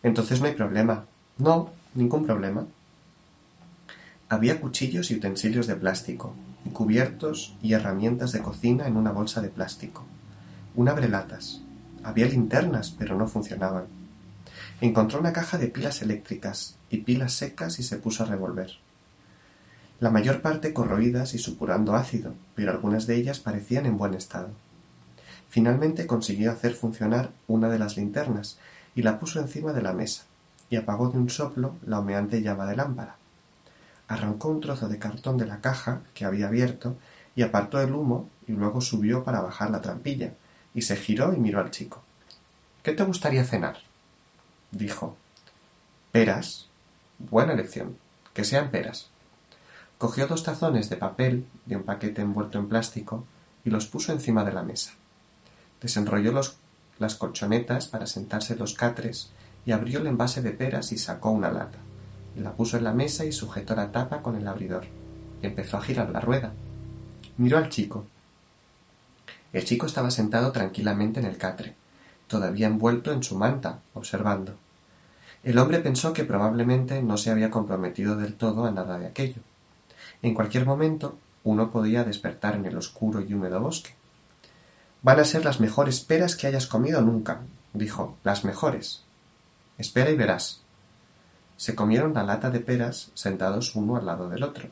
Entonces 0.01 0.39
no 0.39 0.47
hay 0.47 0.53
problema. 0.53 1.05
No, 1.37 1.71
ningún 1.93 2.25
problema. 2.25 2.65
Había 4.29 4.61
cuchillos 4.61 5.11
y 5.11 5.15
utensilios 5.15 5.67
de 5.67 5.75
plástico, 5.75 6.33
y 6.63 6.69
cubiertos 6.69 7.53
y 7.61 7.73
herramientas 7.73 8.31
de 8.31 8.41
cocina 8.41 8.87
en 8.87 8.95
una 8.95 9.11
bolsa 9.11 9.41
de 9.41 9.49
plástico. 9.49 10.05
Un 10.73 10.87
abrelatas. 10.87 11.61
Había 12.03 12.27
linternas, 12.27 12.91
pero 12.91 13.17
no 13.17 13.27
funcionaban. 13.27 14.04
Encontró 14.81 15.21
una 15.21 15.31
caja 15.31 15.57
de 15.57 15.67
pilas 15.67 16.01
eléctricas 16.01 16.75
y 16.89 16.97
pilas 16.97 17.31
secas 17.31 17.79
y 17.79 17.83
se 17.83 17.95
puso 17.95 18.23
a 18.23 18.27
revolver. 18.27 18.71
La 20.01 20.09
mayor 20.09 20.41
parte 20.41 20.73
corroídas 20.73 21.33
y 21.33 21.37
supurando 21.37 21.95
ácido, 21.95 22.33
pero 22.55 22.71
algunas 22.71 23.07
de 23.07 23.15
ellas 23.15 23.39
parecían 23.39 23.85
en 23.85 23.97
buen 23.97 24.13
estado. 24.13 24.49
Finalmente 25.47 26.05
consiguió 26.05 26.51
hacer 26.51 26.73
funcionar 26.73 27.31
una 27.47 27.69
de 27.69 27.79
las 27.79 27.95
linternas 27.95 28.57
y 28.95 29.03
la 29.03 29.17
puso 29.17 29.39
encima 29.39 29.71
de 29.71 29.81
la 29.81 29.93
mesa, 29.93 30.23
y 30.69 30.75
apagó 30.75 31.07
de 31.07 31.19
un 31.19 31.29
soplo 31.29 31.75
la 31.85 31.99
humeante 31.99 32.41
llama 32.41 32.65
de 32.65 32.75
lámpara. 32.75 33.15
Arrancó 34.09 34.49
un 34.49 34.59
trozo 34.59 34.89
de 34.89 34.99
cartón 34.99 35.37
de 35.37 35.45
la 35.45 35.61
caja 35.61 36.01
que 36.13 36.25
había 36.25 36.47
abierto 36.47 36.97
y 37.33 37.43
apartó 37.43 37.79
el 37.79 37.93
humo 37.93 38.29
y 38.45 38.51
luego 38.51 38.81
subió 38.81 39.23
para 39.23 39.39
bajar 39.39 39.71
la 39.71 39.81
trampilla, 39.81 40.33
y 40.73 40.81
se 40.81 40.97
giró 40.97 41.33
y 41.33 41.37
miró 41.37 41.61
al 41.61 41.71
chico. 41.71 42.03
¿Qué 42.83 42.91
te 42.91 43.05
gustaría 43.05 43.45
cenar? 43.45 43.84
Dijo. 44.71 45.15
Peras. 46.11 46.67
Buena 47.19 47.53
elección. 47.53 47.97
Que 48.33 48.43
sean 48.43 48.71
peras. 48.71 49.09
Cogió 49.97 50.27
dos 50.27 50.43
tazones 50.43 50.89
de 50.89 50.97
papel 50.97 51.45
de 51.65 51.77
un 51.77 51.83
paquete 51.83 52.21
envuelto 52.21 52.59
en 52.59 52.67
plástico 52.67 53.25
y 53.63 53.69
los 53.69 53.87
puso 53.87 54.11
encima 54.11 54.43
de 54.43 54.53
la 54.53 54.63
mesa 54.63 54.91
desenrolló 55.85 56.33
las 56.97 57.15
colchonetas 57.15 57.87
para 57.87 58.07
sentarse 58.07 58.55
los 58.55 58.73
catres 58.73 59.29
y 59.67 59.71
abrió 59.71 59.99
el 59.99 60.07
envase 60.07 60.41
de 60.41 60.51
peras 60.51 60.91
y 60.91 60.97
sacó 60.97 61.29
una 61.29 61.51
lata. 61.51 61.77
La 62.35 62.53
puso 62.53 62.77
en 62.77 62.83
la 62.83 62.93
mesa 62.93 63.23
y 63.23 63.31
sujetó 63.31 63.75
la 63.75 63.91
tapa 63.91 64.23
con 64.23 64.35
el 64.35 64.47
abridor. 64.47 64.85
Empezó 65.43 65.77
a 65.77 65.81
girar 65.81 66.09
la 66.09 66.21
rueda. 66.21 66.53
Miró 67.37 67.59
al 67.59 67.69
chico. 67.69 68.05
El 69.53 69.63
chico 69.63 69.85
estaba 69.85 70.09
sentado 70.09 70.51
tranquilamente 70.51 71.19
en 71.19 71.27
el 71.27 71.37
catre, 71.37 71.75
todavía 72.27 72.67
envuelto 72.67 73.11
en 73.11 73.23
su 73.23 73.35
manta, 73.37 73.79
observando. 73.93 74.55
El 75.43 75.59
hombre 75.59 75.79
pensó 75.79 76.13
que 76.13 76.23
probablemente 76.23 77.01
no 77.03 77.17
se 77.17 77.29
había 77.29 77.51
comprometido 77.51 78.15
del 78.15 78.33
todo 78.33 78.65
a 78.65 78.71
nada 78.71 78.97
de 78.97 79.07
aquello. 79.07 79.41
En 80.21 80.33
cualquier 80.33 80.65
momento 80.65 81.17
uno 81.43 81.69
podía 81.69 82.03
despertar 82.03 82.55
en 82.55 82.65
el 82.65 82.75
oscuro 82.77 83.21
y 83.21 83.33
húmedo 83.33 83.61
bosque. 83.61 83.93
Van 85.03 85.19
a 85.19 85.23
ser 85.25 85.45
las 85.45 85.59
mejores 85.59 85.99
peras 85.99 86.35
que 86.35 86.47
hayas 86.47 86.65
comido 86.65 87.01
nunca, 87.01 87.41
dijo, 87.73 88.17
las 88.23 88.43
mejores. 88.43 89.03
Espera 89.77 90.09
y 90.09 90.15
verás. 90.15 90.61
Se 91.57 91.75
comieron 91.75 92.15
la 92.15 92.23
lata 92.23 92.49
de 92.49 92.59
peras 92.59 93.11
sentados 93.13 93.75
uno 93.75 93.97
al 93.97 94.07
lado 94.07 94.29
del 94.29 94.43
otro. 94.43 94.69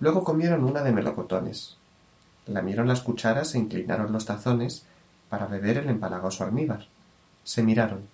Luego 0.00 0.22
comieron 0.22 0.64
una 0.64 0.82
de 0.82 0.92
melocotones. 0.92 1.76
Lamieron 2.46 2.88
las 2.88 3.00
cucharas 3.00 3.54
e 3.54 3.58
inclinaron 3.58 4.12
los 4.12 4.26
tazones 4.26 4.84
para 5.28 5.46
beber 5.46 5.78
el 5.78 5.88
empalagoso 5.88 6.44
almíbar. 6.44 6.86
Se 7.44 7.62
miraron. 7.62 8.06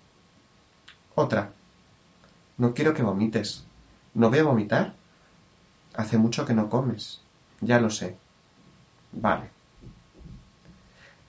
Otra. 1.15 1.51
No 2.57 2.73
quiero 2.73 2.93
que 2.93 3.03
vomites. 3.03 3.65
¿No 4.13 4.29
voy 4.29 4.39
a 4.39 4.43
vomitar? 4.43 4.93
Hace 5.95 6.17
mucho 6.17 6.45
que 6.45 6.53
no 6.53 6.69
comes. 6.69 7.21
Ya 7.61 7.79
lo 7.79 7.89
sé. 7.89 8.17
Vale 9.11 9.55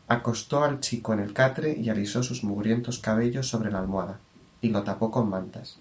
acostó 0.09 0.63
al 0.63 0.81
chico 0.81 1.13
en 1.13 1.21
el 1.21 1.33
catre 1.33 1.77
y 1.77 1.91
alisó 1.91 2.23
sus 2.23 2.45
mugrientos 2.45 3.01
cabellos 3.01 3.49
sobre 3.49 3.73
la 3.73 3.81
almohada, 3.81 4.19
y 4.61 4.69
lo 4.69 4.85
tapó 4.85 5.11
con 5.11 5.29
mantas. 5.29 5.79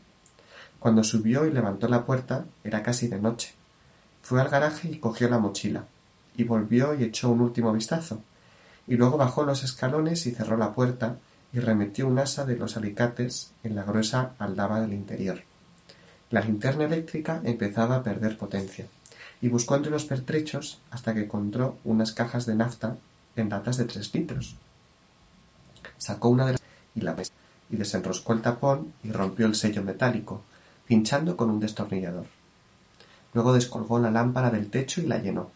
Cuando 0.80 1.04
subió 1.04 1.46
y 1.46 1.52
levantó 1.52 1.88
la 1.88 2.06
puerta, 2.06 2.46
era 2.64 2.82
casi 2.82 3.08
de 3.08 3.20
noche. 3.20 3.54
Fue 4.22 4.42
al 4.42 4.50
garaje 4.50 4.90
y 4.90 5.00
cogió 5.00 5.30
la 5.30 5.38
mochila, 5.38 5.86
y 6.36 6.44
volvió 6.44 6.96
y 6.96 7.04
echó 7.04 7.30
un 7.30 7.42
último 7.42 7.72
vistazo, 7.72 8.22
y 8.88 8.96
luego 8.96 9.18
bajó 9.18 9.44
los 9.44 9.64
escalones 9.64 10.26
y 10.26 10.32
cerró 10.32 10.58
la 10.58 10.74
puerta, 10.74 11.18
y 11.54 11.60
remetió 11.60 12.08
un 12.08 12.20
asa 12.20 12.46
de 12.46 12.58
los 12.58 12.76
alicates 12.76 13.52
en 13.64 13.76
la 13.76 13.84
gruesa 13.84 14.34
aldaba 14.40 14.82
del 14.82 14.94
interior. 14.94 15.42
La 16.30 16.42
linterna 16.42 16.86
eléctrica 16.86 17.42
empezaba 17.44 17.96
a 17.96 18.04
perder 18.04 18.38
potencia, 18.38 18.88
y 19.42 19.48
buscó 19.48 19.76
entre 19.76 19.92
los 19.92 20.06
pertrechos 20.06 20.80
hasta 20.92 21.14
que 21.14 21.24
encontró 21.24 21.78
unas 21.84 22.12
cajas 22.12 22.46
de 22.46 22.56
nafta 22.56 22.98
en 23.36 23.50
latas 23.50 23.78
de 23.78 23.86
tres 23.86 24.14
litros. 24.14 24.56
Sacó 25.98 26.30
una 26.30 26.46
de 26.46 26.52
las 26.54 26.62
y 26.96 27.02
la 27.02 27.16
y 27.70 27.78
desenroscó 27.78 28.34
el 28.34 28.42
tapón 28.42 28.94
y 29.04 29.12
rompió 29.12 29.46
el 29.46 29.56
sello 29.56 29.84
metálico, 29.84 30.42
pinchando 30.86 31.36
con 31.36 31.50
un 31.50 31.60
destornillador. 31.60 32.26
Luego 33.34 33.54
descolgó 33.54 34.00
la 34.00 34.12
lámpara 34.12 34.50
del 34.50 34.70
techo 34.70 35.02
y 35.02 35.08
la 35.08 35.18
llenó. 35.18 35.50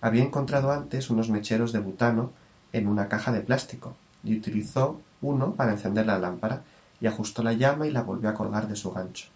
Había 0.00 0.24
encontrado 0.24 0.72
antes 0.72 1.10
unos 1.10 1.30
mecheros 1.30 1.72
de 1.72 1.80
butano 1.80 2.32
en 2.72 2.88
una 2.88 3.08
caja 3.08 3.32
de 3.32 3.40
plástico 3.40 3.96
y 4.24 4.36
utilizó 4.36 5.00
uno 5.20 5.54
para 5.54 5.72
encender 5.72 6.06
la 6.06 6.18
lámpara 6.18 6.62
y 7.00 7.06
ajustó 7.06 7.42
la 7.42 7.52
llama 7.52 7.86
y 7.86 7.90
la 7.90 8.02
volvió 8.02 8.30
a 8.30 8.34
colgar 8.34 8.68
de 8.68 8.76
su 8.76 8.92
gancho. 8.92 9.28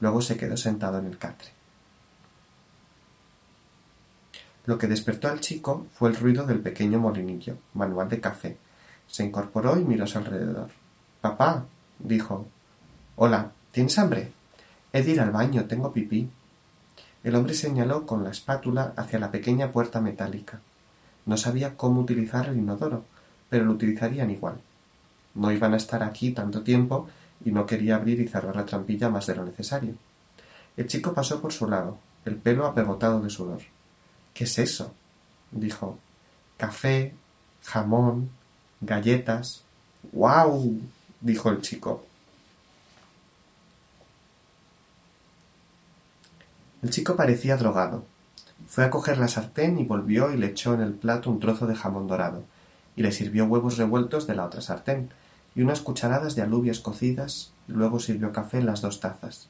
Luego 0.00 0.22
se 0.22 0.36
quedó 0.36 0.56
sentado 0.56 0.98
en 0.98 1.06
el 1.06 1.18
catre. 1.18 1.48
Lo 4.66 4.78
que 4.78 4.86
despertó 4.86 5.28
al 5.28 5.40
chico 5.40 5.86
fue 5.94 6.08
el 6.08 6.16
ruido 6.16 6.46
del 6.46 6.60
pequeño 6.60 7.00
molinillo, 7.00 7.56
manual 7.74 8.08
de 8.08 8.20
café. 8.20 8.56
Se 9.08 9.24
incorporó 9.24 9.78
y 9.78 9.84
miró 9.84 10.06
su 10.06 10.18
alrededor. 10.18 10.70
Papá, 11.20 11.64
dijo. 11.98 12.46
Hola, 13.16 13.50
¿tienes 13.72 13.98
hambre? 13.98 14.32
He 14.92 15.02
de 15.02 15.10
ir 15.10 15.20
al 15.20 15.30
baño, 15.30 15.64
tengo 15.64 15.92
pipí. 15.92 16.30
El 17.24 17.34
hombre 17.34 17.54
señaló 17.54 18.06
con 18.06 18.22
la 18.22 18.30
espátula 18.30 18.92
hacia 18.96 19.18
la 19.18 19.30
pequeña 19.30 19.72
puerta 19.72 20.00
metálica. 20.00 20.60
No 21.26 21.36
sabía 21.36 21.76
cómo 21.76 22.00
utilizar 22.00 22.48
el 22.48 22.58
inodoro, 22.58 23.04
pero 23.48 23.64
lo 23.64 23.72
utilizarían 23.72 24.30
igual. 24.30 24.60
No 25.34 25.52
iban 25.52 25.74
a 25.74 25.76
estar 25.76 26.02
aquí 26.02 26.32
tanto 26.32 26.62
tiempo 26.62 27.08
y 27.44 27.52
no 27.52 27.66
quería 27.66 27.96
abrir 27.96 28.20
y 28.20 28.28
cerrar 28.28 28.56
la 28.56 28.66
trampilla 28.66 29.08
más 29.08 29.26
de 29.26 29.36
lo 29.36 29.44
necesario. 29.44 29.94
El 30.76 30.86
chico 30.86 31.12
pasó 31.12 31.40
por 31.40 31.52
su 31.52 31.68
lado, 31.68 31.98
el 32.24 32.36
pelo 32.36 32.66
apegotado 32.66 33.20
de 33.20 33.30
sudor. 33.30 33.60
¿Qué 34.34 34.44
es 34.44 34.58
eso? 34.58 34.94
dijo. 35.50 35.98
Café, 36.56 37.14
jamón, 37.64 38.30
galletas. 38.80 39.64
¡Guau! 40.12 40.80
dijo 41.20 41.50
el 41.50 41.60
chico. 41.60 42.04
El 46.82 46.90
chico 46.90 47.14
parecía 47.14 47.56
drogado. 47.56 48.04
Fue 48.68 48.84
a 48.84 48.90
coger 48.90 49.18
la 49.18 49.28
sartén 49.28 49.78
y 49.78 49.84
volvió 49.84 50.32
y 50.32 50.36
le 50.36 50.46
echó 50.46 50.74
en 50.74 50.80
el 50.80 50.94
plato 50.94 51.30
un 51.30 51.40
trozo 51.40 51.66
de 51.66 51.74
jamón 51.74 52.06
dorado, 52.06 52.44
y 52.96 53.02
le 53.02 53.12
sirvió 53.12 53.44
huevos 53.46 53.76
revueltos 53.76 54.26
de 54.26 54.34
la 54.34 54.44
otra 54.44 54.60
sartén, 54.60 55.10
y 55.54 55.62
unas 55.62 55.80
cucharadas 55.80 56.34
de 56.34 56.42
alubias 56.42 56.80
cocidas, 56.80 57.52
y 57.68 57.72
luego 57.72 58.00
sirvió 58.00 58.32
café 58.32 58.58
en 58.58 58.66
las 58.66 58.80
dos 58.80 59.00
tazas. 59.00 59.48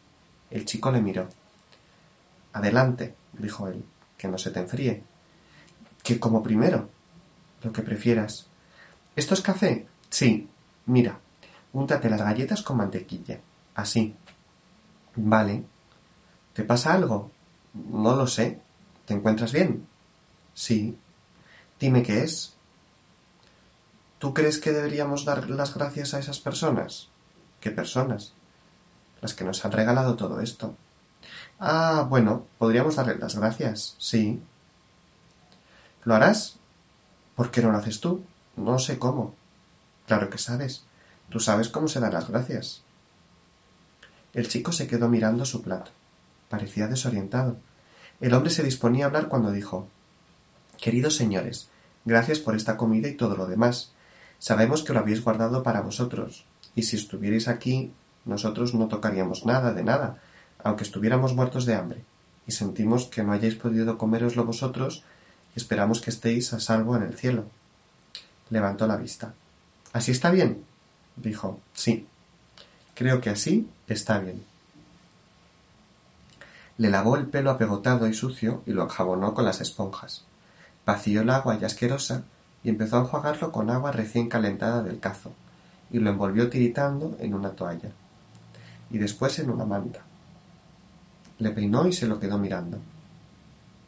El 0.51 0.65
chico 0.65 0.91
le 0.91 1.01
miró. 1.01 1.29
Adelante, 2.53 3.15
dijo 3.33 3.69
él 3.69 3.85
que 4.23 4.29
no 4.29 4.39
se 4.39 4.53
te 4.53 4.61
enfríe. 4.61 5.03
Que 6.05 6.21
como 6.21 6.45
primero. 6.45 6.89
Lo 7.65 7.73
que 7.73 7.83
prefieras. 7.83 8.47
¿Esto 9.17 9.35
es 9.35 9.41
café? 9.41 9.89
Sí. 10.11 10.49
Mira, 10.87 11.19
úntate 11.73 12.09
las 12.09 12.23
galletas 12.23 12.63
con 12.63 12.77
mantequilla. 12.77 13.41
Así. 13.75 14.15
Vale. 15.17 15.65
¿Te 16.53 16.63
pasa 16.63 16.95
algo? 16.95 17.33
No 17.75 18.15
lo 18.15 18.29
sé. 18.29 18.62
¿Te 19.07 19.15
encuentras 19.15 19.53
bien? 19.53 19.87
Sí. 20.55 20.97
Dime 21.81 22.03
qué 22.03 22.23
es. 22.23 22.55
¿Tú 24.19 24.35
crees 24.35 24.59
que 24.59 24.73
deberíamos 24.73 25.25
dar 25.25 25.51
las 25.51 25.75
gracias 25.75 26.15
a 26.15 26.21
esas 26.21 26.39
personas? 26.39 27.09
¿Qué 27.61 27.71
personas? 27.71 28.35
Las 29.21 29.35
que 29.35 29.45
nos 29.45 29.65
han 29.65 29.73
regalado 29.73 30.15
todo 30.15 30.41
esto. 30.41 30.77
Ah, 31.59 32.07
bueno, 32.09 32.47
podríamos 32.59 32.97
darle 32.97 33.17
las 33.19 33.37
gracias, 33.37 33.97
sí. 33.99 34.41
¿Lo 36.05 36.15
harás? 36.15 36.57
¿Por 37.35 37.51
qué 37.51 37.63
no 37.63 37.73
lo 37.73 37.79
haces 37.79 38.01
tú? 38.01 38.25
No 38.57 38.79
sé 38.79 38.99
cómo. 38.99 39.35
Claro 40.07 40.31
que 40.31 40.39
sabes. 40.39 40.85
Tú 41.31 41.41
sabes 41.41 41.69
cómo 41.69 41.89
se 41.89 42.01
dan 42.01 42.13
las 42.13 42.29
gracias. 42.29 42.83
El 44.35 44.49
chico 44.49 44.73
se 44.73 44.87
quedó 44.87 45.09
mirando 45.09 45.45
su 45.45 45.63
plato. 45.63 45.91
Parecía 46.49 46.87
desorientado. 46.87 47.57
El 48.23 48.35
hombre 48.35 48.51
se 48.51 48.63
disponía 48.63 49.05
a 49.05 49.09
hablar 49.09 49.27
cuando 49.27 49.51
dijo 49.51 49.89
Queridos 50.81 51.17
señores, 51.17 51.69
gracias 52.05 52.39
por 52.39 52.55
esta 52.55 52.77
comida 52.77 53.09
y 53.09 53.15
todo 53.15 53.37
lo 53.37 53.49
demás. 53.49 53.91
Sabemos 54.39 54.85
que 54.85 54.93
lo 54.93 55.01
habéis 55.01 55.25
guardado 55.25 55.65
para 55.65 55.81
vosotros, 55.81 56.45
y 56.77 56.85
si 56.85 56.95
estuvierais 56.95 57.49
aquí, 57.49 57.91
nosotros 58.25 58.75
no 58.75 58.87
tocaríamos 58.87 59.45
nada 59.45 59.75
de 59.75 59.83
nada, 59.83 60.23
aunque 60.63 60.85
estuviéramos 60.85 61.35
muertos 61.35 61.67
de 61.67 61.75
hambre, 61.75 62.05
y 62.47 62.53
sentimos 62.53 63.07
que 63.07 63.25
no 63.25 63.33
hayáis 63.33 63.57
podido 63.57 63.99
coméroslo 63.99 64.45
vosotros, 64.45 65.03
esperamos 65.57 66.01
que 66.01 66.11
estéis 66.11 66.53
a 66.53 66.61
salvo 66.61 66.95
en 66.95 67.03
el 67.03 67.19
cielo. 67.19 67.47
Levantó 68.51 68.87
la 68.87 68.97
vista. 68.97 69.35
¿Así 69.93 70.13
está 70.13 70.31
bien? 70.31 70.65
dijo. 71.17 71.59
Sí. 71.75 72.07
Creo 72.95 73.21
que 73.21 73.31
así 73.31 73.69
está 73.89 74.21
bien. 74.21 74.52
Le 76.79 76.91
lavó 76.91 77.17
el 77.17 77.27
pelo 77.27 77.51
apegotado 77.51 78.07
y 78.07 78.15
sucio 78.15 78.63
y 78.67 78.73
lo 78.73 78.85
enjabonó 78.85 79.35
con 79.35 79.45
las 79.45 79.61
esponjas. 79.61 80.25
Vació 80.87 81.23
el 81.23 81.31
agua 81.31 81.59
ya 81.59 81.67
asquerosa 81.67 82.25
y 82.65 82.71
empezó 82.71 82.97
a 82.97 83.01
enjuagarlo 83.01 83.53
con 83.53 83.71
agua 83.71 83.93
recién 83.93 84.29
calentada 84.29 84.83
del 84.83 85.01
cazo, 85.01 85.33
y 85.91 85.99
lo 85.99 86.11
envolvió 86.11 86.49
tiritando 86.49 87.17
en 87.21 87.35
una 87.35 87.51
toalla, 87.51 87.91
y 88.91 88.99
después 88.99 89.39
en 89.39 89.51
una 89.51 89.65
manta 89.65 90.01
le 91.43 91.51
peinó 91.51 91.87
y 91.87 91.93
se 91.93 92.07
lo 92.07 92.21
quedó 92.21 92.39
mirando. 92.39 92.79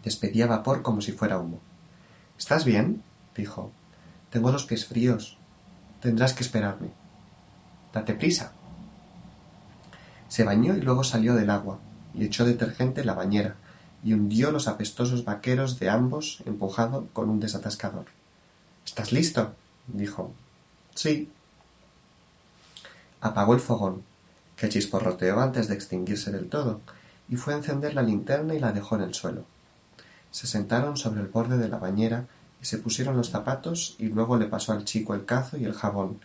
Despedía 0.03 0.47
vapor 0.47 0.83
como 0.83 1.01
si 1.01 1.13
fuera 1.13 1.39
humo. 1.39 1.61
¿Estás 2.37 2.65
bien? 2.65 3.03
dijo. 3.37 3.71
Tengo 4.31 4.51
los 4.51 4.65
pies 4.65 4.87
fríos. 4.87 5.39
Tendrás 6.01 6.35
que 6.35 6.43
esperarme. 6.43 6.89
Date 7.93 8.15
prisa. 8.15 8.53
Se 10.29 10.45
bañó 10.45 10.75
y 10.77 10.81
luego 10.81 11.05
salió 11.05 11.35
del 11.35 11.51
agua, 11.51 11.79
y 12.15 12.25
echó 12.25 12.45
detergente 12.45 13.01
en 13.01 13.07
la 13.07 13.15
bañera, 13.15 13.57
y 14.03 14.13
hundió 14.13 14.51
los 14.51 14.69
apestosos 14.69 15.25
vaqueros 15.25 15.79
de 15.79 15.91
ambos 15.91 16.43
empujado 16.45 17.09
con 17.13 17.31
un 17.31 17.41
desatascador. 17.41 18.07
¿Estás 18.85 19.13
listo? 19.13 19.55
dijo. 19.87 20.33
Sí. 20.95 21.31
Apagó 23.21 23.55
el 23.55 23.61
fogón, 23.61 24.03
que 24.57 24.69
chisporroteó 24.69 25.41
antes 25.41 25.69
de 25.69 25.75
extinguirse 25.75 26.31
del 26.31 26.49
todo, 26.49 26.81
y 27.29 27.37
fue 27.37 27.55
a 27.55 27.57
encender 27.57 27.95
la 27.95 28.03
linterna 28.03 28.55
y 28.55 28.61
la 28.61 28.73
dejó 28.73 28.97
en 28.97 29.03
el 29.03 29.15
suelo. 29.15 29.45
Se 30.31 30.47
sentaron 30.47 30.97
sobre 30.97 31.23
el 31.23 31.29
borde 31.29 31.57
de 31.57 31.69
la 31.69 31.79
bañera 31.79 32.27
y 32.61 32.67
se 32.67 32.79
pusieron 32.79 33.17
los 33.17 33.31
zapatos 33.31 33.97
y 33.99 34.09
luego 34.09 34.37
le 34.37 34.47
pasó 34.47 34.73
al 34.73 34.85
chico 34.85 35.15
el 35.15 35.25
cazo 35.25 35.57
y 35.57 35.65
el 35.65 35.75
jabón, 35.75 36.21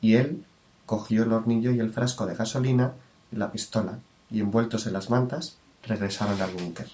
y 0.00 0.14
él 0.14 0.44
cogió 0.86 1.22
el 1.22 1.32
hornillo 1.32 1.70
y 1.72 1.80
el 1.80 1.92
frasco 1.92 2.26
de 2.26 2.34
gasolina 2.34 2.94
y 3.30 3.36
la 3.36 3.52
pistola, 3.52 3.98
y 4.30 4.40
envueltos 4.40 4.86
en 4.86 4.92
las 4.92 5.10
mantas, 5.10 5.56
regresaron 5.86 6.40
al 6.40 6.52
búnker. 6.52 6.88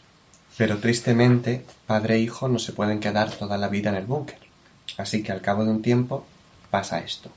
Pero 0.57 0.79
tristemente, 0.79 1.65
padre 1.87 2.17
e 2.17 2.21
hijo 2.21 2.49
no 2.49 2.59
se 2.59 2.73
pueden 2.73 3.01
quedar 3.01 3.31
toda 3.31 3.59
la 3.59 3.69
vida 3.69 3.91
en 3.91 3.97
el 3.97 4.07
búnker. 4.07 4.39
Así 4.97 5.23
que 5.23 5.33
al 5.33 5.43
cabo 5.43 5.65
de 5.65 5.71
un 5.71 5.83
tiempo 5.83 6.25
pasa 6.71 7.01
esto. 7.01 7.31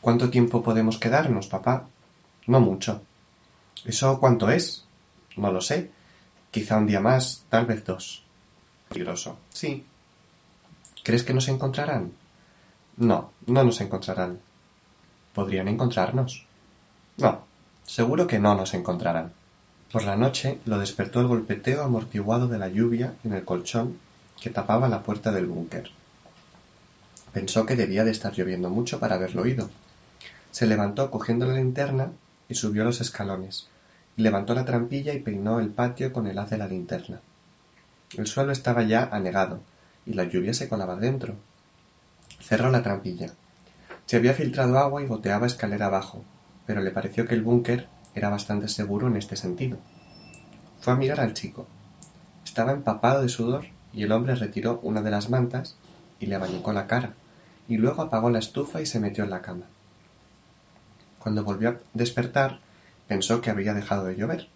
¿Cuánto 0.00 0.30
tiempo 0.30 0.62
podemos 0.62 0.98
quedarnos, 0.98 1.46
papá? 1.46 1.86
No 2.46 2.60
mucho. 2.60 3.02
¿Eso 3.84 4.18
cuánto 4.18 4.50
es? 4.50 4.84
No 5.36 5.52
lo 5.52 5.60
sé. 5.60 5.90
Quizá 6.50 6.78
un 6.78 6.86
día 6.86 7.00
más, 7.00 7.44
tal 7.48 7.66
vez 7.66 7.84
dos. 7.84 8.24
Peligroso. 8.88 9.38
Sí. 9.50 9.84
¿Crees 11.04 11.22
que 11.22 11.34
nos 11.34 11.48
encontrarán? 11.48 12.12
No, 12.96 13.32
no 13.46 13.64
nos 13.64 13.80
encontrarán. 13.80 14.40
¿Podrían 15.32 15.68
encontrarnos? 15.68 16.44
No, 17.18 17.44
seguro 17.88 18.26
que 18.26 18.38
no 18.38 18.54
nos 18.54 18.74
encontrarán. 18.74 19.32
Por 19.90 20.04
la 20.04 20.14
noche 20.14 20.58
lo 20.66 20.78
despertó 20.78 21.22
el 21.22 21.26
golpeteo 21.26 21.82
amortiguado 21.82 22.46
de 22.46 22.58
la 22.58 22.68
lluvia 22.68 23.14
en 23.24 23.32
el 23.32 23.46
colchón 23.46 23.98
que 24.38 24.50
tapaba 24.50 24.90
la 24.90 25.02
puerta 25.02 25.32
del 25.32 25.46
búnker. 25.46 25.90
Pensó 27.32 27.64
que 27.64 27.76
debía 27.76 28.04
de 28.04 28.10
estar 28.10 28.34
lloviendo 28.34 28.68
mucho 28.68 29.00
para 29.00 29.14
haberlo 29.14 29.40
oído. 29.40 29.70
Se 30.50 30.66
levantó 30.66 31.10
cogiendo 31.10 31.46
la 31.46 31.54
linterna 31.54 32.12
y 32.46 32.56
subió 32.56 32.84
los 32.84 33.00
escalones, 33.00 33.68
levantó 34.16 34.54
la 34.54 34.66
trampilla 34.66 35.14
y 35.14 35.20
peinó 35.20 35.58
el 35.58 35.70
patio 35.70 36.12
con 36.12 36.26
el 36.26 36.38
haz 36.38 36.50
de 36.50 36.58
la 36.58 36.68
linterna. 36.68 37.20
El 38.18 38.26
suelo 38.26 38.52
estaba 38.52 38.82
ya 38.82 39.08
anegado, 39.10 39.60
y 40.04 40.12
la 40.12 40.24
lluvia 40.24 40.52
se 40.52 40.68
colaba 40.68 40.96
dentro. 40.96 41.36
Cerró 42.40 42.70
la 42.70 42.82
trampilla. 42.82 43.32
Se 44.04 44.16
había 44.16 44.34
filtrado 44.34 44.78
agua 44.78 45.02
y 45.02 45.06
goteaba 45.06 45.46
escalera 45.46 45.86
abajo, 45.86 46.24
pero 46.68 46.82
le 46.82 46.90
pareció 46.90 47.26
que 47.26 47.34
el 47.34 47.40
búnker 47.40 47.88
era 48.14 48.28
bastante 48.28 48.68
seguro 48.68 49.06
en 49.06 49.16
este 49.16 49.36
sentido. 49.36 49.78
Fue 50.80 50.92
a 50.92 50.96
mirar 50.96 51.18
al 51.18 51.32
chico. 51.32 51.66
Estaba 52.44 52.72
empapado 52.72 53.22
de 53.22 53.30
sudor 53.30 53.64
y 53.94 54.02
el 54.02 54.12
hombre 54.12 54.34
retiró 54.34 54.78
una 54.82 55.00
de 55.00 55.10
las 55.10 55.30
mantas 55.30 55.76
y 56.20 56.26
le 56.26 56.34
abanicó 56.34 56.74
la 56.74 56.86
cara, 56.86 57.14
y 57.68 57.78
luego 57.78 58.02
apagó 58.02 58.28
la 58.28 58.38
estufa 58.38 58.82
y 58.82 58.86
se 58.86 59.00
metió 59.00 59.24
en 59.24 59.30
la 59.30 59.40
cama. 59.40 59.64
Cuando 61.18 61.42
volvió 61.42 61.70
a 61.70 61.76
despertar, 61.94 62.60
pensó 63.06 63.40
que 63.40 63.48
había 63.48 63.72
dejado 63.72 64.04
de 64.04 64.16
llover, 64.16 64.48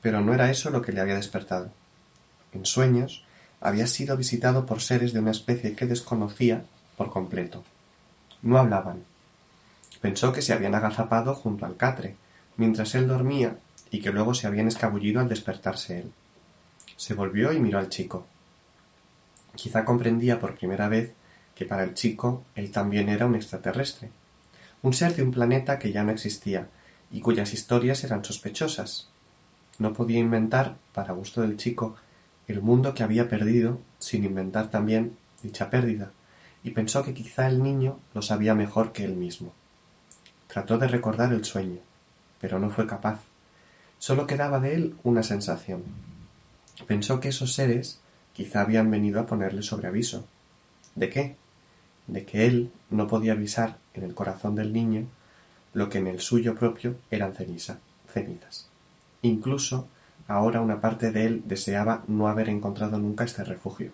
pero 0.00 0.22
no 0.22 0.32
era 0.32 0.50
eso 0.50 0.70
lo 0.70 0.80
que 0.80 0.92
le 0.92 1.02
había 1.02 1.16
despertado. 1.16 1.70
En 2.54 2.64
sueños, 2.64 3.26
había 3.60 3.86
sido 3.88 4.16
visitado 4.16 4.64
por 4.64 4.80
seres 4.80 5.12
de 5.12 5.20
una 5.20 5.32
especie 5.32 5.76
que 5.76 5.84
desconocía 5.84 6.64
por 6.96 7.10
completo. 7.10 7.62
No 8.40 8.56
hablaban. 8.56 9.11
Pensó 10.00 10.32
que 10.32 10.42
se 10.42 10.52
habían 10.52 10.74
agazapado 10.74 11.34
junto 11.34 11.66
al 11.66 11.76
catre, 11.76 12.16
mientras 12.56 12.94
él 12.94 13.08
dormía, 13.08 13.58
y 13.90 14.00
que 14.00 14.10
luego 14.10 14.34
se 14.34 14.46
habían 14.46 14.68
escabullido 14.68 15.20
al 15.20 15.28
despertarse 15.28 16.00
él. 16.00 16.12
Se 16.96 17.14
volvió 17.14 17.52
y 17.52 17.60
miró 17.60 17.78
al 17.78 17.88
chico. 17.88 18.26
Quizá 19.54 19.84
comprendía 19.84 20.40
por 20.40 20.56
primera 20.56 20.88
vez 20.88 21.12
que 21.54 21.66
para 21.66 21.84
el 21.84 21.94
chico 21.94 22.42
él 22.54 22.70
también 22.70 23.08
era 23.08 23.26
un 23.26 23.34
extraterrestre, 23.34 24.10
un 24.82 24.94
ser 24.94 25.14
de 25.14 25.22
un 25.22 25.30
planeta 25.30 25.78
que 25.78 25.92
ya 25.92 26.02
no 26.02 26.10
existía 26.10 26.68
y 27.10 27.20
cuyas 27.20 27.52
historias 27.52 28.02
eran 28.04 28.24
sospechosas. 28.24 29.08
No 29.78 29.92
podía 29.92 30.18
inventar, 30.18 30.76
para 30.92 31.12
gusto 31.12 31.42
del 31.42 31.56
chico, 31.56 31.96
el 32.48 32.62
mundo 32.62 32.94
que 32.94 33.02
había 33.02 33.28
perdido 33.28 33.78
sin 33.98 34.24
inventar 34.24 34.70
también 34.70 35.16
dicha 35.42 35.70
pérdida, 35.70 36.12
y 36.64 36.70
pensó 36.70 37.04
que 37.04 37.14
quizá 37.14 37.46
el 37.48 37.62
niño 37.62 37.98
lo 38.14 38.22
sabía 38.22 38.54
mejor 38.54 38.92
que 38.92 39.04
él 39.04 39.14
mismo. 39.14 39.52
Trató 40.52 40.76
de 40.76 40.86
recordar 40.86 41.32
el 41.32 41.46
sueño, 41.46 41.78
pero 42.38 42.58
no 42.58 42.68
fue 42.68 42.86
capaz. 42.86 43.20
Solo 43.98 44.26
quedaba 44.26 44.60
de 44.60 44.74
él 44.74 44.96
una 45.02 45.22
sensación. 45.22 45.82
Pensó 46.86 47.20
que 47.20 47.28
esos 47.28 47.54
seres 47.54 48.00
quizá 48.34 48.60
habían 48.60 48.90
venido 48.90 49.18
a 49.18 49.24
ponerle 49.24 49.62
sobre 49.62 49.88
aviso. 49.88 50.26
¿De 50.94 51.08
qué? 51.08 51.36
De 52.06 52.26
que 52.26 52.44
él 52.44 52.70
no 52.90 53.06
podía 53.06 53.32
avisar 53.32 53.78
en 53.94 54.02
el 54.02 54.14
corazón 54.14 54.54
del 54.54 54.74
niño 54.74 55.06
lo 55.72 55.88
que 55.88 55.96
en 55.96 56.06
el 56.06 56.20
suyo 56.20 56.54
propio 56.54 56.96
eran 57.10 57.34
ceniza, 57.34 57.78
cenizas. 58.12 58.68
Incluso 59.22 59.88
ahora 60.28 60.60
una 60.60 60.82
parte 60.82 61.12
de 61.12 61.24
él 61.24 61.44
deseaba 61.46 62.04
no 62.08 62.28
haber 62.28 62.50
encontrado 62.50 62.98
nunca 62.98 63.24
este 63.24 63.42
refugio. 63.42 63.92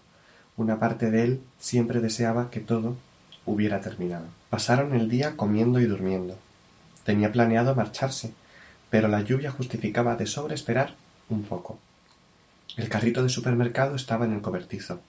Una 0.56 0.80
parte 0.80 1.12
de 1.12 1.22
él 1.22 1.40
siempre 1.61 2.00
deseaba 2.00 2.50
que 2.50 2.59
todo 2.59 2.96
hubiera 3.46 3.80
terminado. 3.80 4.26
Pasaron 4.50 4.92
el 4.96 5.09
día 5.09 5.36
comiendo 5.36 5.78
y 5.78 5.84
durmiendo. 5.84 6.36
Tenía 7.09 7.32
planeado 7.32 7.74
marcharse, 7.74 8.34
pero 8.90 9.09
la 9.09 9.22
lluvia 9.22 9.50
justificaba 9.50 10.16
de 10.16 10.26
sobra 10.26 10.54
esperar 10.54 10.94
un 11.30 11.42
poco. 11.42 11.78
El 12.76 12.90
carrito 12.90 13.22
de 13.22 13.30
supermercado 13.30 13.94
estaba 13.94 14.26
en 14.26 14.34
el 14.34 14.42
cobertizo. 14.42 15.00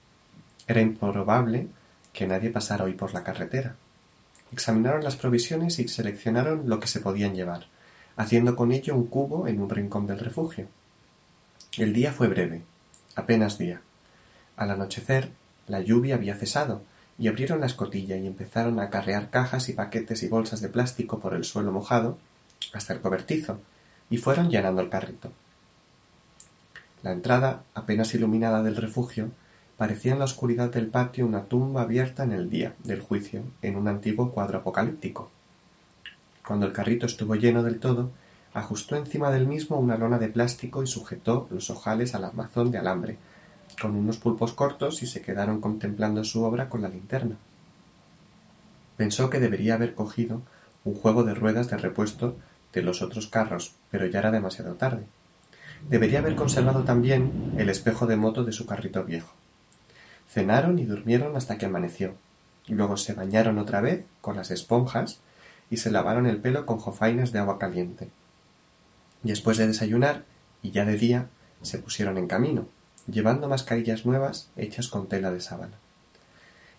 Era 0.66 0.80
improbable 0.80 1.68
que 2.14 2.26
nadie 2.26 2.52
pasara 2.52 2.86
hoy 2.86 2.94
por 2.94 3.14
la 3.14 3.26
carretera. 3.26 3.76
Examinaron 4.54 5.04
las 5.04 5.18
provisiones 5.18 5.78
y 5.80 5.90
seleccionaron 5.90 6.70
lo 6.70 6.80
que 6.80 6.88
se 6.88 7.02
podían 7.02 7.36
llevar, 7.36 7.66
haciendo 8.16 8.56
con 8.56 8.72
ello 8.72 8.96
un 8.96 9.08
cubo 9.08 9.50
en 9.50 9.60
un 9.60 9.70
rincón 9.70 10.08
del 10.08 10.20
refugio. 10.20 10.68
El 11.78 11.92
día 11.92 12.14
fue 12.14 12.30
breve, 12.30 12.62
apenas 13.16 13.58
día. 13.58 13.82
Al 14.56 14.72
anochecer, 14.72 15.32
la 15.68 15.82
lluvia 15.82 16.16
había 16.16 16.36
cesado, 16.36 16.82
y 17.20 17.28
abrieron 17.28 17.60
la 17.60 17.66
escotilla 17.66 18.16
y 18.16 18.26
empezaron 18.26 18.80
a 18.80 18.84
acarrear 18.84 19.30
cajas 19.30 19.68
y 19.68 19.74
paquetes 19.74 20.24
y 20.24 20.30
bolsas 20.30 20.62
de 20.62 20.70
plástico 20.70 21.20
por 21.20 21.34
el 21.34 21.44
suelo 21.44 21.72
mojado 21.72 22.18
hasta 22.74 22.94
el 22.94 23.02
cobertizo, 23.02 23.60
y 24.10 24.18
fueron 24.18 24.50
llenando 24.50 24.82
el 24.82 24.90
carrito. 24.90 25.32
La 27.04 27.12
entrada, 27.12 27.64
apenas 27.74 28.14
iluminada 28.16 28.64
del 28.64 28.76
refugio, 28.76 29.32
parecía 29.78 30.14
en 30.14 30.20
la 30.20 30.26
oscuridad 30.26 30.70
del 30.70 30.88
patio 30.88 31.26
una 31.26 31.44
tumba 31.44 31.82
abierta 31.82 32.24
en 32.24 32.32
el 32.32 32.50
día 32.50 32.74
del 32.84 33.02
juicio, 33.02 33.44
en 33.62 33.76
un 33.76 33.88
antiguo 33.88 34.32
cuadro 34.32 34.60
apocalíptico. 34.60 35.30
Cuando 36.46 36.66
el 36.66 36.74
carrito 36.74 37.06
estuvo 37.06 37.36
lleno 37.36 37.64
del 37.64 37.80
todo, 37.80 38.12
ajustó 38.54 38.96
encima 38.96 39.30
del 39.30 39.48
mismo 39.48 39.78
una 39.78 39.98
lona 39.98 40.20
de 40.20 40.30
plástico 40.30 40.84
y 40.84 40.88
sujetó 40.88 41.48
los 41.52 41.70
ojales 41.70 42.16
al 42.16 42.26
armazón 42.26 42.72
de 42.72 42.78
alambre, 42.78 43.18
con 43.80 43.96
unos 43.96 44.18
pulpos 44.18 44.54
cortos 44.54 45.02
y 45.02 45.08
se 45.08 45.22
quedaron 45.22 45.62
contemplando 45.62 46.24
su 46.24 46.44
obra 46.44 46.70
con 46.70 46.82
la 46.82 46.90
linterna. 46.90 47.38
Pensó 48.98 49.30
que 49.30 49.40
debería 49.40 49.76
haber 49.76 49.96
cogido 49.96 50.42
un 50.84 50.96
juego 50.96 51.24
de 51.24 51.34
ruedas 51.34 51.70
de 51.70 51.78
repuesto 51.78 52.38
de 52.74 52.82
los 52.82 53.02
otros 53.02 53.28
carros, 53.28 53.74
pero 53.90 54.06
ya 54.06 54.20
era 54.20 54.32
demasiado 54.32 54.74
tarde. 54.74 55.04
Debería 55.90 56.20
haber 56.20 56.36
conservado 56.36 56.84
también 56.84 57.54
el 57.58 57.70
espejo 57.70 58.06
de 58.06 58.18
moto 58.18 58.44
de 58.44 58.52
su 58.52 58.66
carrito 58.66 59.04
viejo. 59.06 59.34
Cenaron 60.30 60.78
y 60.78 60.86
durmieron 60.86 61.36
hasta 61.36 61.58
que 61.58 61.66
amaneció. 61.66 62.14
Luego 62.68 62.98
se 62.98 63.14
bañaron 63.14 63.58
otra 63.58 63.82
vez 63.82 64.06
con 64.22 64.36
las 64.36 64.52
esponjas 64.52 65.20
y 65.70 65.78
se 65.78 65.92
lavaron 65.92 66.28
el 66.28 66.38
pelo 66.38 66.66
con 66.66 66.78
jofainas 66.78 67.32
de 67.32 67.40
agua 67.40 67.58
caliente. 67.58 68.10
Después 69.24 69.58
de 69.58 69.68
desayunar, 69.68 70.26
y 70.62 70.72
ya 70.72 70.86
de 70.86 70.98
día, 70.98 71.28
se 71.62 71.80
pusieron 71.80 72.18
en 72.18 72.28
camino, 72.28 72.68
llevando 73.12 73.48
mascarillas 73.48 74.06
nuevas 74.06 74.50
hechas 74.58 74.88
con 74.88 75.08
tela 75.08 75.32
de 75.32 75.42
sábana. 75.42 75.78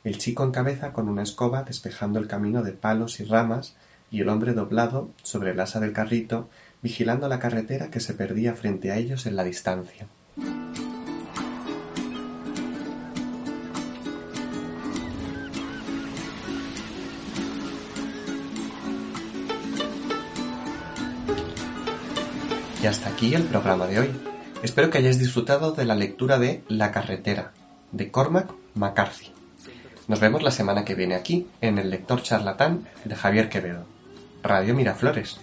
El 0.04 0.18
chico 0.18 0.44
en 0.44 0.50
cabeza 0.50 0.92
con 0.92 1.08
una 1.08 1.22
escoba 1.22 1.62
despejando 1.62 2.18
el 2.18 2.26
camino 2.26 2.62
de 2.62 2.72
palos 2.72 3.20
y 3.20 3.24
ramas 3.24 3.74
y 4.10 4.20
el 4.22 4.28
hombre 4.28 4.54
doblado 4.54 5.10
sobre 5.22 5.50
el 5.50 5.60
asa 5.60 5.80
del 5.80 5.92
carrito 5.92 6.48
vigilando 6.82 7.28
la 7.28 7.38
carretera 7.38 7.90
que 7.90 8.00
se 8.00 8.14
perdía 8.14 8.54
frente 8.54 8.90
a 8.90 8.96
ellos 8.96 9.26
en 9.26 9.36
la 9.36 9.44
distancia. 9.44 10.06
Y 22.82 22.86
hasta 22.86 23.10
aquí 23.10 23.34
el 23.34 23.42
programa 23.42 23.86
de 23.86 23.98
hoy. 24.00 24.29
Espero 24.62 24.90
que 24.90 24.98
hayáis 24.98 25.18
disfrutado 25.18 25.72
de 25.72 25.86
la 25.86 25.94
lectura 25.94 26.38
de 26.38 26.62
La 26.68 26.92
carretera, 26.92 27.52
de 27.92 28.10
Cormac 28.10 28.52
McCarthy. 28.74 29.32
Nos 30.06 30.20
vemos 30.20 30.42
la 30.42 30.50
semana 30.50 30.84
que 30.84 30.94
viene 30.94 31.14
aquí, 31.14 31.46
en 31.62 31.78
el 31.78 31.88
lector 31.88 32.22
charlatán 32.22 32.86
de 33.04 33.16
Javier 33.16 33.48
Quevedo. 33.48 33.86
Radio 34.42 34.74
Miraflores. 34.74 35.38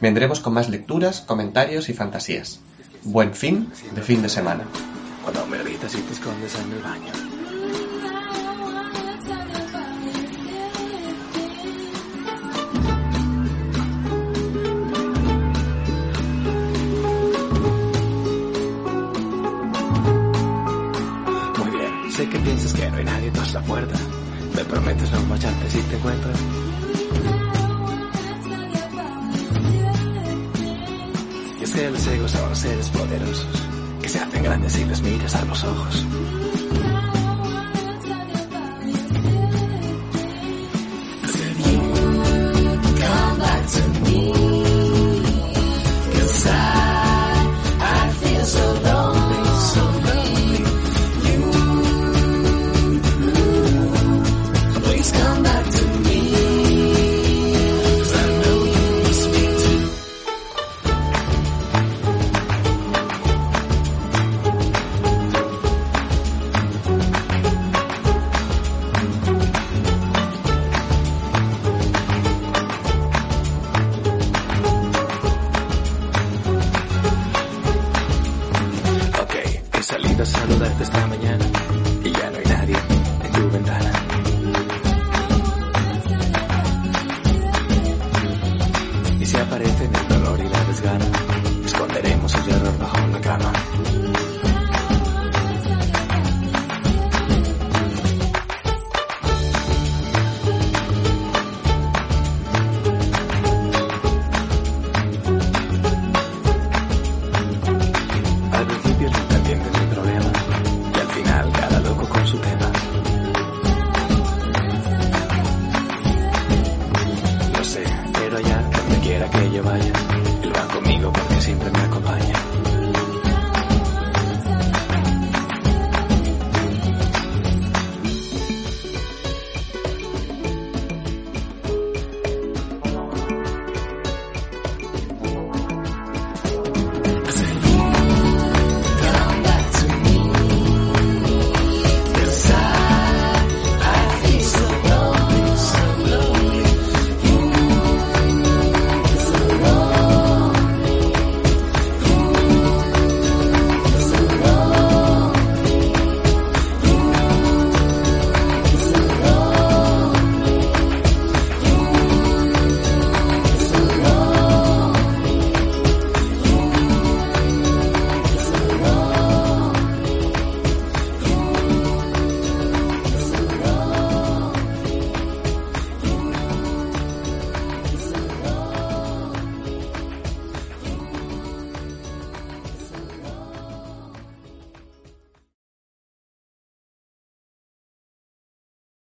Vendremos 0.00 0.40
con 0.40 0.54
más 0.54 0.68
lecturas, 0.68 1.20
comentarios 1.20 1.88
y 1.88 1.94
fantasías. 1.94 2.60
Buen 3.04 3.34
fin 3.34 3.70
de 3.94 4.02
fin 4.02 4.22
de 4.22 4.28
semana. 4.28 4.64
Seres 32.58 32.88
poderosos 32.88 33.68
que 34.02 34.08
se 34.08 34.18
hacen 34.18 34.42
grandes 34.42 34.72
si 34.72 34.84
les 34.84 35.00
miras 35.00 35.34
a 35.34 35.44
los 35.44 35.62
ojos. 35.62 36.04